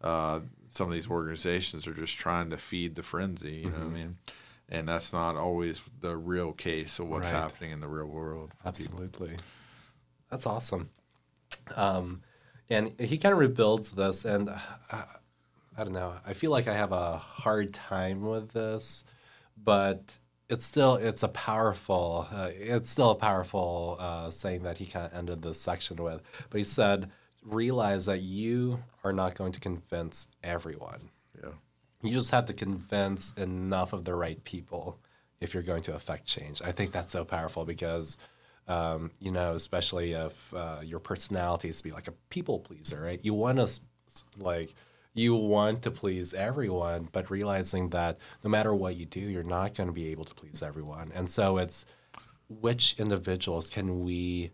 uh, 0.00 0.40
some 0.70 0.86
of 0.88 0.94
these 0.94 1.08
organizations 1.10 1.86
are 1.86 1.92
just 1.92 2.16
trying 2.18 2.48
to 2.50 2.56
feed 2.56 2.94
the 2.94 3.02
frenzy. 3.02 3.56
You 3.56 3.70
know, 3.70 3.78
what 3.78 3.86
I 3.86 3.88
mean, 3.88 4.16
and 4.68 4.88
that's 4.88 5.12
not 5.12 5.36
always 5.36 5.82
the 6.00 6.16
real 6.16 6.52
case 6.52 6.98
of 6.98 7.08
what's 7.08 7.28
Right. 7.28 7.36
happening 7.36 7.72
in 7.72 7.80
the 7.80 7.88
real 7.88 8.06
world. 8.06 8.50
for 8.52 8.56
people. 8.56 8.68
Absolutely. 8.68 9.36
That's 10.30 10.46
awesome. 10.46 10.90
Um, 11.76 12.22
and 12.68 12.98
he 13.00 13.18
kind 13.18 13.32
of 13.32 13.38
rebuilds 13.40 13.90
this, 13.90 14.24
and 14.24 14.48
uh, 14.48 14.54
I 14.92 15.84
don't 15.84 15.92
know. 15.92 16.14
I 16.26 16.32
feel 16.34 16.50
like 16.52 16.68
I 16.68 16.74
have 16.76 16.92
a 16.92 17.16
hard 17.18 17.74
time 17.74 18.22
with 18.22 18.52
this, 18.52 19.02
but 19.62 20.16
it's 20.48 20.64
still 20.64 20.94
it's 20.96 21.22
a 21.24 21.28
powerful 21.28 22.28
uh, 22.32 22.50
it's 22.52 22.90
still 22.90 23.10
a 23.10 23.14
powerful 23.16 23.96
uh, 23.98 24.30
saying 24.30 24.62
that 24.62 24.78
he 24.78 24.86
kind 24.86 25.06
of 25.06 25.14
ended 25.14 25.42
this 25.42 25.60
section 25.60 25.96
with. 26.02 26.22
But 26.48 26.58
he 26.58 26.64
said, 26.64 27.10
"Realize 27.44 28.06
that 28.06 28.20
you 28.22 28.82
are 29.02 29.12
not 29.12 29.34
going 29.34 29.52
to 29.52 29.60
convince 29.60 30.28
everyone." 30.42 31.10
Yeah. 31.42 31.50
You 32.02 32.12
just 32.12 32.30
have 32.30 32.46
to 32.46 32.54
convince 32.54 33.34
enough 33.34 33.92
of 33.92 34.04
the 34.04 34.14
right 34.14 34.42
people 34.44 34.98
if 35.40 35.54
you're 35.54 35.62
going 35.62 35.82
to 35.84 35.94
affect 35.94 36.26
change. 36.26 36.62
I 36.62 36.72
think 36.72 36.92
that's 36.92 37.10
so 37.10 37.24
powerful 37.24 37.64
because, 37.64 38.18
um, 38.68 39.10
you 39.20 39.30
know, 39.30 39.52
especially 39.52 40.12
if 40.12 40.54
uh, 40.54 40.78
your 40.82 40.98
personality 40.98 41.68
is 41.68 41.78
to 41.78 41.84
be 41.84 41.92
like 41.92 42.08
a 42.08 42.14
people 42.28 42.58
pleaser, 42.58 43.00
right? 43.00 43.22
You 43.24 43.34
want 43.34 43.58
to, 43.58 43.68
like, 44.38 44.74
you 45.14 45.34
want 45.34 45.82
to 45.82 45.90
please 45.90 46.34
everyone, 46.34 47.08
but 47.10 47.30
realizing 47.30 47.88
that 47.90 48.18
no 48.44 48.50
matter 48.50 48.74
what 48.74 48.96
you 48.96 49.06
do, 49.06 49.20
you're 49.20 49.42
not 49.42 49.74
going 49.74 49.88
to 49.88 49.92
be 49.92 50.08
able 50.08 50.24
to 50.24 50.34
please 50.34 50.62
everyone. 50.62 51.10
And 51.14 51.28
so 51.28 51.58
it's 51.58 51.84
which 52.48 52.96
individuals 52.98 53.70
can 53.70 54.04
we 54.04 54.52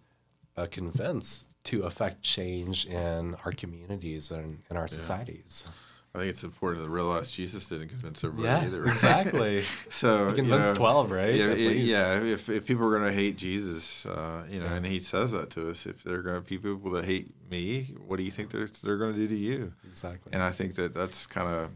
uh, 0.57 0.67
convince 0.71 1.45
to 1.65 1.83
affect 1.83 2.23
change 2.23 2.87
in 2.87 3.35
our 3.45 3.53
communities 3.53 4.31
and 4.31 4.59
in 4.71 4.77
our 4.77 4.89
societies? 4.89 5.69
I 6.15 6.21
think 6.21 6.31
it's 6.31 6.45
important 6.45 6.83
to 6.83 6.89
realize 6.91 7.31
Jesus 7.31 7.69
didn't 7.69 7.89
convince 7.89 8.25
everybody 8.25 8.49
Yeah, 8.49 8.65
either. 8.67 8.85
exactly. 8.89 9.65
So 9.91 10.31
He 10.31 10.37
convinced 10.37 10.69
you 10.69 10.73
know, 10.75 10.79
12, 10.79 11.11
right? 11.11 11.35
Yeah, 11.35 11.45
At 11.49 11.59
yeah, 11.59 11.69
least. 11.69 11.87
yeah, 11.87 12.21
If 12.23 12.49
if 12.49 12.65
people 12.67 12.87
are 12.87 12.99
going 12.99 13.11
to 13.11 13.13
hate 13.23 13.37
Jesus, 13.37 14.07
uh, 14.07 14.47
you 14.51 14.59
know, 14.61 14.67
and 14.67 14.87
he 14.87 14.99
says 14.99 15.33
that 15.33 15.51
to 15.51 15.71
us, 15.71 15.85
if 15.85 16.03
they're 16.05 16.23
going 16.23 16.37
to 16.43 16.49
be 16.49 16.57
people 16.57 16.91
that 16.93 17.05
hate 17.05 17.29
me, 17.51 17.95
what 18.07 18.17
do 18.17 18.23
you 18.23 18.31
think 18.31 18.51
they're 18.51 18.67
they're 18.83 18.97
going 18.97 19.13
to 19.13 19.19
do 19.19 19.29
to 19.29 19.37
you? 19.37 19.75
Exactly. 19.87 20.33
And 20.33 20.43
I 20.43 20.53
think 20.53 20.77
that 20.77 20.95
that's 20.95 21.27
kind 21.27 21.49
of 21.55 21.71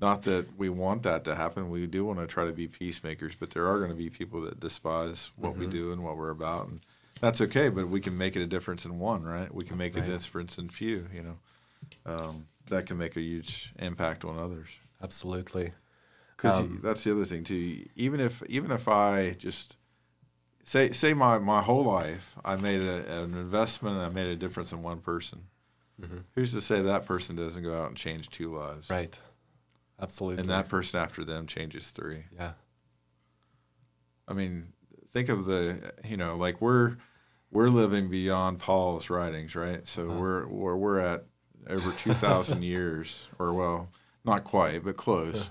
not 0.00 0.22
that 0.22 0.46
we 0.58 0.68
want 0.68 1.04
that 1.04 1.22
to 1.24 1.36
happen. 1.36 1.70
We 1.70 1.86
do 1.86 2.04
want 2.04 2.18
to 2.18 2.26
try 2.26 2.46
to 2.46 2.52
be 2.52 2.66
peacemakers, 2.66 3.34
but 3.38 3.50
there 3.50 3.68
are 3.68 3.78
going 3.78 3.90
to 3.90 3.96
be 3.96 4.10
people 4.10 4.40
that 4.40 4.58
despise 4.58 5.30
what 5.36 5.52
Mm-hmm. 5.52 5.60
we 5.60 5.66
do 5.68 5.92
and 5.92 6.02
what 6.02 6.16
we're 6.16 6.30
about, 6.30 6.66
and 6.68 6.80
that's 7.20 7.40
okay. 7.40 7.68
But 7.68 7.88
we 7.88 8.00
can 8.00 8.16
make 8.16 8.36
it 8.36 8.42
a 8.42 8.46
difference 8.46 8.84
in 8.84 8.98
one, 8.98 9.22
right? 9.22 9.52
We 9.54 9.64
can 9.64 9.76
make 9.78 9.94
Right. 9.96 10.04
a 10.04 10.06
difference 10.06 10.58
in 10.58 10.68
few. 10.70 11.06
You 11.14 11.22
know, 11.22 11.38
um, 12.06 12.46
that 12.66 12.86
can 12.86 12.98
make 12.98 13.16
a 13.16 13.20
huge 13.20 13.72
impact 13.78 14.24
on 14.24 14.38
others. 14.38 14.68
Absolutely. 15.02 15.72
Because 16.36 16.58
Um, 16.58 16.80
that's 16.82 17.04
the 17.04 17.12
other 17.12 17.24
thing 17.24 17.44
too. 17.44 17.86
Even 17.96 18.20
if 18.20 18.42
even 18.48 18.70
if 18.70 18.88
I 18.88 19.32
just 19.32 19.76
say 20.64 20.90
say 20.92 21.12
my 21.14 21.38
my 21.38 21.60
whole 21.62 21.84
life 21.84 22.36
I 22.44 22.56
made 22.56 22.80
a, 22.80 23.22
an 23.22 23.34
investment 23.34 23.96
and 23.96 24.04
I 24.04 24.08
made 24.08 24.28
a 24.28 24.36
difference 24.36 24.72
in 24.72 24.82
one 24.82 25.00
person. 25.00 25.46
Who's 26.34 26.52
to 26.52 26.62
say 26.62 26.80
that 26.80 27.04
person 27.04 27.36
doesn't 27.36 27.62
go 27.62 27.74
out 27.74 27.88
and 27.88 27.96
change 27.96 28.30
two 28.30 28.48
lives? 28.48 28.88
Right. 28.88 29.18
Absolutely. 30.00 30.40
And 30.40 30.48
that 30.50 30.66
person 30.70 30.98
after 30.98 31.24
them 31.24 31.46
changes 31.46 31.90
three. 31.90 32.24
yeah. 32.34 32.52
I 34.26 34.32
mean, 34.32 34.72
think 35.12 35.28
of 35.28 35.44
the 35.44 35.92
you 36.04 36.16
know 36.16 36.36
like 36.36 36.60
we're 36.60 36.96
we're 37.50 37.68
living 37.68 38.08
beyond 38.08 38.58
Paul's 38.58 39.10
writings, 39.10 39.54
right? 39.54 39.86
So 39.86 40.06
we're 40.08 40.46
we're 40.46 40.76
we're 40.76 40.98
at 41.00 41.24
over 41.68 41.92
two 41.92 42.14
thousand 42.14 42.62
years, 42.74 43.26
or 43.38 43.52
well, 43.52 43.88
not 44.24 44.44
quite, 44.44 44.84
but 44.84 44.96
close. 44.96 45.50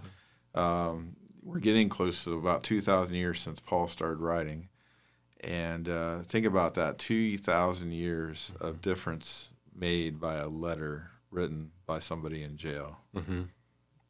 Um, 0.55 1.16
we're 1.43 1.60
getting 1.60 1.89
close 1.89 2.24
to 2.24 2.38
about 2.38 2.64
two 2.64 2.82
thousand 2.82 3.16
years 3.16 3.39
since 3.39 3.60
Paul 3.60 3.88
started 3.88 4.20
writing, 4.20 4.70
and 5.41 5.88
uh, 5.89 6.20
think 6.20 6.45
about 6.45 6.76
that 6.76 6.97
two 6.97 7.38
thousand 7.38 7.91
years 7.91 8.51
of 8.60 8.82
difference 8.82 9.51
made 9.76 10.20
by 10.20 10.36
a 10.36 10.47
letter 10.47 11.12
written 11.32 11.72
by 11.86 11.99
somebody 11.99 12.43
in 12.43 12.57
jail. 12.57 12.99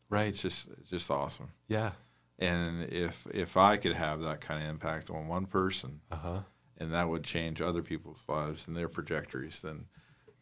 Right. 0.09 0.27
It's 0.29 0.41
just 0.41 0.69
it's 0.79 0.89
just 0.89 1.11
awesome. 1.11 1.51
Yeah. 1.67 1.91
And 2.39 2.83
if 2.91 3.27
if 3.31 3.57
I 3.57 3.77
could 3.77 3.93
have 3.93 4.21
that 4.21 4.39
kind 4.41 4.63
of 4.63 4.69
impact 4.69 5.09
on 5.09 5.27
one 5.27 5.45
person, 5.45 5.99
Uh 6.11 6.15
huh. 6.15 6.39
and 6.77 6.93
that 6.93 7.09
would 7.09 7.23
change 7.23 7.61
other 7.61 7.81
people's 7.83 8.23
lives 8.27 8.67
and 8.67 8.75
their 8.77 8.87
trajectories, 8.87 9.61
then 9.61 9.85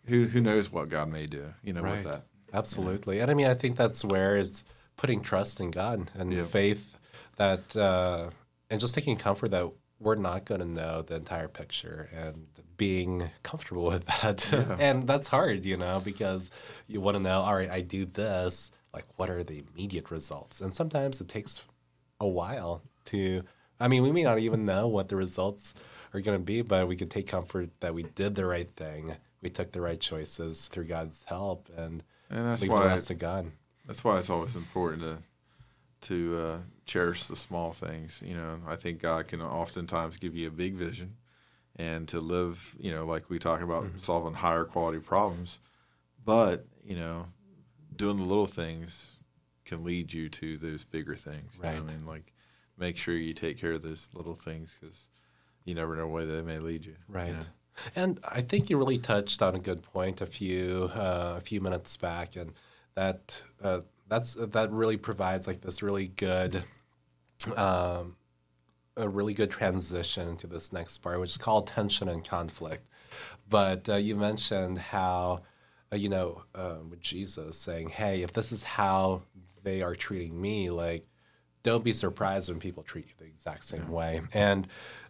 who 0.06 0.26
who 0.26 0.40
knows 0.40 0.72
what 0.72 0.90
God 0.90 1.10
may 1.10 1.26
do, 1.26 1.54
you 1.64 1.74
know, 1.74 1.82
Right. 1.82 2.04
with 2.04 2.04
that. 2.04 2.26
Absolutely. 2.54 3.20
And 3.20 3.30
I 3.30 3.34
mean, 3.34 3.48
I 3.48 3.56
think 3.56 3.76
that's 3.78 4.06
where 4.06 4.36
is 4.38 4.64
putting 4.96 5.22
trust 5.22 5.60
in 5.60 5.72
God 5.72 6.10
and 6.16 6.32
Yeah. 6.32 6.46
faith 6.46 6.96
that, 7.36 7.76
uh, 7.76 8.30
and 8.70 8.80
just 8.80 8.96
taking 8.96 9.18
comfort 9.18 9.50
that 9.52 9.70
we're 10.00 10.16
not 10.16 10.46
going 10.46 10.62
to 10.62 10.68
know 10.68 11.02
the 11.02 11.16
entire 11.16 11.48
picture 11.48 12.08
and 12.14 12.48
being 12.78 13.30
comfortable 13.44 13.86
with 13.94 14.06
that. 14.06 14.52
and 14.80 15.04
that's 15.08 15.28
hard, 15.28 15.66
you 15.66 15.76
know, 15.78 16.00
because 16.00 16.52
you 16.88 17.02
want 17.02 17.16
to 17.18 17.22
know, 17.24 17.40
all 17.42 17.56
right, 17.56 17.70
I 17.70 17.82
do 17.82 18.06
this, 18.06 18.72
like, 18.94 19.06
what 19.18 19.30
are 19.30 19.44
the 19.44 19.64
immediate 19.74 20.10
results? 20.12 20.62
And 20.62 20.74
sometimes 20.74 21.20
it 21.20 21.28
takes 21.28 21.62
a 22.20 22.28
while 22.28 22.82
to, 23.06 23.44
I 23.80 23.88
mean, 23.88 24.04
we 24.04 24.12
may 24.12 24.24
not 24.24 24.40
even 24.40 24.66
know 24.66 24.88
what 24.88 25.10
the 25.10 25.16
results 25.16 25.74
are 26.14 26.22
going 26.22 26.38
to 26.40 26.44
be, 26.44 26.62
but 26.62 26.88
we 26.88 26.96
could 26.96 27.12
take 27.12 27.28
comfort 27.28 27.70
that 27.80 27.94
we 27.94 28.04
did 28.04 28.36
the 28.36 28.46
right 28.46 28.70
thing. 28.72 29.16
We 29.42 29.50
took 29.50 29.72
the 29.72 29.82
right 29.82 30.00
choices 30.00 30.68
through 30.68 30.86
God's 30.86 31.24
help 31.26 31.70
and, 31.78 32.04
And 32.30 32.46
that's 32.48 32.62
leave 32.62 32.72
the 32.72 32.76
why 32.78 32.86
rest 32.88 33.08
to 33.10 33.14
God. 33.16 33.52
that's 33.86 34.04
why 34.04 34.18
it's 34.20 34.30
always 34.30 34.56
important 34.56 35.04
to 35.04 35.18
to 36.00 36.38
uh, 36.38 36.58
cherish 36.86 37.26
the 37.26 37.36
small 37.36 37.74
things. 37.74 38.22
You 38.26 38.36
know, 38.36 38.60
I 38.68 38.76
think 38.76 39.00
God 39.02 39.28
can 39.28 39.42
oftentimes 39.42 40.18
give 40.18 40.36
you 40.36 40.48
a 40.48 40.52
big 40.52 40.76
vision, 40.76 41.16
and 41.76 42.08
to 42.10 42.20
live, 42.20 42.76
you 42.80 42.92
know, 42.92 43.06
like 43.06 43.30
we 43.30 43.40
talk 43.40 43.62
about 43.62 43.84
Mm-hmm. 43.86 43.98
solving 43.98 44.34
higher 44.36 44.64
quality 44.64 45.00
problems, 45.00 45.60
but 46.24 46.66
you 46.86 46.96
know, 46.96 47.26
doing 47.96 48.18
the 48.18 48.24
little 48.24 48.48
things 48.48 49.17
can 49.68 49.84
lead 49.84 50.12
you 50.14 50.30
to 50.30 50.58
those 50.58 50.84
bigger 50.84 51.16
things. 51.16 51.52
you 51.56 51.64
know 51.64 51.70
Right. 51.70 51.78
I 51.78 51.82
mean, 51.82 52.06
like 52.06 52.34
make 52.78 52.98
sure 52.98 53.16
you 53.16 53.34
take 53.34 53.60
care 53.60 53.74
of 53.74 53.82
those 53.82 54.10
little 54.14 54.36
things 54.36 54.76
because 54.80 55.08
you 55.66 55.76
never 55.76 55.96
know 55.96 56.08
where 56.08 56.26
they 56.26 56.42
may 56.42 56.60
lead 56.60 56.86
you. 56.86 56.96
you 57.10 57.16
Right. 57.16 57.34
know? 57.34 57.46
And 57.96 58.20
I 58.28 58.42
think 58.42 58.70
you 58.70 58.78
really 58.78 58.98
touched 58.98 59.42
on 59.42 59.54
a 59.54 59.60
good 59.60 59.84
point 59.84 60.22
a 60.22 60.26
few 60.26 60.90
uh, 60.96 61.36
a 61.38 61.42
few 61.42 61.62
minutes 61.62 61.96
back, 61.96 62.36
and 62.36 62.54
that 62.96 63.44
uh, 63.62 63.82
that's 64.08 64.34
that 64.34 64.72
really 64.72 64.98
provides 64.98 65.46
like 65.46 65.62
this 65.62 65.84
really 65.84 66.08
good, 66.08 66.64
um, 67.56 68.16
a 68.96 69.08
really 69.08 69.36
good 69.36 69.52
transition 69.52 70.28
into 70.28 70.48
this 70.48 70.74
next 70.74 70.98
part, 71.00 71.20
which 71.20 71.30
is 71.30 71.38
called 71.38 71.68
tension 71.68 72.10
and 72.10 72.28
conflict. 72.28 72.88
But 73.48 73.88
uh, 73.88 73.96
you 73.96 74.16
mentioned 74.16 74.80
how, 74.80 75.44
uh, 75.94 75.98
you 75.98 76.10
know, 76.10 76.44
uh, 76.56 76.78
with 76.90 77.00
Jesus 77.00 77.60
saying, 77.60 77.90
"Hey, 77.90 78.24
if 78.24 78.34
this 78.34 78.52
is 78.52 78.64
how 78.64 79.22
they 79.68 79.82
are 79.82 79.96
treating 79.96 80.40
me, 80.40 80.70
like." 80.70 81.06
don't 81.64 81.84
be 81.84 81.92
surprised 81.92 82.48
when 82.48 82.62
people 82.62 82.82
treat 82.82 83.08
you 83.08 83.14
the 83.18 83.26
exact 83.26 83.66
same 83.66 83.90
way. 83.90 84.22
And 84.32 84.68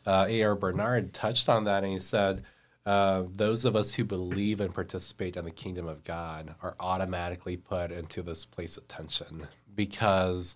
uh, 0.08 0.26
A.R. 0.28 0.56
Bernard 0.56 1.14
touched 1.14 1.50
on 1.50 1.66
that 1.66 1.84
and 1.84 1.94
he 1.94 2.00
said, 2.00 2.44
uh, 2.88 3.26
those 3.34 3.66
of 3.66 3.76
us 3.76 3.94
who 3.94 4.06
believe 4.06 4.62
and 4.62 4.74
participate 4.74 5.36
in 5.36 5.44
the 5.44 5.52
kingdom 5.52 5.88
of 5.88 6.06
God 6.06 6.56
are 6.64 6.74
automatically 6.80 7.58
put 7.58 7.92
into 7.92 8.24
this 8.24 8.46
place 8.46 8.78
of 8.78 8.88
tension 8.88 9.48
because 9.76 10.56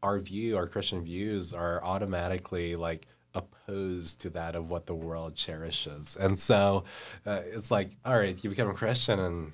our 0.00 0.20
view, 0.20 0.56
our 0.56 0.68
Christian 0.68 1.02
views, 1.02 1.52
are 1.52 1.82
automatically 1.82 2.76
like 2.76 3.08
opposed 3.34 4.20
to 4.20 4.30
that 4.30 4.54
of 4.54 4.70
what 4.70 4.86
the 4.86 4.94
world 4.94 5.34
cherishes. 5.34 6.16
And 6.16 6.38
so 6.38 6.84
uh, 7.26 7.40
it's 7.44 7.72
like, 7.72 7.90
all 8.04 8.16
right, 8.16 8.38
you 8.42 8.48
become 8.48 8.70
a 8.70 8.74
Christian 8.74 9.18
and 9.18 9.52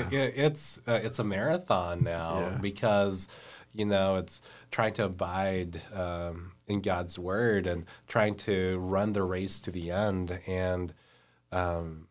it, 0.11 0.33
it's 0.37 0.79
uh, 0.87 0.99
it's 1.03 1.19
a 1.19 1.23
marathon 1.23 2.03
now 2.03 2.39
Yeah. 2.39 2.57
because 2.61 3.27
you 3.73 3.85
know 3.85 4.15
it's 4.15 4.41
trying 4.71 4.93
to 4.95 5.05
abide 5.05 5.81
um, 5.93 6.51
in 6.67 6.81
God's 6.81 7.17
word 7.17 7.67
and 7.67 7.85
trying 8.07 8.35
to 8.35 8.77
run 8.79 9.13
the 9.13 9.23
race 9.23 9.59
to 9.61 9.71
the 9.71 9.91
end. 9.91 10.37
And 10.47 10.93
um, 11.51 12.07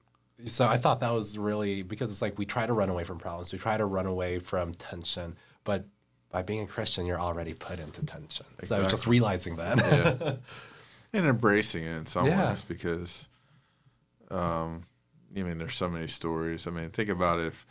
so 0.47 0.67
I 0.67 0.77
thought 0.77 1.01
that 1.01 1.13
was 1.13 1.37
really 1.39 1.83
because 1.83 2.11
it's 2.11 2.23
like 2.23 2.39
we 2.39 2.47
try 2.47 2.67
to 2.67 2.73
run 2.73 2.89
away 2.89 3.05
from 3.05 3.19
problems, 3.19 3.53
we 3.53 3.59
try 3.59 3.77
to 3.77 3.85
run 3.87 4.07
away 4.07 4.39
from 4.39 4.73
tension, 4.75 5.37
but 5.65 5.85
by 6.31 6.43
being 6.43 6.63
a 6.63 6.67
Christian, 6.67 7.07
you're 7.07 7.21
already 7.21 7.55
put 7.55 7.79
into 7.79 8.05
tension. 8.05 8.47
So 8.63 8.85
just 8.87 9.07
realizing 9.07 9.57
that. 9.57 9.79
yeah. 9.79 10.33
and 11.13 11.27
embracing 11.27 11.85
it 11.85 11.97
in 11.97 12.07
some 12.07 12.27
Yeah. 12.27 12.49
ways 12.51 12.63
because 12.63 13.27
um 14.31 14.83
I 15.35 15.43
mean 15.43 15.59
there's 15.59 15.75
so 15.77 15.89
many 15.89 16.07
stories. 16.07 16.67
I 16.67 16.71
mean 16.71 16.91
think 16.91 17.09
about 17.09 17.41
if 17.41 17.67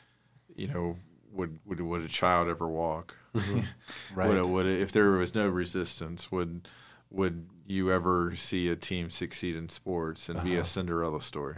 you 0.56 0.68
know 0.68 0.98
would 1.32 1.60
would 1.66 1.82
would 1.82 2.02
a 2.02 2.08
child 2.08 2.48
ever 2.48 2.68
walk? 2.68 3.16
right. 4.14 4.28
Would, 4.30 4.46
would 4.46 4.66
if 4.66 4.92
there 4.92 5.12
was 5.12 5.36
no 5.36 5.48
resistance 5.50 6.32
would 6.32 6.68
would 7.12 7.48
you 7.68 7.92
ever 7.92 8.36
see 8.36 8.68
a 8.70 8.76
team 8.76 9.10
succeed 9.10 9.56
in 9.56 9.70
sports 9.70 10.30
and 10.30 10.38
Uh-huh. 10.40 10.48
be 10.48 10.56
a 10.56 10.66
Cinderella 10.66 11.22
story? 11.22 11.58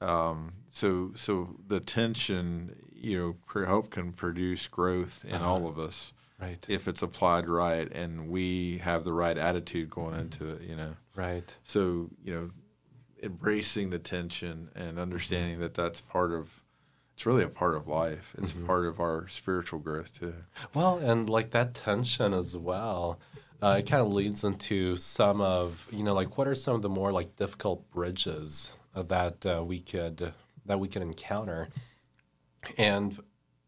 Um, 0.00 0.52
so 0.68 1.12
so 1.14 1.56
the 1.66 1.80
tension 1.80 2.76
you 2.94 3.18
know 3.18 3.64
hope 3.64 3.90
can 3.90 4.12
produce 4.12 4.68
growth 4.68 5.24
in 5.26 5.36
Uh-huh. 5.36 5.50
all 5.52 5.68
of 5.68 5.78
us 5.78 6.12
Right. 6.40 6.62
if 6.68 6.86
it's 6.86 7.00
applied 7.00 7.48
right 7.48 7.90
and 7.92 8.28
we 8.28 8.78
have 8.78 9.04
the 9.04 9.12
right 9.14 9.38
attitude 9.38 9.88
going 9.88 10.18
into 10.20 10.50
it, 10.52 10.62
you 10.62 10.76
know. 10.76 10.96
Right. 11.14 11.56
So, 11.64 12.10
you 12.22 12.34
know, 12.34 12.50
embracing 13.26 13.90
the 13.90 13.98
tension 13.98 14.70
and 14.74 14.98
understanding 14.98 15.58
that 15.60 15.74
that's 15.74 16.00
part 16.00 16.32
of 16.32 16.62
it's 17.14 17.24
really 17.24 17.44
a 17.44 17.48
part 17.48 17.74
of 17.74 17.88
life. 17.88 18.34
It's 18.36 18.52
part 18.52 18.84
of 18.84 19.00
our 19.00 19.26
spiritual 19.28 19.78
growth 19.78 20.18
too. 20.18 20.34
Well, 20.74 20.98
and 20.98 21.30
like 21.30 21.50
that 21.52 21.72
tension 21.72 22.34
as 22.34 22.54
well, 22.58 23.18
uh, 23.62 23.76
it 23.78 23.86
kind 23.88 24.02
of 24.02 24.12
leads 24.12 24.44
into 24.44 24.96
some 24.96 25.40
of 25.40 25.88
you 25.90 26.02
know 26.02 26.12
like 26.12 26.36
what 26.36 26.46
are 26.46 26.54
some 26.54 26.74
of 26.74 26.82
the 26.82 26.90
more 26.90 27.12
like 27.12 27.34
difficult 27.36 27.90
bridges 27.90 28.74
that 28.94 29.46
uh, 29.46 29.64
we 29.64 29.80
could 29.80 30.32
that 30.66 30.78
we 30.78 30.88
could 30.88 31.02
encounter, 31.02 31.68
and 32.76 33.18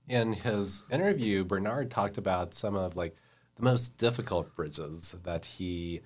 in 0.09 0.35
his 0.35 0.85
interview, 0.91 1.45
Bernard 1.45 1.91
talked 1.91 2.19
about 2.19 2.53
some 2.53 2.75
of 2.75 2.97
like 2.97 3.17
the 3.57 3.63
most 3.63 3.97
difficult 3.99 4.55
bridges 4.55 5.15
that 5.25 5.45
he 5.45 6.03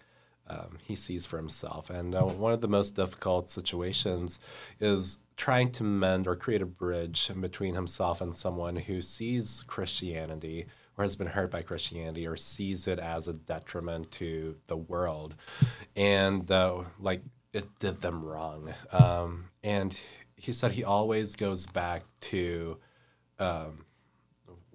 um, 0.48 0.78
he 0.82 0.94
sees 0.94 1.26
for 1.26 1.36
himself. 1.36 1.90
And 1.90 2.14
uh, 2.14 2.22
one 2.22 2.52
of 2.52 2.60
the 2.60 2.68
most 2.68 2.96
difficult 2.96 3.48
situations 3.48 4.38
is 4.80 5.18
trying 5.36 5.72
to 5.72 5.84
mend 5.84 6.26
or 6.26 6.36
create 6.36 6.62
a 6.62 6.66
bridge 6.66 7.30
between 7.40 7.74
himself 7.74 8.20
and 8.20 8.34
someone 8.34 8.76
who 8.76 9.00
sees 9.02 9.64
Christianity 9.66 10.66
or 10.98 11.04
has 11.04 11.16
been 11.16 11.28
hurt 11.28 11.50
by 11.50 11.62
Christianity 11.62 12.26
or 12.26 12.36
sees 12.36 12.86
it 12.86 12.98
as 12.98 13.28
a 13.28 13.32
detriment 13.32 14.10
to 14.12 14.56
the 14.66 14.76
world. 14.76 15.34
And 15.96 16.50
uh, 16.50 16.82
like 16.98 17.22
it 17.52 17.78
did 17.78 18.00
them 18.00 18.24
wrong. 18.24 18.72
Um, 18.92 19.44
and 19.62 19.98
he 20.36 20.52
said 20.52 20.72
he 20.72 20.84
always 20.84 21.36
goes 21.36 21.66
back 21.66 22.02
to 22.20 22.78
um, 23.38 23.84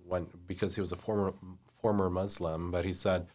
when 0.06 0.28
because 0.48 0.76
he 0.76 0.82
was 0.82 0.92
a 0.92 0.96
former 0.96 1.34
former 1.82 2.10
Muslim, 2.10 2.72
but 2.72 2.86
he 2.86 2.94
said 2.94 3.28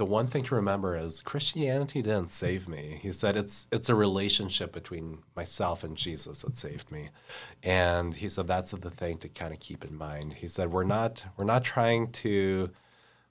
the 0.00 0.06
one 0.06 0.26
thing 0.26 0.42
to 0.42 0.54
remember 0.54 0.96
is 0.96 1.20
Christianity 1.20 2.00
didn't 2.00 2.30
save 2.30 2.66
me. 2.66 2.98
He 3.02 3.12
said 3.12 3.36
it's 3.36 3.68
it's 3.70 3.90
a 3.90 3.94
relationship 3.94 4.72
between 4.72 5.18
myself 5.36 5.84
and 5.84 5.94
Jesus 5.94 6.40
that 6.40 6.56
saved 6.56 6.90
me. 6.90 7.10
And 7.62 8.14
he 8.14 8.30
said 8.30 8.46
that's 8.46 8.70
the 8.70 8.90
thing 8.90 9.18
to 9.18 9.28
kind 9.28 9.52
of 9.52 9.60
keep 9.60 9.84
in 9.84 9.94
mind. 9.94 10.32
He 10.32 10.48
said 10.48 10.72
we're 10.72 10.84
not 10.84 11.22
we're 11.36 11.44
not 11.44 11.64
trying 11.64 12.12
to 12.12 12.70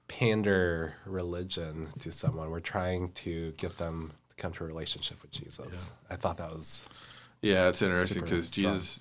pander 0.08 0.94
religion 1.08 1.88
to 2.02 2.12
someone. 2.12 2.52
We're 2.52 2.60
trying 2.60 3.14
to 3.14 3.52
get 3.54 3.80
them 3.80 4.14
to 4.30 4.36
come 4.36 4.54
to 4.54 4.64
a 4.64 4.68
relationship 4.68 5.24
with 5.24 5.32
Jesus. 5.32 5.92
I 6.08 6.18
thought 6.18 6.38
that 6.38 6.52
was 6.52 6.88
Yeah, 7.42 7.70
it's 7.70 7.82
interesting 7.82 8.26
because. 8.26 8.52
Jesus, 8.52 9.00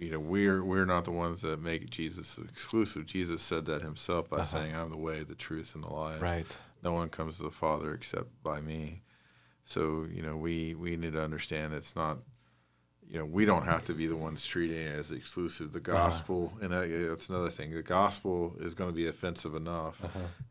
you 0.00 0.10
know, 0.10 0.18
we're 0.18 0.64
we're 0.64 0.84
not 0.84 1.04
the 1.04 1.12
ones 1.12 1.42
that 1.42 1.62
make 1.62 1.90
Jesus 1.90 2.38
exclusive. 2.38 3.06
Jesus 3.06 3.40
said 3.40 3.66
that 3.66 3.82
himself 3.82 4.28
by 4.28 4.38
uh-huh. 4.38 4.46
saying, 4.46 4.74
"I'm 4.74 4.90
the 4.90 4.98
way, 4.98 5.22
the 5.22 5.36
truth, 5.36 5.76
and 5.76 5.84
the 5.84 5.94
life. 5.94 6.20
right. 6.20 6.58
No 6.84 6.92
one 6.92 7.08
comes 7.08 7.38
to 7.38 7.42
the 7.44 7.50
Father 7.50 7.94
except 7.94 8.28
by 8.42 8.60
me." 8.60 9.02
So 9.64 10.06
you 10.12 10.22
know, 10.22 10.36
we 10.36 10.74
we 10.74 10.96
need 10.96 11.12
to 11.14 11.22
understand 11.22 11.74
it's 11.74 11.96
not. 11.96 12.18
You 13.06 13.18
know, 13.18 13.26
we 13.26 13.44
don't 13.44 13.66
have 13.66 13.84
to 13.86 13.92
be 13.92 14.06
the 14.06 14.16
ones 14.16 14.46
treating 14.46 14.78
it 14.78 14.98
as 14.98 15.12
exclusive. 15.12 15.72
The 15.72 15.78
gospel, 15.78 16.50
and 16.62 16.72
that, 16.72 16.88
that's 17.10 17.28
another 17.28 17.50
thing. 17.50 17.70
The 17.72 17.82
gospel 17.82 18.56
is 18.60 18.72
going 18.72 18.88
to 18.88 18.96
be 18.96 19.06
offensive 19.06 19.54
enough. 19.54 20.00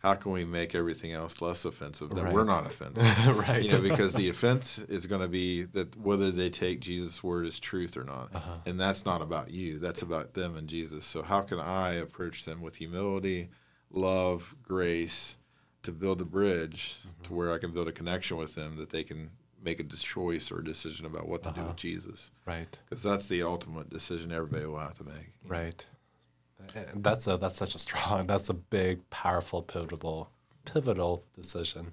How 0.04 0.14
can 0.14 0.32
we 0.32 0.46
make 0.46 0.76
everything 0.76 1.14
else 1.14 1.42
less 1.42 1.66
offensive? 1.66 2.12
That 2.12 2.32
we're 2.32 2.44
not 2.44 2.68
offensive 2.68 3.36
right. 3.50 3.64
you 3.64 3.72
know, 3.72 3.82
because 3.82 4.14
the 4.14 4.30
offense 4.36 4.78
is 4.78 5.08
going 5.08 5.22
to 5.22 5.28
be 5.28 5.64
that 5.64 5.98
whether 5.98 6.30
they 6.32 6.52
take 6.52 6.80
Jesus' 6.80 7.24
word 7.24 7.48
as 7.48 7.58
truth 7.60 7.98
or 7.98 8.04
not, 8.04 8.30
Uh-huh. 8.36 8.58
and 8.68 8.80
that's 8.80 9.04
not 9.04 9.24
about 9.24 9.50
you. 9.50 9.80
That's 9.80 10.04
about 10.04 10.36
them 10.36 10.56
and 10.56 10.68
Jesus. 10.70 11.06
So 11.06 11.24
how 11.24 11.42
can 11.42 11.60
I 11.60 11.94
approach 11.96 12.46
them 12.46 12.62
with 12.62 12.76
humility, 12.76 13.50
love, 13.90 14.54
grace, 14.62 15.38
to 15.84 15.92
build 15.92 16.22
a 16.22 16.26
bridge 16.26 16.98
Mm-hmm. 17.00 17.24
to 17.24 17.34
where 17.34 17.52
I 17.54 17.58
can 17.58 17.72
build 17.72 17.88
a 17.88 17.92
connection 17.92 18.38
with 18.38 18.56
them 18.56 18.78
that 18.78 18.90
they 18.90 19.04
can 19.04 19.30
make 19.64 19.80
a 19.80 19.84
choice 19.84 20.52
or 20.52 20.60
a 20.60 20.64
decision 20.64 21.06
about 21.06 21.28
what 21.28 21.42
to 21.44 21.50
do 21.52 21.62
Uh-huh. 21.62 21.68
with 21.70 21.78
Jesus, 21.78 22.32
right. 22.46 22.78
because 22.90 23.02
that's 23.04 23.28
the 23.28 23.44
ultimate 23.44 23.90
decision 23.90 24.32
everybody 24.32 24.66
will 24.66 24.80
have 24.80 24.96
to 24.96 25.04
make. 25.06 25.30
Right. 25.48 25.86
And 26.76 27.04
That's 27.04 27.28
a 27.28 27.36
that's 27.38 27.56
such 27.58 27.76
a 27.76 27.80
strong 27.80 28.26
that's 28.32 28.50
a 28.50 28.54
big, 28.54 29.10
powerful, 29.10 29.62
pivotal 29.62 30.30
pivotal 30.66 31.24
decision. 31.34 31.92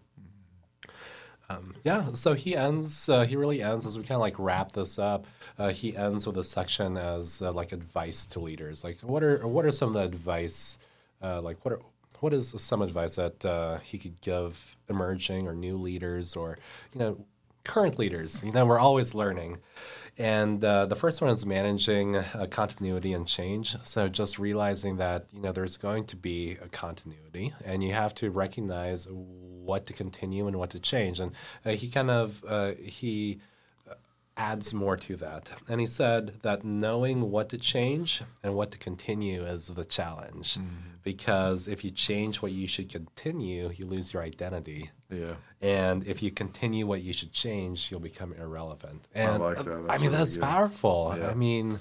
Um, 1.48 1.74
yeah, 1.82 2.12
so 2.12 2.34
he 2.34 2.54
ends. 2.56 3.08
Uh, 3.08 3.24
he 3.24 3.34
really 3.34 3.60
ends 3.60 3.84
as 3.84 3.98
we 3.98 4.04
kind 4.04 4.14
of 4.16 4.20
like 4.20 4.38
wrap 4.38 4.70
this 4.72 4.98
up. 5.00 5.26
Uh, 5.58 5.70
he 5.70 5.96
ends 5.96 6.24
with 6.26 6.36
a 6.38 6.44
section 6.44 6.96
as 6.96 7.42
uh, 7.42 7.50
like 7.50 7.72
advice 7.72 8.24
to 8.26 8.38
leaders. 8.40 8.84
Like, 8.84 9.00
what 9.00 9.24
are 9.24 9.44
what 9.48 9.64
are 9.66 9.72
some 9.72 9.88
of 9.88 9.94
the 9.94 10.02
advice? 10.02 10.78
Uh, 11.20 11.42
like, 11.42 11.64
what 11.64 11.72
are 11.74 11.80
what 12.20 12.32
is 12.32 12.54
some 12.58 12.82
advice 12.82 13.16
that 13.16 13.44
uh, 13.44 13.78
he 13.78 13.98
could 13.98 14.20
give 14.20 14.76
emerging 14.88 15.48
or 15.48 15.54
new 15.54 15.76
leaders 15.76 16.36
or 16.36 16.58
you 16.92 17.00
know 17.00 17.24
current 17.64 17.98
leaders? 17.98 18.42
You 18.44 18.52
know, 18.52 18.64
we're 18.64 18.78
always 18.78 19.14
learning. 19.14 19.58
And 20.18 20.62
uh, 20.62 20.84
the 20.86 20.96
first 20.96 21.22
one 21.22 21.30
is 21.30 21.46
managing 21.46 22.16
uh, 22.16 22.46
continuity 22.50 23.14
and 23.14 23.26
change. 23.26 23.76
So 23.84 24.08
just 24.08 24.38
realizing 24.38 24.96
that 24.96 25.26
you 25.32 25.40
know 25.40 25.52
there's 25.52 25.76
going 25.76 26.04
to 26.06 26.16
be 26.16 26.58
a 26.62 26.68
continuity, 26.68 27.54
and 27.64 27.82
you 27.82 27.92
have 27.92 28.14
to 28.16 28.30
recognize 28.30 29.08
what 29.10 29.86
to 29.86 29.92
continue 29.92 30.46
and 30.46 30.56
what 30.56 30.70
to 30.70 30.80
change. 30.80 31.20
And 31.20 31.32
uh, 31.64 31.70
he 31.70 31.88
kind 31.88 32.10
of 32.10 32.44
uh, 32.46 32.72
he 32.82 33.40
adds 34.40 34.72
more 34.72 34.96
to 34.96 35.16
that. 35.16 35.50
And 35.68 35.80
he 35.80 35.86
said 35.86 36.40
that 36.42 36.64
knowing 36.64 37.30
what 37.30 37.50
to 37.50 37.58
change 37.58 38.22
and 38.42 38.54
what 38.54 38.70
to 38.70 38.78
continue 38.78 39.42
is 39.42 39.68
the 39.68 39.84
challenge. 39.84 40.58
Because 41.02 41.68
if 41.68 41.84
you 41.84 41.90
change 41.90 42.40
what 42.42 42.52
you 42.52 42.66
should 42.66 42.88
continue, 42.88 43.70
you 43.76 43.84
lose 43.84 44.12
your 44.14 44.22
identity. 44.22 44.90
Yeah, 45.10 45.34
And 45.60 46.06
if 46.06 46.22
you 46.22 46.30
continue 46.30 46.86
what 46.86 47.02
you 47.02 47.12
should 47.12 47.32
change, 47.32 47.90
you'll 47.90 48.00
become 48.12 48.32
irrelevant. 48.32 49.06
And 49.14 49.42
like 49.42 49.58
that. 49.58 49.68
uh, 49.68 49.86
I 49.88 49.98
mean, 49.98 50.06
really 50.06 50.16
that's 50.16 50.36
good. 50.36 50.44
powerful. 50.44 51.14
Yeah. 51.18 51.30
I 51.30 51.34
mean, 51.34 51.80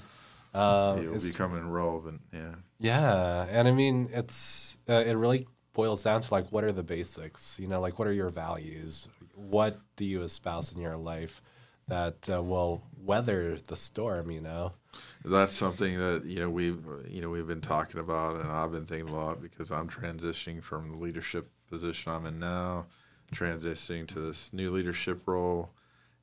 uh, 0.54 0.98
you'll 1.02 1.22
become 1.22 1.56
irrelevant. 1.56 2.22
Yeah. 2.34 2.56
yeah, 2.80 3.46
and 3.50 3.68
I 3.68 3.72
mean, 3.72 4.10
it's 4.12 4.78
uh, 4.90 5.04
it 5.06 5.14
really 5.14 5.48
boils 5.74 6.04
down 6.04 6.22
to 6.22 6.34
like 6.34 6.52
what 6.52 6.64
are 6.64 6.72
the 6.72 6.84
basics? 6.84 7.60
You 7.60 7.68
know, 7.68 7.80
like 7.80 8.00
what 8.00 8.08
are 8.08 8.14
your 8.14 8.30
values? 8.30 9.08
What 9.36 9.80
do 9.96 10.06
you 10.06 10.24
espouse 10.24 10.74
in 10.74 10.82
your 10.82 10.98
life 10.98 11.42
that 11.90 12.30
uh, 12.32 12.42
will 12.42 12.84
weather 13.04 13.58
the 13.68 13.76
storm? 13.76 14.32
You 14.32 14.42
know. 14.42 14.74
That's 15.24 15.54
something 15.54 15.98
that 16.00 16.26
you 16.26 16.40
know 16.40 16.50
we've 16.50 16.84
you 17.08 17.22
know 17.22 17.30
we've 17.30 17.48
been 17.48 17.62
talking 17.62 18.00
about, 18.00 18.40
and 18.40 18.50
I've 18.50 18.72
been 18.72 18.86
thinking 18.86 19.10
a 19.10 19.16
lot 19.16 19.42
because 19.42 19.72
I'm 19.72 19.90
transitioning 19.90 20.64
from 20.64 20.90
the 20.90 20.98
leadership 20.98 21.50
position 21.70 22.12
I'm 22.12 22.26
in 22.26 22.40
now, 22.40 22.88
transitioning 23.34 24.08
to 24.08 24.20
this 24.20 24.52
new 24.54 24.72
leadership 24.72 25.28
role, 25.28 25.72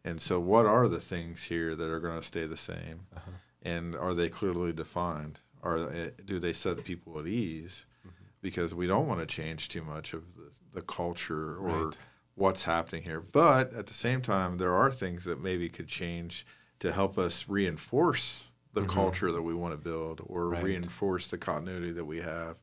and 0.04 0.20
so 0.20 0.40
what 0.40 0.66
are 0.66 0.88
the 0.88 1.00
things 1.00 1.44
here 1.44 1.76
that 1.76 1.88
are 1.88 2.00
going 2.00 2.20
to 2.20 2.26
stay 2.26 2.46
the 2.46 2.56
same, 2.56 3.06
uh-huh. 3.14 3.30
and 3.62 3.94
are 3.94 4.14
they 4.14 4.28
clearly 4.28 4.72
defined? 4.72 5.40
Are 5.62 5.90
eh, 5.90 6.10
do 6.24 6.38
they 6.38 6.52
set 6.52 6.84
people 6.84 7.18
at 7.18 7.26
ease? 7.26 7.84
Mm-hmm. 8.06 8.24
Because 8.42 8.74
we 8.74 8.86
don't 8.86 9.08
want 9.08 9.20
to 9.20 9.26
change 9.26 9.68
too 9.68 9.82
much 9.82 10.12
of 10.12 10.36
the, 10.36 10.50
the 10.74 10.82
culture 10.82 11.56
or 11.56 11.86
Right. 11.86 11.96
What's 12.36 12.64
happening 12.64 13.02
here, 13.02 13.20
but 13.20 13.72
at 13.72 13.86
the 13.86 13.94
same 13.94 14.20
time, 14.20 14.58
there 14.58 14.74
are 14.74 14.92
things 14.92 15.24
that 15.24 15.42
maybe 15.42 15.68
could 15.68 15.88
change 15.88 16.46
to 16.78 16.92
help 16.92 17.18
us 17.18 17.48
reinforce 17.48 18.48
the 18.74 18.82
mm-hmm. 18.82 18.90
culture 18.90 19.32
that 19.32 19.42
we 19.42 19.54
want 19.54 19.72
to 19.72 19.78
build 19.78 20.20
or 20.24 20.50
Right. 20.50 20.62
reinforce 20.62 21.28
the 21.28 21.38
continuity 21.38 21.92
that 21.92 22.04
we 22.04 22.20
have. 22.20 22.58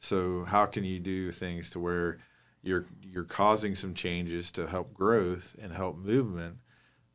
So 0.00 0.44
how 0.44 0.66
can 0.66 0.84
you 0.84 1.00
do 1.00 1.32
things 1.32 1.70
to 1.70 1.80
where 1.80 2.18
you're 2.62 2.86
you're 3.02 3.24
causing 3.24 3.74
some 3.74 3.94
changes 3.94 4.52
to 4.52 4.66
help 4.68 4.94
growth 4.94 5.56
and 5.60 5.72
help 5.72 5.96
movement, 5.96 6.58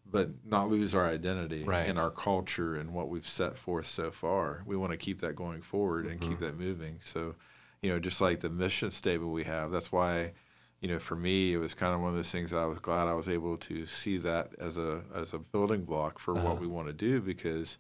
but 0.06 0.30
not 0.46 0.70
lose 0.70 0.94
our 0.94 1.08
identity 1.08 1.64
Right. 1.64 1.88
and 1.88 1.98
our 1.98 2.12
culture 2.12 2.76
and 2.76 2.94
what 2.94 3.08
we've 3.08 3.28
set 3.28 3.58
forth 3.58 3.86
so 3.86 4.12
far. 4.12 4.64
We 4.66 4.76
want 4.76 4.92
to 4.92 4.98
keep 4.98 5.22
that 5.22 5.38
going 5.38 5.62
forward 5.62 6.06
and 6.06 6.20
keep 6.20 6.32
mm-hmm. 6.32 6.46
that 6.46 6.60
moving. 6.60 7.00
So, 7.02 7.36
you 7.82 7.90
know, 7.90 8.00
just 8.00 8.20
like 8.20 8.42
the 8.42 8.50
mission 8.50 8.92
statement 8.92 9.32
we 9.32 9.46
have, 9.46 9.72
that's 9.72 9.92
why, 9.92 10.34
you 10.84 10.90
know, 10.90 11.00
for 11.00 11.16
me, 11.16 11.54
it 11.54 11.58
was 11.60 11.74
kind 11.74 11.94
of 11.96 12.02
one 12.02 12.10
of 12.10 12.16
those 12.18 12.30
things 12.30 12.52
I 12.52 12.66
was 12.66 12.78
glad 12.80 13.08
I 13.08 13.14
was 13.14 13.30
able 13.30 13.56
to 13.56 13.86
see 13.86 14.18
that 14.18 14.50
as 14.60 14.78
a 14.78 15.02
as 15.16 15.34
a 15.34 15.40
building 15.40 15.86
block 15.86 16.20
for 16.20 16.34
what 16.34 16.60
we 16.60 16.68
want 16.68 16.88
to 16.88 16.94
do 16.94 17.22
because 17.22 17.78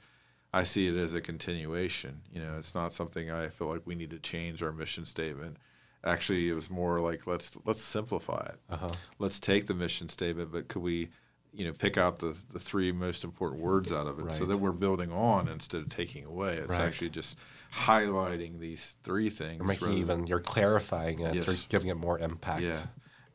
I 0.54 0.64
see 0.64 0.88
it 0.88 0.95
as 0.95 1.14
a 1.14 1.20
continuation. 1.20 2.22
You 2.34 2.41
know, 2.41 2.56
it's 2.58 2.74
not 2.74 2.93
something 2.93 3.30
I 3.30 3.49
feel 3.49 3.68
like 3.68 3.82
we 3.86 3.95
need 3.95 4.12
to 4.12 4.20
change 4.20 4.64
our 4.64 4.72
mission 4.72 5.06
statement. 5.06 5.58
Actually, 6.06 6.47
it 6.49 6.54
was 6.54 6.70
more 6.70 7.01
like 7.01 7.28
let's 7.28 7.58
let's 7.66 7.82
simplify 7.82 8.45
it. 8.54 8.60
Uh-huh. 8.70 8.95
Let's 9.20 9.41
take 9.41 9.68
the 9.68 9.74
mission 9.74 10.08
statement, 10.08 10.54
but 10.54 10.70
could 10.70 10.82
we, 10.82 11.10
you 11.54 11.66
know, 11.66 11.74
pick 11.74 11.97
out 11.97 12.20
the 12.20 12.38
the 12.54 12.60
three 12.60 12.93
most 12.93 13.26
important 13.26 13.62
words 13.62 13.91
out 13.91 14.08
of 14.08 14.18
it 14.20 14.32
so 14.32 14.45
that 14.45 14.60
we're 14.60 14.72
building 14.72 15.12
on 15.12 15.49
instead 15.49 15.82
of 15.82 15.89
taking 15.89 16.24
away. 16.24 16.54
It's 16.54 16.70
Right. 16.70 16.80
actually 16.80 17.10
just 17.10 17.38
highlighting 17.74 18.60
these 18.60 18.98
three 19.04 19.30
things. 19.30 19.58
You're 19.58 19.68
making 19.68 19.94
even 19.94 20.28
you're 20.28 20.40
clarifying 20.40 21.20
it. 21.20 21.36
You're 21.36 21.56
giving 21.70 21.90
it 21.90 21.96
more 21.96 22.20
impact. 22.20 22.62
yeah. 22.62 22.86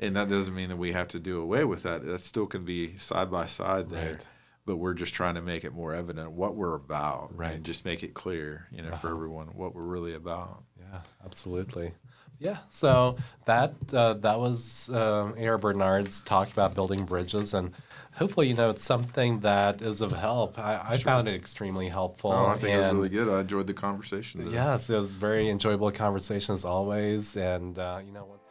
And 0.01 0.15
that 0.15 0.29
doesn't 0.29 0.55
mean 0.55 0.69
that 0.69 0.77
we 0.77 0.93
have 0.93 1.09
to 1.09 1.19
do 1.19 1.41
away 1.41 1.65
with 1.65 1.83
that. 1.83 2.05
That 2.05 2.21
still 2.21 2.47
can 2.47 2.65
be 2.65 2.97
side 2.99 3.31
by 3.31 3.47
side 3.47 3.91
there. 3.91 4.13
Right. 4.13 4.27
But 4.65 4.77
we're 4.77 4.95
just 4.95 5.15
trying 5.15 5.35
to 5.35 5.43
make 5.43 5.65
it 5.65 5.73
more 5.73 5.95
evident 5.95 6.31
what 6.33 6.55
we're 6.55 6.77
about. 6.77 7.37
Right. 7.37 7.55
And 7.55 7.65
just 7.65 7.85
make 7.85 8.05
it 8.05 8.15
clear, 8.15 8.67
you 8.71 8.83
know, 8.83 8.95
for 8.97 9.11
everyone 9.11 9.49
what 9.49 9.75
we're 9.75 9.83
really 9.83 10.15
about. 10.15 10.63
Yeah, 10.79 11.01
absolutely. 11.25 11.95
Yeah, 12.39 12.59
so 12.69 13.17
that 13.47 13.75
uh, 13.93 14.15
that 14.15 14.39
was 14.39 14.89
uh, 14.91 15.33
A.R. 15.37 15.59
Bernard's 15.59 16.21
talk 16.21 16.53
about 16.53 16.73
building 16.75 17.05
bridges, 17.05 17.53
and 17.53 17.73
hopefully, 18.19 18.49
you 18.49 18.55
know, 18.55 18.71
it's 18.71 18.85
something 18.85 19.41
that 19.41 19.81
is 19.81 20.01
of 20.01 20.13
help. 20.13 20.59
I, 20.59 20.81
I 20.91 20.99
found 20.99 21.29
it 21.29 21.35
extremely 21.35 21.89
helpful. 21.89 22.33
Oh, 22.33 22.47
I 22.47 22.59
think 22.59 22.75
it 22.77 22.81
was 22.81 22.93
really 22.93 23.09
good. 23.09 23.29
I 23.29 23.41
enjoyed 23.41 23.67
the 23.67 23.75
conversation. 23.75 24.41
today. 24.41 24.55
Yes, 24.55 24.91
it 24.91 24.97
was 24.97 25.15
very 25.15 25.49
enjoyable 25.49 25.91
conversation 25.91 26.55
as 26.55 26.65
always, 26.65 27.37
and 27.37 27.79
uh, 27.79 28.01
you 28.05 28.13
know 28.13 28.25
what's. 28.25 28.49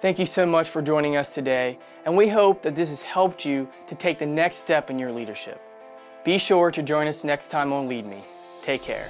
Thank 0.00 0.18
you 0.18 0.26
so 0.26 0.44
much 0.44 0.68
for 0.68 0.82
joining 0.82 1.16
us 1.16 1.34
today, 1.34 1.78
and 2.04 2.16
we 2.16 2.28
hope 2.28 2.62
that 2.62 2.74
this 2.74 2.90
has 2.90 3.02
helped 3.02 3.44
you 3.44 3.68
to 3.86 3.94
take 3.94 4.18
the 4.18 4.26
next 4.26 4.56
step 4.56 4.90
in 4.90 4.98
your 4.98 5.12
leadership. 5.12 5.60
Be 6.24 6.38
sure 6.38 6.70
to 6.72 6.82
join 6.82 7.06
us 7.06 7.22
next 7.22 7.50
time 7.50 7.72
on 7.72 7.88
Lead 7.88 8.06
Me. 8.06 8.18
Take 8.62 8.82
care. 8.82 9.08